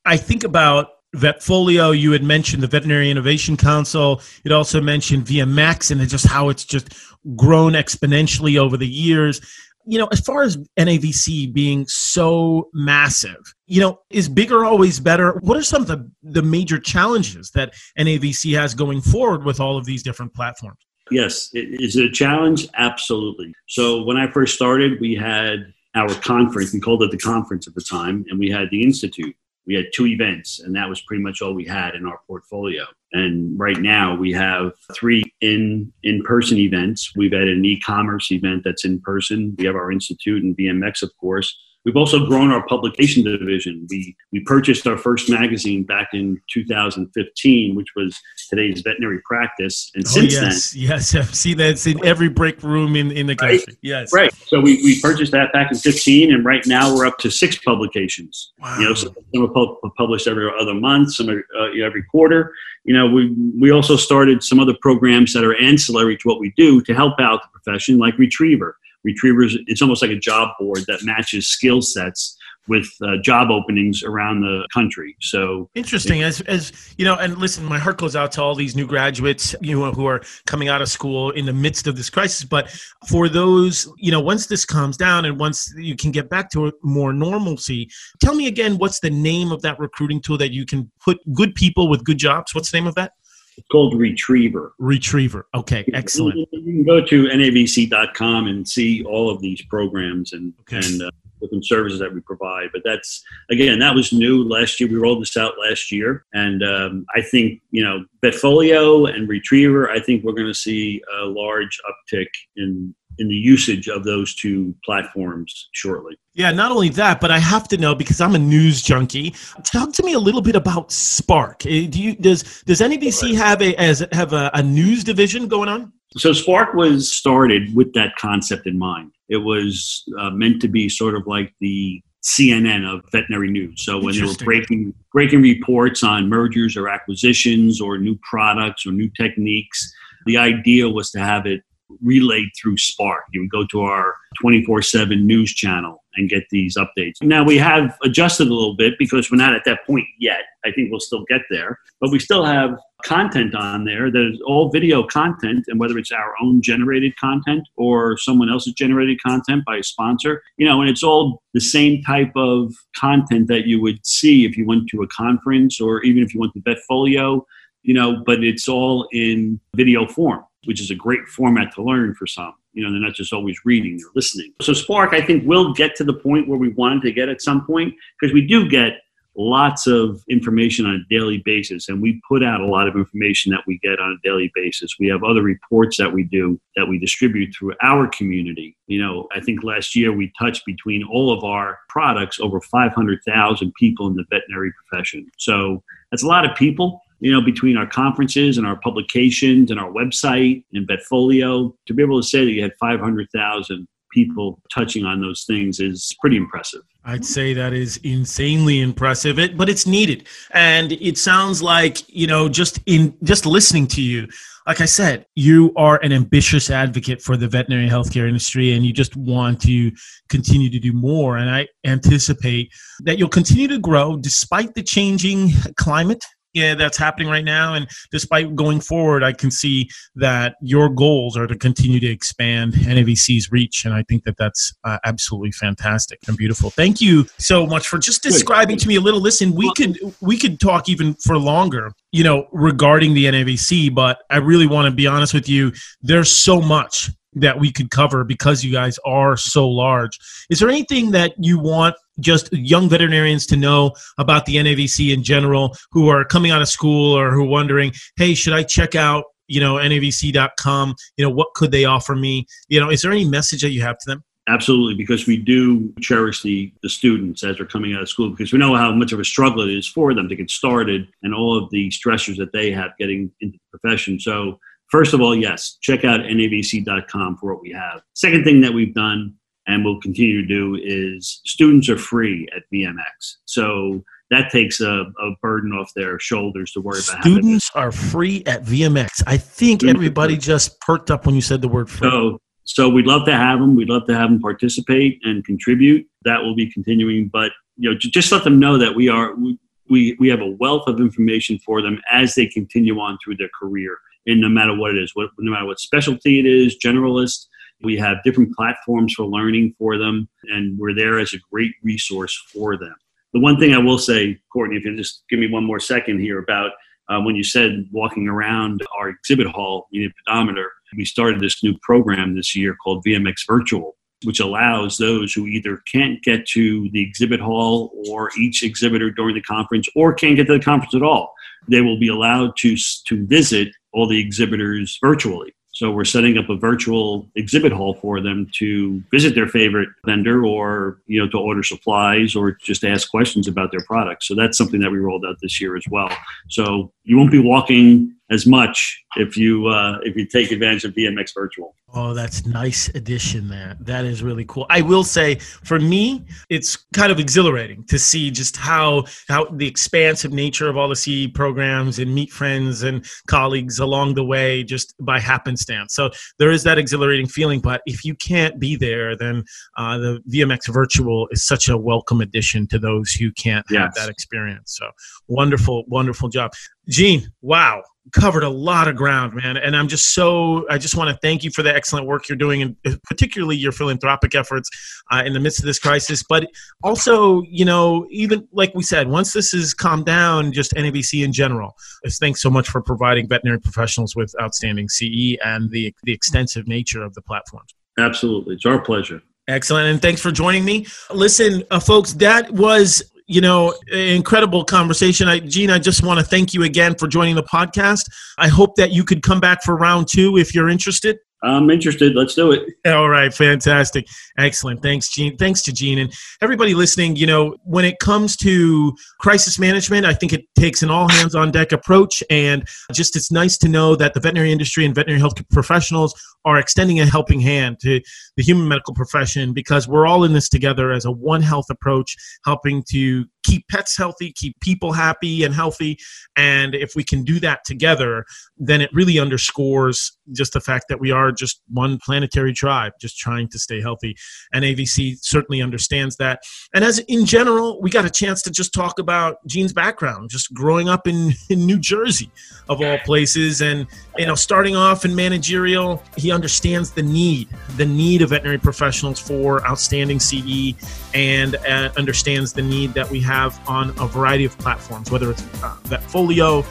I 0.06 0.18
think 0.18 0.44
about 0.44 0.90
Vetfolio, 1.16 1.98
you 1.98 2.12
had 2.12 2.24
mentioned 2.24 2.64
the 2.64 2.68
Veterinary 2.68 3.12
Innovation 3.12 3.56
Council. 3.56 4.22
It 4.44 4.52
also 4.52 4.82
mentioned 4.82 5.26
VMX 5.26 5.92
and 5.92 6.08
just 6.10 6.26
how 6.26 6.50
it's 6.50 6.66
just 6.66 6.90
grown 7.36 7.74
exponentially 7.74 8.58
over 8.58 8.78
the 8.78 8.88
years. 8.88 9.42
You 9.86 10.00
know, 10.00 10.08
as 10.12 10.22
far 10.22 10.44
as 10.44 10.58
NAVC 10.80 11.54
being 11.54 11.86
so 11.88 12.70
massive, 12.74 13.54
you 13.68 13.82
know, 13.82 14.00
is 14.10 14.30
bigger 14.30 14.64
always 14.64 15.00
better? 15.00 15.34
What 15.42 15.58
are 15.58 15.64
some 15.64 15.82
of 15.82 15.88
the, 15.88 16.10
the 16.24 16.42
major 16.42 16.80
challenges 16.80 17.52
that 17.52 17.74
NAVC 18.00 18.58
has 18.58 18.74
going 18.74 19.02
forward 19.02 19.44
with 19.44 19.60
all 19.60 19.78
of 19.78 19.86
these 19.86 20.02
different 20.02 20.34
platforms? 20.34 20.80
Yes. 21.12 21.50
Is 21.54 21.98
it 21.98 22.06
a 22.06 22.12
challenge? 22.12 22.68
Absolutely. 22.76 23.54
So 23.68 24.04
when 24.04 24.18
I 24.18 24.32
first 24.32 24.56
started, 24.56 25.02
we 25.02 25.16
had 25.16 25.74
our 25.96 26.14
conference. 26.16 26.74
We 26.74 26.80
called 26.80 27.04
it 27.04 27.12
the 27.12 27.18
conference 27.18 27.68
at 27.68 27.76
the 27.76 27.82
time, 27.82 28.26
and 28.30 28.40
we 28.40 28.50
had 28.50 28.70
the 28.72 28.84
institute. 28.84 29.36
We 29.66 29.76
had 29.76 29.86
two 29.94 30.08
events, 30.08 30.60
and 30.60 30.76
that 30.76 30.90
was 30.90 31.02
pretty 31.02 31.24
much 31.24 31.42
all 31.42 31.54
we 31.54 31.66
had 31.66 31.96
in 31.96 32.06
our 32.06 32.20
portfolio. 32.28 32.86
And 33.14 33.58
right 33.60 33.80
now, 33.80 34.16
we 34.16 34.32
have 34.34 34.74
three 34.94 35.24
in 35.42 35.92
in 36.04 36.24
person 36.24 36.58
events. 36.58 37.12
We've 37.16 37.32
had 37.34 37.48
an 37.48 37.64
e-commerce 37.64 38.32
event 38.32 38.64
that's 38.66 38.86
in 38.86 39.00
person. 39.02 39.56
We 39.58 39.66
have 39.66 39.76
our 39.76 39.92
institute 39.92 40.44
and 40.44 40.58
VMX, 40.58 41.04
of 41.04 41.12
course. 41.18 41.56
We've 41.86 41.98
also 41.98 42.26
grown 42.26 42.52
our 42.52 42.66
publication 42.66 43.24
division. 43.24 43.86
We 43.90 44.16
we 44.32 44.40
purchased 44.42 44.88
our 44.88 44.98
first 44.98 45.30
magazine 45.30 45.84
back 45.84 46.10
in 46.14 46.42
2015, 46.50 47.76
which 47.76 47.90
was 47.96 48.18
today's 48.50 48.82
veterinary 48.82 49.20
practice, 49.26 49.92
and 49.94 50.06
oh, 50.06 50.10
since 50.10 50.34
yes, 50.34 50.72
then, 50.72 50.82
yes, 50.82 51.16
I've 51.16 51.36
seen 51.36 51.58
that. 51.58 51.72
It's 51.72 51.86
in 51.86 52.04
every 52.06 52.30
break 52.30 52.64
room 52.64 52.96
in, 52.96 53.12
in 53.12 53.28
the 53.28 53.36
country. 53.36 53.58
Right? 53.68 53.78
Yes, 53.82 54.14
right. 54.14 54.34
So 54.34 54.62
we, 54.62 54.76
we 54.78 55.02
purchased 55.02 55.34
that 55.34 55.52
back 55.52 55.72
in 55.72 55.78
15, 55.78 56.34
and 56.34 56.46
right 56.46 56.66
now 56.66 56.96
we're 56.96 57.06
up 57.06 57.18
to 57.20 57.30
six 57.30 57.58
publications. 57.58 58.54
Wow. 58.60 58.78
You 58.80 58.90
know, 58.90 58.94
some, 58.94 59.16
some 59.34 59.44
are 59.44 59.92
published 59.98 60.28
every 60.28 60.50
other 60.58 60.74
month, 60.74 61.14
some 61.14 61.30
are 61.30 61.44
uh, 61.60 61.86
every 61.86 62.04
quarter. 62.04 62.54
You 62.86 62.94
know, 62.94 63.08
we 63.08 63.36
we 63.60 63.72
also 63.72 63.98
started 63.98 64.42
some 64.42 64.60
other 64.60 64.76
programs 64.82 65.34
that 65.34 65.44
are 65.44 65.56
ancillary 65.62 66.16
to 66.18 66.28
what 66.30 66.40
we 66.40 66.54
do 66.56 66.82
to 66.82 66.94
help 66.94 67.20
out 67.20 67.42
the 67.42 67.50
profession, 67.60 67.98
like 67.98 68.18
Retriever 68.18 68.78
retrievers 69.04 69.58
it's 69.68 69.82
almost 69.82 70.02
like 70.02 70.12
a 70.12 70.20
job 70.20 70.50
board 70.60 70.80
that 70.88 71.04
matches 71.04 71.48
skill 71.48 71.82
sets 71.82 72.38
with 72.68 72.88
uh, 73.02 73.18
job 73.18 73.52
openings 73.52 74.04
around 74.04 74.42
the 74.42 74.68
country. 74.74 75.16
So 75.22 75.70
interesting. 75.76 76.24
As 76.24 76.42
as 76.42 76.72
you 76.98 77.06
know, 77.06 77.16
and 77.16 77.38
listen, 77.38 77.66
my 77.66 77.78
heart 77.78 77.98
goes 77.98 78.16
out 78.16 78.32
to 78.34 78.42
all 78.42 78.56
these 78.56 78.76
new 78.76 78.88
graduates, 78.88 79.56
you 79.62 79.78
know, 79.78 79.92
who 79.92 80.06
are 80.06 80.22
coming 80.46 80.70
out 80.70 80.82
of 80.82 80.90
school 80.90 81.32
in 81.32 81.46
the 81.46 81.54
midst 81.54 81.88
of 81.88 81.96
this 81.96 82.10
crisis. 82.10 82.44
But 82.44 82.70
for 83.08 83.28
those, 83.28 83.92
you 83.98 84.12
know, 84.12 84.22
once 84.22 84.48
this 84.48 84.66
calms 84.66 84.98
down 84.98 85.26
and 85.26 85.40
once 85.40 85.74
you 85.78 85.96
can 85.96 86.12
get 86.12 86.30
back 86.30 86.50
to 86.52 86.72
more 86.84 87.14
normalcy, 87.14 87.90
tell 88.22 88.36
me 88.36 88.48
again, 88.48 88.78
what's 88.78 89.00
the 89.00 89.10
name 89.10 89.52
of 89.52 89.62
that 89.64 89.80
recruiting 89.80 90.22
tool 90.22 90.38
that 90.38 90.52
you 90.52 90.66
can 90.66 90.90
put 91.04 91.20
good 91.34 91.56
people 91.56 91.90
with 91.90 92.04
good 92.04 92.18
jobs? 92.18 92.56
What's 92.56 92.72
the 92.72 92.78
name 92.78 92.88
of 92.88 92.96
that? 92.96 93.14
It's 93.58 93.68
called 93.72 94.00
Retriever. 94.00 94.74
Retriever. 94.80 95.48
Okay, 95.54 95.86
excellent. 95.94 96.48
You 96.52 96.64
can 96.64 96.84
go 96.84 97.04
to 97.04 97.26
navc.com 97.26 98.48
and 98.48 98.68
see 98.68 99.04
all 99.04 99.30
of 99.30 99.42
these 99.42 99.62
programs 99.64 100.34
and 100.34 100.54
okay. 100.62 100.78
and 100.78 101.04
uh, 101.04 101.12
different 101.44 101.66
services 101.66 102.00
that 102.00 102.14
we 102.14 102.22
provide. 102.22 102.70
But 102.72 102.82
that's 102.84 103.24
again, 103.52 103.80
that 103.80 103.94
was 103.94 104.12
new 104.12 104.44
last 104.44 104.80
year. 104.80 104.90
We 104.90 104.96
rolled 104.96 105.22
this 105.22 105.38
out 105.38 105.54
last 105.60 105.92
year, 105.92 106.26
and 106.34 106.64
um, 106.64 107.06
I 107.16 107.22
think 107.22 107.62
you 107.72 107.84
know 107.84 108.06
Vetfolio 108.24 109.14
and 109.14 109.28
Retriever. 109.28 109.92
I 109.92 110.00
think 110.00 110.24
we're 110.24 110.34
going 110.34 110.48
to 110.48 110.54
see 110.54 111.02
a 111.22 111.26
large 111.26 111.80
uptick 111.90 112.28
in 112.56 112.96
in 113.20 113.28
the 113.28 113.36
usage 113.36 113.88
of 113.88 114.04
those 114.04 114.36
two 114.36 114.76
platforms 114.84 115.70
shortly. 115.74 116.18
Yeah, 116.34 116.52
not 116.52 116.72
only 116.72 116.90
that, 116.90 117.22
but 117.22 117.32
I 117.32 117.40
have 117.40 117.68
to 117.70 117.78
know 117.78 117.94
because 117.94 118.20
I'm 118.20 118.36
a 118.36 118.40
news 118.40 118.82
junkie. 118.82 119.36
Talk 119.64 119.94
to 119.94 120.04
me 120.04 120.14
a 120.14 120.20
little 120.20 120.42
bit 120.42 120.56
about 120.56 120.92
Spark. 120.92 121.66
Eh, 121.66 121.88
do 121.88 122.02
you 122.02 122.16
does 122.16 122.64
does 122.66 122.82
NAVC 122.82 123.36
have 123.36 123.62
a 123.62 123.76
as 123.76 124.06
have 124.12 124.34
a, 124.34 124.50
a 124.54 124.64
news 124.64 125.04
division 125.04 125.48
going 125.48 125.70
on? 125.70 125.94
So 126.18 126.34
Spark 126.34 126.74
was 126.74 127.12
started 127.12 127.76
with 127.76 127.94
that 127.94 128.16
concept 128.18 128.68
in 128.68 128.78
mind. 128.78 129.12
It 129.30 129.38
was 129.38 130.04
uh, 130.20 130.30
meant 130.32 130.62
to 130.62 130.68
be 130.68 130.90
sort 130.90 131.16
of 131.16 131.26
like 131.26 131.54
the 131.60 132.02
CNN 132.24 132.88
of 132.88 133.02
veterinary 133.12 133.52
news. 133.52 133.84
So 133.84 134.00
when 134.00 134.16
they 134.16 134.24
were 134.24 134.34
breaking 134.36 134.94
breaking 135.12 135.42
reports 135.42 136.04
on 136.04 136.30
mergers 136.30 136.78
or 136.78 136.88
acquisitions 136.88 137.82
or 137.82 137.98
new 137.98 138.18
products 138.30 138.86
or 138.86 138.92
new 138.92 139.10
techniques, 139.18 139.94
the 140.26 140.38
idea 140.38 140.90
was 140.90 141.12
to 141.12 141.20
have 141.20 141.46
it 141.46 141.62
relayed 142.02 142.50
through 142.60 142.78
Spark. 142.78 143.24
You 143.32 143.42
would 143.42 143.52
go 143.52 143.66
to 143.68 143.82
our 143.82 144.16
24 144.42 144.82
7 144.82 145.26
news 145.26 145.54
channel 145.54 146.04
and 146.16 146.30
get 146.30 146.44
these 146.50 146.78
updates. 146.78 147.22
Now, 147.22 147.44
we 147.44 147.58
have 147.58 147.98
adjusted 148.04 148.48
a 148.48 148.54
little 148.54 148.76
bit 148.76 148.94
because 149.00 149.32
we're 149.32 149.38
not 149.38 149.56
at 149.56 149.64
that 149.66 149.86
point 149.86 150.06
yet. 150.20 150.42
I 150.66 150.72
think 150.72 150.92
we'll 150.92 151.00
still 151.00 151.26
get 151.28 151.42
there, 151.50 151.80
but 152.00 152.12
we 152.12 152.20
still 152.20 152.46
have 152.46 152.78
content 153.04 153.54
on 153.54 153.84
there 153.84 154.10
that 154.10 154.32
is 154.34 154.40
all 154.46 154.70
video 154.70 155.04
content, 155.04 155.66
and 155.68 155.80
whether 155.80 155.98
it's 155.98 156.12
our 156.12 156.34
own 156.42 156.62
generated 156.62 157.16
content 157.18 157.68
or 157.76 158.18
someone 158.18 158.50
else's 158.50 158.74
generated 158.74 159.22
content 159.22 159.64
by 159.66 159.78
a 159.78 159.84
sponsor, 159.84 160.42
you 160.58 160.66
know, 160.66 160.82
and 160.82 160.90
it's 160.90 161.04
all 161.04 161.42
the 161.54 161.62
same 161.62 162.02
type 162.04 162.32
of 162.36 162.74
content 162.96 163.48
that 163.48 163.66
you 163.66 163.82
would 163.82 164.06
see 164.06 164.46
if 164.46 164.58
you 164.58 164.66
went 164.66 164.88
to 164.90 165.02
a 165.02 165.08
conference 165.08 165.82
or 165.82 166.02
even 166.04 166.24
if 166.24 166.34
you 166.34 166.40
went 166.40 166.54
to 166.54 166.62
Vetfolio, 166.62 167.44
you 167.82 167.94
know, 167.94 168.24
but 168.26 168.44
it's 168.44 168.68
all 168.68 169.08
in 169.12 169.60
video 169.76 170.08
form 170.08 170.44
which 170.66 170.82
is 170.82 170.92
a 170.92 170.96
great 170.96 171.28
format 171.28 171.74
to 171.76 171.84
learn 171.84 172.16
for 172.16 172.28
some. 172.28 172.54
You 172.74 172.84
know, 172.84 172.92
they're 172.92 173.02
not 173.02 173.14
just 173.14 173.34
always 173.34 173.58
reading, 173.66 173.98
they're 173.98 174.08
listening. 174.16 174.54
So 174.62 174.74
Spark, 174.74 175.14
I 175.14 175.22
think, 175.22 175.48
will 175.48 175.74
get 175.74 175.96
to 175.98 176.04
the 176.04 176.14
point 176.14 176.48
where 176.48 176.58
we 176.58 176.70
wanted 176.70 177.04
to 177.04 177.12
get 177.12 177.30
at 177.30 177.42
some 177.42 177.66
point 177.66 177.94
because 178.20 178.34
we 178.34 178.46
do 178.46 178.68
get 178.68 178.94
lots 179.36 179.88
of 179.88 180.24
information 180.30 180.86
on 180.86 180.96
a 180.96 181.10
daily 181.10 181.40
basis 181.40 181.90
and 181.90 182.02
we 182.02 182.22
put 182.28 182.44
out 182.44 182.62
a 182.62 182.66
lot 182.66 182.88
of 182.88 182.96
information 182.96 183.52
that 183.52 183.62
we 183.66 183.80
get 183.80 184.00
on 184.00 184.12
a 184.12 184.28
daily 184.28 184.52
basis 184.54 184.98
we 185.00 185.08
have 185.08 185.24
other 185.24 185.42
reports 185.42 185.98
that 185.98 186.12
we 186.12 186.24
do 186.24 186.60
that 186.76 186.88
we 186.88 187.00
distribute 187.00 187.54
through 187.54 187.74
our 187.82 188.08
community 188.08 188.78
you 188.86 189.02
know 189.02 189.28
i 189.32 189.40
think 189.40 189.64
last 189.64 189.96
year 189.96 190.14
we 190.14 190.32
touched 190.40 190.64
between 190.66 191.04
all 191.06 191.34
of 191.34 191.44
our 191.44 191.80
products 191.90 192.40
over 192.40 192.62
500000 192.62 193.74
people 193.74 194.08
in 194.08 194.16
the 194.16 194.26
veterinary 194.30 194.72
profession 194.88 195.26
so 195.40 195.82
that's 196.12 196.24
a 196.24 196.28
lot 196.28 196.48
of 196.48 196.56
people 196.56 197.02
you 197.24 197.32
know, 197.32 197.42
between 197.42 197.78
our 197.78 197.88
conferences 197.88 198.58
and 198.58 198.68
our 198.68 198.76
publications 198.82 199.72
and 199.72 199.80
our 199.80 199.90
website 199.90 200.66
and 200.74 200.86
Vetfolio, 200.86 201.74
to 201.86 201.94
be 201.94 202.04
able 202.04 202.22
to 202.22 202.28
say 202.28 202.44
that 202.44 202.52
you 202.52 202.62
had 202.62 202.74
500,000 202.82 203.88
people 204.12 204.60
touching 204.70 205.06
on 205.06 205.22
those 205.22 205.46
things 205.46 205.80
is 205.80 206.14
pretty 206.20 206.36
impressive. 206.36 206.82
I'd 207.06 207.24
say 207.24 207.54
that 207.54 207.72
is 207.72 207.98
insanely 208.04 208.82
impressive, 208.82 209.40
it, 209.40 209.56
but 209.58 209.70
it's 209.70 209.88
needed. 209.88 210.28
And 210.52 210.92
it 210.92 211.18
sounds 211.18 211.64
like, 211.64 212.08
you 212.14 212.28
know, 212.28 212.50
just 212.50 212.80
in 212.88 213.16
just 213.24 213.46
listening 213.46 213.88
to 213.88 214.02
you, 214.02 214.28
like 214.68 214.82
I 214.82 214.86
said, 214.86 215.26
you 215.36 215.72
are 215.78 216.02
an 216.04 216.12
ambitious 216.12 216.70
advocate 216.70 217.22
for 217.22 217.38
the 217.38 217.48
veterinary 217.48 217.88
healthcare 217.88 218.28
industry 218.28 218.74
and 218.74 218.86
you 218.86 218.92
just 218.92 219.16
want 219.16 219.62
to 219.62 219.92
continue 220.28 220.70
to 220.70 220.80
do 220.80 220.92
more. 220.92 221.38
And 221.38 221.50
I 221.50 221.68
anticipate 221.86 222.72
that 223.02 223.18
you'll 223.18 223.30
continue 223.30 223.70
to 223.70 223.80
grow 223.80 224.18
despite 224.18 224.74
the 224.74 224.84
changing 224.84 225.52
climate 225.78 226.24
yeah, 226.54 226.76
that's 226.76 226.98
happening 226.98 227.28
right 227.28 227.44
now. 227.44 227.74
And 227.74 227.88
despite 228.12 228.56
going 228.56 228.80
forward, 228.80 229.24
I 229.24 229.34
can 229.34 229.50
see 229.52 229.90
that 230.16 230.56
your 230.62 230.90
goals 230.90 231.36
are 231.36 231.48
to 231.48 231.56
continue 231.56 232.00
to 232.00 232.08
expand 232.08 232.74
NAVC's 232.74 233.52
reach. 233.52 233.86
And 233.86 233.94
I 233.94 234.04
think 234.04 234.24
that 234.26 234.38
that's 234.38 234.74
uh, 234.84 235.00
absolutely 235.04 235.52
fantastic 235.52 236.20
and 236.28 236.38
beautiful. 236.38 236.70
Thank 236.70 237.02
you 237.02 237.26
so 237.38 237.66
much 237.66 237.88
for 237.88 237.98
just 237.98 238.22
describing 238.22 238.78
to 238.78 238.88
me 238.88 238.96
a 238.96 239.02
little. 239.02 239.20
Listen, 239.22 239.54
we 239.54 239.72
could 239.76 239.98
we 240.22 240.38
could 240.38 240.60
talk 240.60 240.90
even 240.90 241.16
for 241.16 241.38
longer, 241.38 241.92
you 242.12 242.24
know, 242.24 242.48
regarding 242.52 243.14
the 243.14 243.26
NAVC, 243.26 243.94
but 243.94 244.20
I 244.30 244.38
really 244.38 244.68
want 244.68 244.86
to 244.86 244.92
be 244.92 245.08
honest 245.08 245.34
with 245.34 245.50
you. 245.50 245.72
There's 246.02 246.32
so 246.32 246.62
much 246.62 247.10
that 247.36 247.60
we 247.60 247.72
could 247.72 247.90
cover 247.90 248.24
because 248.24 248.64
you 248.64 248.72
guys 248.72 249.00
are 249.06 249.36
so 249.38 249.68
large. 249.68 250.20
Is 250.50 250.60
there 250.60 250.70
anything 250.70 251.12
that 251.12 251.34
you 251.38 251.60
want 251.60 251.96
just 252.20 252.52
young 252.54 252.90
veterinarians 252.90 253.46
to 253.48 253.58
know 253.58 253.94
about 254.18 254.46
the 254.46 254.56
NAVC 254.56 255.14
in 255.14 255.24
general 255.24 255.76
who 255.92 256.10
are 256.10 256.26
coming 256.26 256.52
out 256.52 256.62
of 256.62 256.70
school 256.70 257.18
or 257.18 257.32
who 257.32 257.42
are 257.42 257.48
wondering, 257.48 257.92
hey, 258.18 258.34
should 258.34 258.54
I 258.54 258.64
check 258.64 258.96
out, 258.96 259.26
you 259.48 259.60
know, 259.60 259.76
NAVC.com? 259.76 260.96
You 261.18 261.26
know, 261.26 261.32
what 261.32 261.54
could 261.56 261.72
they 261.72 261.86
offer 261.86 262.16
me? 262.16 262.46
You 262.68 262.80
know, 262.80 262.90
is 262.90 263.02
there 263.02 263.12
any 263.12 263.26
message 263.26 263.62
that 263.62 263.72
you 263.72 263.82
have 263.82 263.98
to 264.00 264.12
them? 264.12 264.24
Absolutely, 264.50 264.96
because 264.96 265.26
we 265.26 265.38
do 265.38 265.94
cherish 266.02 266.42
the, 266.42 266.74
the 266.84 266.90
students 266.90 267.46
as 267.46 267.56
they're 267.56 267.66
coming 267.66 267.94
out 267.94 268.02
of 268.02 268.10
school 268.10 268.30
because 268.30 268.52
we 268.52 268.60
know 268.60 268.76
how 268.76 268.92
much 268.92 269.14
of 269.14 269.20
a 269.22 269.24
struggle 269.24 269.62
it 269.62 269.74
is 269.74 269.88
for 269.88 270.14
them 270.14 270.28
to 270.28 270.36
get 270.36 270.52
started 270.52 271.08
and 271.24 271.34
all 271.34 271.58
of 271.58 271.70
the 271.70 271.88
stressors 271.90 272.36
that 272.36 272.52
they 272.52 272.70
have 272.70 272.92
getting 273.00 273.32
into 273.40 273.58
the 273.72 273.80
profession. 273.80 274.20
So 274.20 274.60
First 274.94 275.16
of 275.16 275.22
all, 275.22 275.36
yes, 275.36 275.80
check 275.82 276.06
out 276.06 276.20
navc.com 276.20 277.38
for 277.38 277.52
what 277.52 277.64
we 277.64 277.72
have. 277.72 278.02
Second 278.14 278.44
thing 278.44 278.62
that 278.62 278.72
we've 278.72 278.94
done 278.94 279.34
and 279.68 279.84
will 279.84 280.00
continue 280.02 280.42
to 280.42 280.48
do 280.48 280.78
is 280.82 281.42
students 281.46 281.90
are 281.90 281.98
free 281.98 282.48
at 282.56 282.64
VMX. 282.74 283.38
So 283.46 284.04
that 284.30 284.52
takes 284.52 284.82
a, 284.82 285.06
a 285.22 285.32
burden 285.42 285.72
off 285.72 285.92
their 285.96 286.20
shoulders 286.20 286.72
to 286.72 286.82
worry 286.82 287.02
about. 287.08 287.24
Students 287.24 287.70
are 287.76 287.92
free 287.92 288.44
at 288.46 288.64
VMX. 288.64 289.24
I 289.28 289.38
think 289.38 289.84
everybody 289.84 290.38
just 290.38 290.80
perked 290.82 291.12
up 291.12 291.26
when 291.26 291.36
you 291.36 291.42
said 291.42 291.62
the 291.62 291.68
word 291.68 291.90
free. 291.90 292.10
So, 292.10 292.40
so 292.66 292.90
we'd 292.90 293.06
love 293.06 293.26
to 293.26 293.36
have 293.36 293.60
them. 293.60 293.76
We'd 293.76 293.90
love 293.90 294.06
to 294.08 294.16
have 294.16 294.30
them 294.30 294.40
participate 294.40 295.20
and 295.24 295.46
contribute. 295.46 296.08
That 296.24 296.42
will 296.42 296.56
be 296.56 296.72
continuing, 296.72 297.30
but 297.32 297.52
you 297.78 297.90
know, 297.90 297.98
just 297.98 298.32
let 298.32 298.44
them 298.44 298.60
know 298.60 298.78
that 298.78 298.96
we 298.96 299.10
are 299.10 299.36
we, 299.36 299.58
we, 299.90 300.18
we 300.20 300.30
have 300.30 300.42
a 300.42 300.50
wealth 300.60 300.88
of 300.88 301.00
information 301.00 301.60
for 301.60 301.82
them 301.82 302.00
as 302.12 302.36
they 302.36 302.48
continue 302.48 303.00
on 303.00 303.18
through 303.24 303.38
their 303.38 303.50
career 303.60 303.98
and 304.26 304.40
no 304.42 304.50
matter 304.50 304.76
what 304.76 304.92
it 304.92 305.04
is, 305.04 305.12
what, 305.14 305.30
no 305.38 305.52
matter 305.52 305.66
what 305.66 305.80
specialty 305.80 306.40
it 306.40 306.46
is, 306.46 306.78
generalist. 306.84 307.48
We 307.84 307.98
have 307.98 308.24
different 308.24 308.56
platforms 308.56 309.14
for 309.14 309.26
learning 309.26 309.76
for 309.78 309.98
them, 309.98 310.30
and 310.44 310.78
we're 310.80 310.96
there 310.96 311.20
as 311.20 311.34
a 311.34 311.38
great 311.52 311.74
resource 311.84 312.34
for 312.54 312.78
them. 312.78 312.96
The 313.34 313.40
one 313.40 313.60
thing 313.60 313.74
I 313.74 313.80
will 313.80 313.98
say, 313.98 314.40
Courtney, 314.52 314.78
if 314.78 314.86
you 314.86 314.96
just 314.96 315.24
give 315.30 315.40
me 315.40 315.48
one 315.48 315.66
more 315.66 315.80
second 315.80 316.20
here 316.20 316.40
about 316.40 316.72
uh, 317.10 317.20
when 317.20 317.36
you 317.36 317.44
said 317.44 317.88
walking 317.92 318.28
around 318.28 318.82
our 318.98 319.10
exhibit 319.10 319.48
hall, 319.48 319.88
you 319.92 320.04
need 320.04 320.14
pedometer. 320.26 320.72
We 320.96 321.06
started 321.06 321.42
this 321.42 321.64
new 321.64 321.78
program 321.82 322.36
this 322.36 322.56
year 322.56 322.76
called 322.76 323.04
VMX 323.04 323.46
Virtual, 323.48 323.98
which 324.24 324.40
allows 324.40 324.98
those 324.98 325.34
who 325.34 325.48
either 325.48 325.82
can't 325.92 326.22
get 326.24 326.46
to 326.50 326.90
the 326.92 327.02
exhibit 327.02 327.40
hall 327.40 327.92
or 328.08 328.30
each 328.38 328.64
exhibitor 328.64 329.10
during 329.12 329.36
the 329.36 329.42
conference 329.42 329.88
or 329.96 330.14
can't 330.14 330.36
get 330.36 330.48
to 330.48 330.54
the 330.54 330.64
conference 330.64 330.96
at 330.96 331.04
all. 331.04 331.34
They 331.68 331.82
will 331.82 332.00
be 332.00 332.10
allowed 332.10 332.56
to, 332.58 332.76
to 333.08 333.26
visit 333.26 333.70
all 333.92 334.08
the 334.08 334.20
exhibitors 334.20 334.98
virtually. 335.02 335.54
So 335.84 335.92
we're 335.92 336.06
setting 336.06 336.38
up 336.38 336.50
a 336.50 336.56
virtual 336.56 337.28
exhibit 337.36 337.74
hall 337.74 337.96
for 337.96 338.22
them 338.22 338.50
to 338.54 339.04
visit 339.12 339.36
their 339.36 339.50
favorite 339.50 339.90
vendor 340.06 340.46
or, 340.46 340.98
you 341.08 341.20
know, 341.20 341.28
to 341.32 341.38
order 341.38 341.62
supplies 341.62 342.38
or 342.38 342.54
just 342.54 342.86
ask 342.86 343.12
questions 343.12 343.50
about 343.50 343.72
their 343.72 343.84
products. 343.84 344.26
So 344.26 344.34
that's 344.34 344.58
something 344.58 344.80
that 344.80 344.92
we 344.92 344.98
rolled 345.00 345.26
out 345.26 345.36
this 345.42 345.60
year 345.60 345.76
as 345.76 345.84
well. 345.92 346.10
So 346.48 346.93
you 347.04 347.18
won't 347.18 347.32
be 347.32 347.40
walking 347.40 348.16
as 348.32 348.48
much 348.48 349.04
if 349.18 349.38
you 349.38 349.68
uh, 349.68 350.00
if 350.04 350.16
you 350.16 350.26
take 350.26 350.52
advantage 350.52 350.86
of 350.86 350.94
VMX 350.94 351.34
Virtual. 351.34 351.76
Oh, 351.96 352.16
that's 352.16 352.48
nice 352.48 352.90
addition 352.96 353.48
there. 353.48 353.78
That 353.80 354.04
is 354.04 354.24
really 354.24 354.46
cool. 354.46 354.66
I 354.68 354.82
will 354.82 355.04
say, 355.04 355.36
for 355.36 355.80
me, 355.80 356.26
it's 356.50 356.76
kind 356.92 357.12
of 357.12 357.20
exhilarating 357.20 357.84
to 357.86 358.00
see 358.00 358.32
just 358.32 358.58
how 358.58 359.04
how 359.30 359.46
the 359.46 359.68
expansive 359.68 360.34
nature 360.34 360.68
of 360.68 360.76
all 360.76 360.90
the 360.90 360.96
CE 360.96 361.32
programs 361.32 362.00
and 362.00 362.14
meet 362.14 362.32
friends 362.32 362.82
and 362.82 363.06
colleagues 363.28 363.78
along 363.78 364.16
the 364.16 364.24
way, 364.26 364.64
just 364.64 364.96
by 365.00 365.20
happenstance. 365.20 365.94
So 365.94 366.10
there 366.40 366.50
is 366.50 366.64
that 366.64 366.80
exhilarating 366.80 367.28
feeling. 367.28 367.60
But 367.60 367.82
if 367.86 368.04
you 368.04 368.16
can't 368.16 368.60
be 368.60 368.76
there, 368.76 369.16
then 369.16 369.44
uh, 369.78 370.00
the 370.00 370.20
VMX 370.34 370.74
Virtual 370.74 371.28
is 371.30 371.44
such 371.44 371.70
a 371.70 371.78
welcome 371.78 372.22
addition 372.22 372.66
to 372.70 372.80
those 372.80 373.12
who 373.12 373.32
can't 373.34 373.66
yes. 373.70 373.82
have 373.82 373.94
that 373.94 374.10
experience. 374.10 374.76
So 374.78 374.90
wonderful, 375.28 375.84
wonderful 375.88 376.30
job, 376.30 376.54
Gene. 376.90 377.32
Wow 377.42 377.84
covered 378.12 378.44
a 378.44 378.50
lot 378.50 378.88
of 378.88 378.96
ground, 378.96 379.34
man. 379.34 379.58
And 379.58 379.76
I'm 379.76 379.88
just 379.88 380.14
so, 380.14 380.66
I 380.70 380.78
just 380.78 380.96
want 380.96 381.10
to 381.10 381.18
thank 381.22 381.44
you 381.44 381.52
for 381.52 381.64
the 381.64 381.74
excellent 381.74 382.06
work 382.06 382.28
you're 382.28 382.38
doing, 382.38 382.62
and 382.62 383.02
particularly 383.04 383.56
your 383.56 383.72
philanthropic 383.72 384.36
efforts 384.36 384.70
uh, 385.12 385.24
in 385.26 385.34
the 385.34 385.40
midst 385.40 385.60
of 385.60 385.66
this 385.66 385.80
crisis. 385.80 386.24
But 386.28 386.48
also, 386.84 387.42
you 387.44 387.64
know, 387.64 388.06
even 388.12 388.48
like 388.52 388.74
we 388.76 388.84
said, 388.84 389.08
once 389.08 389.34
this 389.34 389.54
is 389.54 389.74
calmed 389.74 390.06
down, 390.06 390.52
just 390.52 390.74
NAVC 390.74 391.24
in 391.24 391.32
general, 391.32 391.76
thanks 392.08 392.42
so 392.42 392.50
much 392.50 392.70
for 392.70 392.82
providing 392.82 393.28
veterinary 393.28 393.60
professionals 393.60 394.16
with 394.16 394.34
outstanding 394.42 394.90
CE 394.90 395.38
and 395.44 395.72
the, 395.72 395.94
the 396.04 396.14
extensive 396.14 396.68
nature 396.68 397.02
of 397.02 397.14
the 397.14 397.22
platforms. 397.22 397.74
Absolutely. 397.98 398.56
It's 398.56 398.66
our 398.66 398.80
pleasure. 398.80 399.22
Excellent. 399.48 399.88
And 399.88 400.02
thanks 400.02 400.22
for 400.22 400.32
joining 400.32 400.64
me. 400.64 400.88
Listen, 401.12 401.64
uh, 401.70 401.80
folks, 401.80 402.14
that 402.14 402.52
was 402.52 403.04
you 403.28 403.42
know, 403.42 403.74
incredible 403.92 404.64
conversation. 404.64 405.28
I, 405.28 405.40
Gene, 405.40 405.70
I 405.70 405.80
just 405.80 406.04
want 406.04 406.20
to 406.20 406.26
thank 406.26 406.54
you 406.54 406.64
again 406.64 406.96
for 406.96 407.08
joining 407.08 407.36
the 407.36 407.44
podcast. 407.44 408.10
I 408.38 408.48
hope 408.48 408.76
that 408.76 408.92
you 408.92 409.04
could 409.04 409.22
come 409.24 409.40
back 409.40 409.64
for 409.64 409.76
round 409.76 410.08
two 410.08 410.38
if 410.38 410.54
you're 410.54 410.70
interested. 410.70 411.20
I'm 411.44 411.70
interested. 411.70 412.16
Let's 412.16 412.36
do 412.36 412.52
it. 412.52 412.64
All 412.86 413.10
right, 413.10 413.34
fantastic, 413.34 414.08
excellent. 414.38 414.82
Thanks, 414.82 415.10
Gene. 415.10 415.38
Thanks 415.38 415.62
to 415.64 415.74
Gene 415.74 416.00
and 416.00 416.14
everybody 416.42 416.74
listening. 416.74 417.16
You 417.18 417.28
know, 417.28 417.58
when 417.66 417.84
it 417.86 418.00
comes 418.00 418.38
to 418.38 418.94
crisis 419.20 419.60
management, 419.60 420.06
I 420.06 420.14
think 420.14 420.32
it 420.32 420.46
takes 420.58 420.84
an 420.84 420.90
all 420.90 421.10
hands 421.10 421.36
on 421.36 421.52
deck 421.52 421.72
approach, 421.72 422.24
and 422.30 422.68
just 422.94 423.16
it's 423.16 423.32
nice 423.32 423.58
to 423.58 423.68
know 423.68 423.96
that 423.98 424.14
the 424.14 424.20
veterinary 424.20 424.52
industry 424.52 424.86
and 424.86 424.96
veterinary 424.96 425.20
health 425.20 425.34
professionals 425.50 426.14
are 426.46 426.58
extending 426.58 427.00
a 427.00 427.06
helping 427.06 427.40
hand 427.40 427.80
to 427.82 428.02
the 428.36 428.44
human 428.44 428.68
medical 428.68 428.94
profession 428.94 429.54
because 429.54 429.88
we're 429.88 430.06
all 430.06 430.24
in 430.24 430.34
this 430.34 430.50
together 430.50 430.92
as 430.92 431.06
a 431.06 431.12
one 431.12 431.42
health 431.42 431.70
approach, 431.70 432.16
helping 432.46 432.84
to 432.90 433.26
keep 433.44 433.68
pets 433.70 433.98
healthy, 433.98 434.32
keep 434.34 434.60
people 434.60 434.92
happy 434.92 435.44
and 435.44 435.54
healthy. 435.54 435.98
And 436.36 436.76
if 436.76 436.96
we 436.96 437.04
can 437.04 437.24
do 437.24 437.40
that 437.42 437.64
together, 437.66 438.26
then 438.58 438.82
it 438.82 438.90
really 438.94 439.20
underscores 439.20 440.18
just 440.32 440.54
the 440.54 440.62
fact 440.62 440.86
that 440.90 441.00
we 441.00 441.12
are 441.12 441.32
just 441.32 441.62
one 441.70 441.98
planetary 441.98 442.54
tribe, 442.54 442.94
just 443.00 443.18
trying 443.18 443.48
to 443.50 443.60
stay 443.60 443.82
healthy. 443.82 444.16
NAVC 444.54 445.18
certainly 445.22 445.62
understands 445.62 446.16
that. 446.18 446.42
And 446.74 446.84
as 446.84 447.00
in 447.00 447.26
general, 447.26 447.82
we 447.82 447.90
got 447.90 448.06
a 448.06 448.10
chance 448.10 448.42
to 448.44 448.52
just 448.52 448.74
talk 448.74 449.00
about 449.00 449.38
Gene's 449.48 449.74
background, 449.74 450.30
just 450.30 450.54
growing 450.54 450.90
up 450.90 451.08
in, 451.08 451.34
in 451.50 451.66
New 451.66 451.80
Jersey, 451.80 452.32
of 452.70 452.82
all 452.82 452.98
places, 453.00 453.62
and 453.62 453.88
you 454.18 454.28
know, 454.28 454.36
starting 454.36 454.76
off 454.76 455.06
in 455.06 455.16
managerial, 455.16 456.04
he 456.16 456.32
understands 456.32 456.92
the 456.92 457.02
need, 457.02 457.50
the 457.78 457.86
need 457.86 458.22
of 458.22 458.30
veterinary 458.30 458.60
professionals 458.60 459.20
for 459.20 459.66
outstanding 459.68 460.20
CE, 460.20 460.74
and 461.14 461.56
uh, 461.56 461.90
understands 461.98 462.54
the 462.54 462.62
need 462.62 462.94
that 462.94 463.10
we 463.10 463.20
have 463.22 463.60
on 463.68 463.90
a 464.00 464.08
variety 464.08 464.46
of 464.46 464.58
platforms, 464.60 465.12
whether 465.12 465.32
it's 465.32 465.44
uh, 465.64 465.76
Vetfolio, 465.84 466.64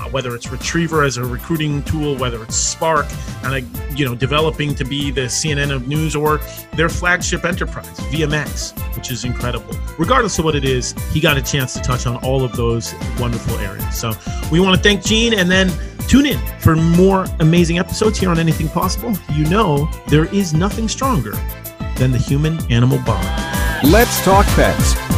uh, 0.00 0.08
whether 0.10 0.34
it's 0.34 0.50
Retriever 0.50 1.04
as 1.04 1.16
a 1.16 1.24
recruiting 1.24 1.82
tool, 1.82 2.16
whether 2.16 2.42
it's 2.42 2.56
Spark, 2.56 3.06
and 3.44 3.54
uh, 3.54 3.94
you 3.94 4.04
know 4.04 4.14
developing 4.14 4.74
to 4.74 4.84
be 4.84 5.10
the 5.10 5.22
CNN 5.22 5.70
of 5.70 5.88
news, 5.88 6.16
or 6.16 6.40
their 6.74 6.88
flagship 6.88 7.44
enterprise 7.44 7.98
VMX, 8.10 8.78
which 8.96 9.10
is 9.10 9.24
incredible. 9.24 9.74
Regardless 9.98 10.38
of 10.38 10.44
what 10.44 10.54
it 10.54 10.64
is, 10.64 10.92
he 11.12 11.20
got 11.20 11.36
a 11.36 11.42
chance 11.42 11.74
to 11.74 11.80
touch 11.80 12.06
on 12.06 12.16
all 12.24 12.44
of 12.44 12.56
those 12.56 12.94
wonderful 13.18 13.56
areas. 13.58 13.94
So 13.94 14.12
we 14.50 14.60
want 14.60 14.76
to 14.76 14.82
thank 14.82 15.04
Gene, 15.04 15.34
and 15.34 15.50
then 15.50 15.70
tune 16.08 16.26
in 16.26 16.38
for 16.58 16.76
more 16.76 17.26
amazing 17.40 17.78
episodes 17.78 18.18
here 18.18 18.30
on 18.30 18.38
Anything 18.38 18.68
Pawsable. 18.68 19.18
You 19.36 19.44
know 19.46 19.90
there 20.08 20.26
is 20.34 20.54
nothing 20.54 20.88
stronger 20.88 21.32
than 21.96 22.12
the 22.12 22.18
human 22.18 22.58
animal 22.72 22.98
bond. 23.04 23.26
Let's 23.90 24.22
talk 24.24 24.46
pets 24.48 25.09